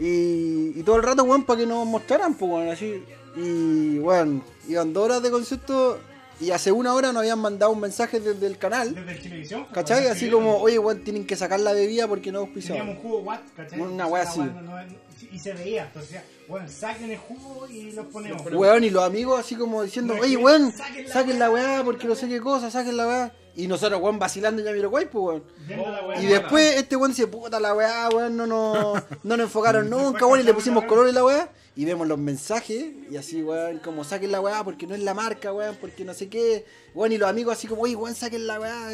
[0.00, 3.02] Y, y todo el rato, weón, para que nos mostraran, pues, weón, así.
[3.36, 5.98] Y, weón, iban dos horas de concierto
[6.40, 9.62] y hace una hora nos habían mandado un mensaje desde el canal, Desde el televisión.
[9.64, 10.00] pues, ¿cachai?
[10.02, 12.88] weón, Así sí, como, oye, weón, tienen que sacar la bebida porque no Teníamos auspiciaban.
[12.90, 13.80] un jugo Watt, ¿cachai?
[13.80, 14.40] Una weá así.
[14.40, 18.40] no- no- y se veía, entonces decía, bueno, saquen el jugo y los ponemos.
[18.52, 20.72] Weón, y los amigos así como diciendo, oye, weón,
[21.12, 23.32] saquen la weá porque no sé qué cosa, saquen la weá.
[23.58, 26.22] Y nosotros, weón, vacilando ya Guay, pues, weón.
[26.22, 30.26] Y después este weón dice, puta la weá, weón, no nos, no nos enfocaron nunca,
[30.26, 31.50] weón, y le pusimos color en la weá.
[31.74, 35.12] Y vemos los mensajes, y así, weón, como saquen la weá porque no es la
[35.12, 36.66] marca, weón, porque no sé qué.
[36.94, 38.90] Weón, y los amigos así como, oye, weón, saquen la weá.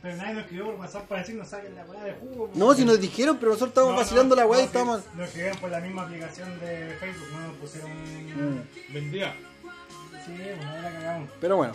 [0.00, 2.50] Pero nadie nos escribió por WhatsApp para decirnos saquen la weá de jugo.
[2.54, 2.78] No, pues.
[2.78, 5.00] si nos dijeron, pero nosotros estábamos No, vacilando no, la weá y no, sí, estábamos...
[5.16, 7.90] Nos escribieron por la misma aplicación de Facebook, no nos pusieron.
[7.90, 8.94] Mm.
[8.94, 9.34] Vendía.
[10.24, 11.30] Sí, bueno, ahí la cagamos.
[11.40, 11.74] Pero bueno,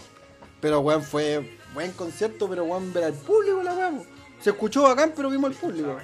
[0.68, 3.89] pero weón, fue buen concierto, pero weón, ver al público la weá.
[3.91, 4.06] po.
[4.41, 5.98] Se escuchó bacán, pero vimos al público.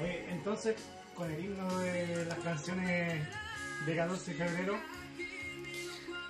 [0.00, 0.76] Oye, entonces,
[1.16, 3.20] con el himno de las canciones
[3.84, 4.74] de 14 de febrero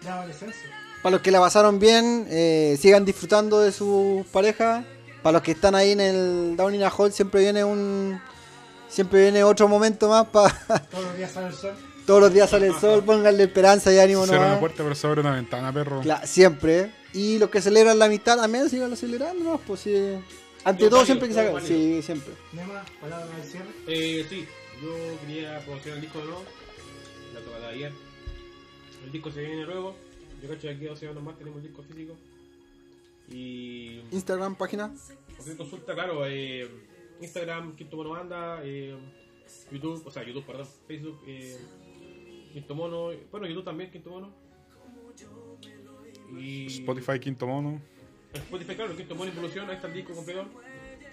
[0.03, 0.71] de adolescencia.
[1.03, 4.85] Para los que la pasaron bien, eh, sigan disfrutando de sus parejas.
[5.23, 8.19] Para los que están ahí en el Downing Hall, siempre viene un.
[8.89, 10.51] Siempre viene otro momento más para.
[10.91, 11.75] Todos los días sale el sol.
[12.07, 14.61] Todos los días sale el sol, pónganle esperanza y ánimo Cierra una nomás.
[14.61, 16.01] puerta pero se abre una ventana, perro.
[16.03, 16.93] Cla- siempre.
[17.17, 19.59] Y los que celebran la amistad también sigan celebrando, ¿no?
[19.59, 19.95] Pues sí.
[20.65, 21.61] Ante Todo todo, válido, siempre que se haga.
[21.63, 22.35] Sí, siempre.
[22.53, 23.69] Nema, palabra del cierre.
[23.87, 24.45] Eh, sí,
[24.83, 26.45] yo quería promocionar el disco de nuevo.
[27.33, 27.93] La tocada ayer.
[29.07, 29.97] El disco se viene luego.
[30.43, 32.17] Yo cacho que aquí dos semanas más tenemos el disco físico.
[33.31, 34.03] Y.
[34.13, 34.93] Instagram, página.
[35.37, 36.69] Cualquier consulta, claro, eh,
[37.23, 38.95] Instagram, Quinto Mono Banda, eh,
[39.73, 41.57] YouTube, o sea, YouTube, perdón, Facebook, eh,
[42.53, 43.11] Quinto Mono.
[43.31, 44.46] Bueno, YouTube también, Quinto Mono.
[46.39, 46.67] Y.
[46.67, 47.81] Spotify, Quinto Mono.
[48.35, 50.47] Spotify, claro, Quinto Mono Involución, ahí está el disco completo.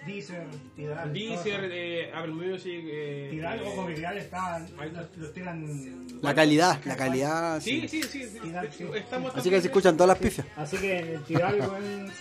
[0.06, 0.46] Deezer,
[0.76, 1.14] Tidal.
[1.14, 2.82] Deezer, eh, Apple Music.
[2.86, 6.08] Eh, Tidal, eh, ojo que Tidal está, los, los tiran...
[6.22, 7.62] La calidad, la calidad.
[7.62, 7.88] Sí, Sí.
[7.88, 8.24] sí, sí.
[8.28, 8.98] sí, Tidal, sí, sí.
[8.98, 10.46] Estamos Así que se escuchan todas las pifias.
[10.58, 12.12] Así que en el Tidal, weón,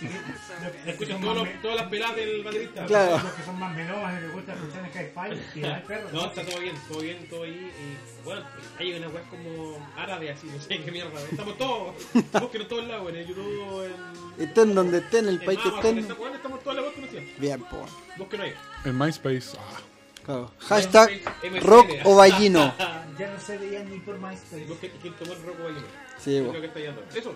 [0.85, 2.85] Escuchan son todos más los- todas las peladas del baterista.
[2.85, 3.17] Claro.
[3.21, 6.09] Los que son más melómanos y les gusta escuchar Skype, Tidal, perro.
[6.13, 7.51] No, está todo bien, todo bien, todo ahí.
[7.51, 8.41] Y, bueno,
[8.79, 11.19] hay una weá como árabe así, no sé qué mierda.
[11.29, 11.93] Estamos todos,
[12.41, 15.69] busquen en todos lados, en el YouTube, en, Estén donde estén, el en país que
[15.69, 16.17] estén.
[16.17, 17.23] bueno, estamos todas las weas conocidas.
[17.37, 17.85] Bien, po.
[18.17, 18.53] Busquen ahí.
[18.85, 19.57] En MySpace.
[19.57, 19.79] Ah,
[20.25, 20.51] Claro.
[20.59, 21.59] Hashtag MSN.
[21.61, 22.73] rock o ballino.
[23.19, 24.65] Ya no se veían ni por MySpace.
[24.65, 25.85] Busquen Quinto Mono Roco Ballino.
[26.17, 26.49] Sí, Yo po.
[26.49, 27.03] creo que está llegando.
[27.13, 27.35] Eso.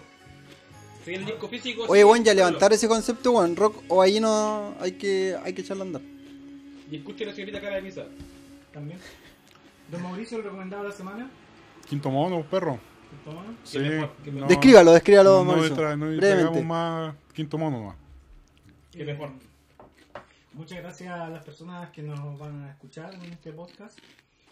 [1.05, 1.83] Si el disco físico.
[1.87, 5.61] Oye, sí, bueno, ya levantar ese concepto, bueno, rock o ballino hay que, hay que
[5.61, 6.01] echarlo a andar.
[6.89, 8.05] Y escuchen a la señorita cara de misa.
[8.73, 8.99] También.
[9.91, 11.29] Don Mauricio, el recomendado de la semana.
[11.87, 12.79] Quinto Mono, perro.
[13.23, 13.43] Toma.
[13.63, 13.79] Sí.
[13.79, 15.75] mejor, qué no- Descríbalo, descríbalo, no, no, Mauricio.
[15.75, 16.61] detra- no brevemente.
[16.63, 17.95] más Quinto Mono nomás.
[18.91, 19.31] Que mejor.
[20.53, 23.97] Muchas gracias a las personas que nos van a escuchar en este podcast.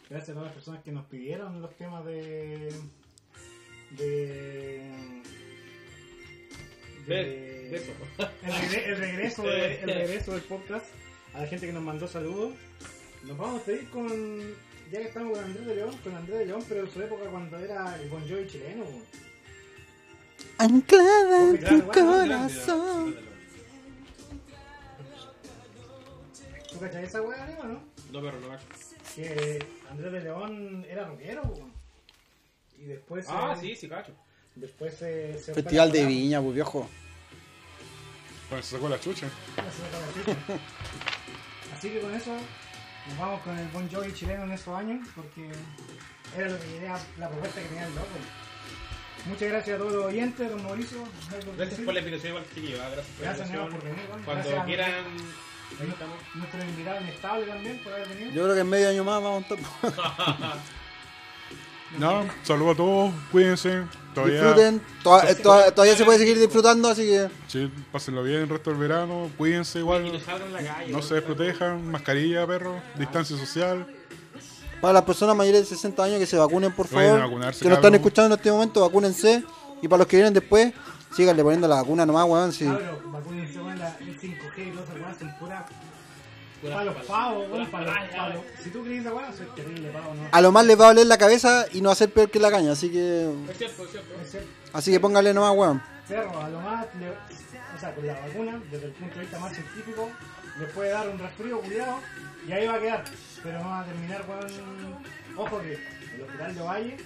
[0.09, 2.71] Gracias a todas las personas que nos pidieron los temas de.
[3.91, 5.21] de.
[7.07, 7.91] De, de eso.
[8.17, 10.85] El, regre- el regreso de- el regreso del podcast.
[11.33, 12.53] A la gente que nos mandó saludos.
[13.23, 14.07] Nos vamos a pedir con.
[14.91, 17.25] Ya que estamos con Andrés de León, con Andrés de León, pero en su época
[17.29, 18.85] cuando era el Bon Jovi chileno.
[20.57, 23.15] Anclada en tu corazón.
[26.71, 27.83] ¿Tú cachai esa weá, Leo, no?
[28.11, 28.65] No, perro, no gacho.
[29.15, 31.41] Que Andrés de León era rockero.
[31.41, 31.69] po.
[32.77, 33.25] Y después.
[33.29, 34.13] Ah, eh, sí, sí, cacho.
[34.55, 35.39] Después se.
[35.39, 36.89] se Festival fue a de la Viña, pues viejo.
[38.49, 39.27] Bueno, se sacó la chucha.
[41.73, 42.31] Así que con eso
[43.09, 45.49] nos vamos con el Bon Jovi chileno en esos años porque
[46.37, 48.07] era lo que quería, la propuesta que tenía el loco.
[49.27, 50.99] Muchas gracias a todos los oyentes, don Mauricio.
[50.99, 52.77] ¿algo que Gracias por la invitación, igual chiquillo.
[52.77, 53.71] Gracias por la Gracias, invitación.
[53.79, 54.07] por venir.
[54.09, 54.25] bueno.
[54.25, 54.91] Cuando Gracias quieran.
[55.03, 55.45] nuestro-
[55.81, 56.17] Ahí estamos.
[56.35, 58.31] Nuestro invitado inestable también por haber venido.
[58.31, 60.57] Yo creo que en medio año más vamos a estar.
[61.99, 63.83] No, saludos a todos, cuídense.
[64.13, 64.81] Todavía, Disfruten.
[65.03, 67.27] Toda- eh, toda- todavía se puede seguir disfrutando, así que.
[67.47, 70.03] Sí, pásenlo bien el resto del verano, cuídense igual.
[70.11, 70.91] no salgan a la calle.
[70.91, 73.85] No se desprotejan, mascarilla, perro, distancia social.
[74.81, 77.19] Para las personas mayores de 60 años que se vacunen, por favor.
[77.19, 77.95] vacunarse, que nos están cabrón.
[77.95, 79.43] escuchando en este momento, vacúnense.
[79.81, 80.73] Y para los que vienen después,
[81.15, 82.51] síganle poniendo la vacuna nomás, weón.
[82.53, 82.65] Sí.
[82.65, 85.65] Cabros, vacúnense la el 5G y todas esas weas son pura.
[86.71, 87.67] Para los pavos, weón.
[87.71, 88.45] Para los parralla, pavos.
[88.63, 90.27] Si tú crees esa wea, soy terrible pavo, ¿no?
[90.31, 92.29] A lo más les va a doler la cabeza y no va a ser peor
[92.29, 93.29] que la caña, así que.
[93.49, 94.13] Es cierto, es cierto.
[94.21, 94.49] Es cierto.
[94.73, 95.81] Así que póngale nomás, weón.
[96.07, 99.39] Perro, a lo más, le- o sea, con la vacuna, desde el punto de vista
[99.39, 100.09] más científico,
[100.59, 101.99] le puede dar un resfrío cuidado
[102.47, 103.03] y ahí va a quedar.
[103.43, 104.39] Pero no va a terminar con.
[105.37, 106.97] Ojo que el hospital de Valle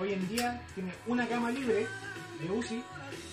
[0.00, 1.86] hoy en día tiene una cama libre
[2.40, 2.82] de UCI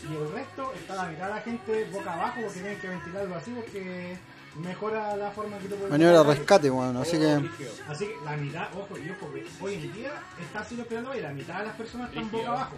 [0.09, 3.35] y el resto está la mitad de la gente boca abajo porque tienen que ventilarlo
[3.35, 4.17] así porque
[4.59, 5.91] mejora la forma que tú puedes.
[5.91, 6.97] Maniobra de rescate, weón.
[6.97, 7.49] Así que.
[7.87, 10.11] Así que la mitad, ojo, y ojo, que hoy en día
[10.41, 12.75] está así el de Valle, la mitad de las personas están boca abajo.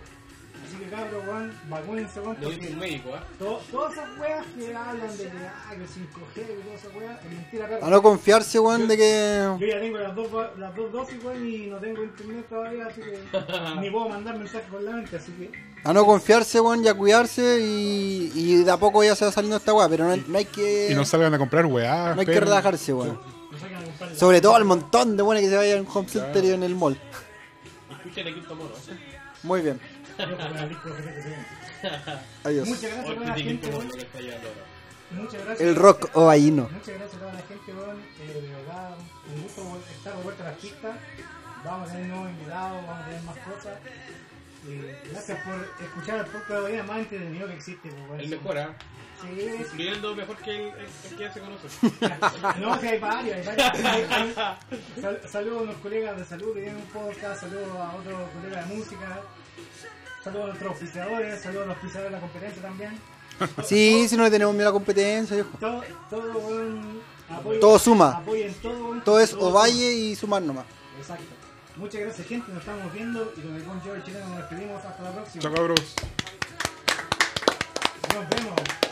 [0.67, 3.19] Así que cabrón, weón, vacúnense, weón, Lo dice un médico, ¿eh?
[3.39, 7.25] to- todas esas weas que hablan de que, ah, que 5G y todas esas weas,
[7.25, 7.85] es mentira, perro.
[7.85, 9.55] A no confiarse, weón, de que.
[9.59, 10.29] Yo ya tengo las dos,
[10.59, 13.19] las dos dosis, weón, y no tengo internet todavía, así que
[13.81, 15.51] ni puedo mandar mensajes por la mente, así que
[15.83, 17.59] A no confiarse, weón, y a cuidarse.
[17.61, 19.89] Y, y de a poco ya se va saliendo esta weá.
[19.89, 20.89] Pero no, no hay que.
[20.91, 22.13] Y no salgan a comprar weá.
[22.13, 22.43] no hay que esperen.
[22.43, 23.19] relajarse, weón.
[23.19, 26.63] no Sobre todo al montón de weones que se vayan en home center y en
[26.63, 26.99] el mall.
[27.91, 28.69] Escuchen el quinto mono.
[29.43, 29.79] Muy bien.
[30.17, 30.23] Que.
[32.43, 32.67] Adiós.
[32.67, 33.89] Muchas gracias a toda la el gente, weón.
[33.89, 35.15] que.
[35.15, 35.61] Muchas gracias.
[35.61, 36.31] El rock o.
[36.31, 37.97] Muchas gracias a toda la gente, weón.
[38.21, 38.95] Eh, de verdad,
[39.35, 39.61] un gusto
[39.97, 40.95] estar de vuelta a las pistas.
[41.65, 43.73] Vamos a tener nuevos invitados, vamos a tener más cosas.
[44.67, 47.89] Eh, gracias por escuchar el podcast de hoy, más entretenido que existe.
[48.07, 48.21] pues.
[48.21, 48.75] El mejor, ¿ah?
[49.21, 51.67] Sí, Incluyendo mejor que el, el, el que ya se conoce.
[52.59, 53.85] No, si hay varios, hay varios.
[53.85, 57.95] Hay- hay- sal- saludos a unos colegas de salud que tienen un podcast, saludos a
[57.95, 59.21] otros colegas de música,
[60.23, 62.99] saludos a nuestros oficiadores, saludos a los oficiadores de la competencia también.
[63.63, 65.49] Sí, si no le tenemos miedo a la competencia, viejo.
[65.59, 68.17] Todo, todo, weón, apoyen- Todo suma.
[68.17, 70.65] Apoyen todo, Todo es todo Ovalle y sumar nomás.
[70.99, 71.25] Exacto.
[71.81, 72.51] Muchas gracias, gente.
[72.51, 74.85] Nos estamos viendo y con el buen George Chileno nos despedimos.
[74.85, 75.41] Hasta la próxima.
[75.41, 75.95] Chao, cabros.
[78.13, 78.90] Nos vemos.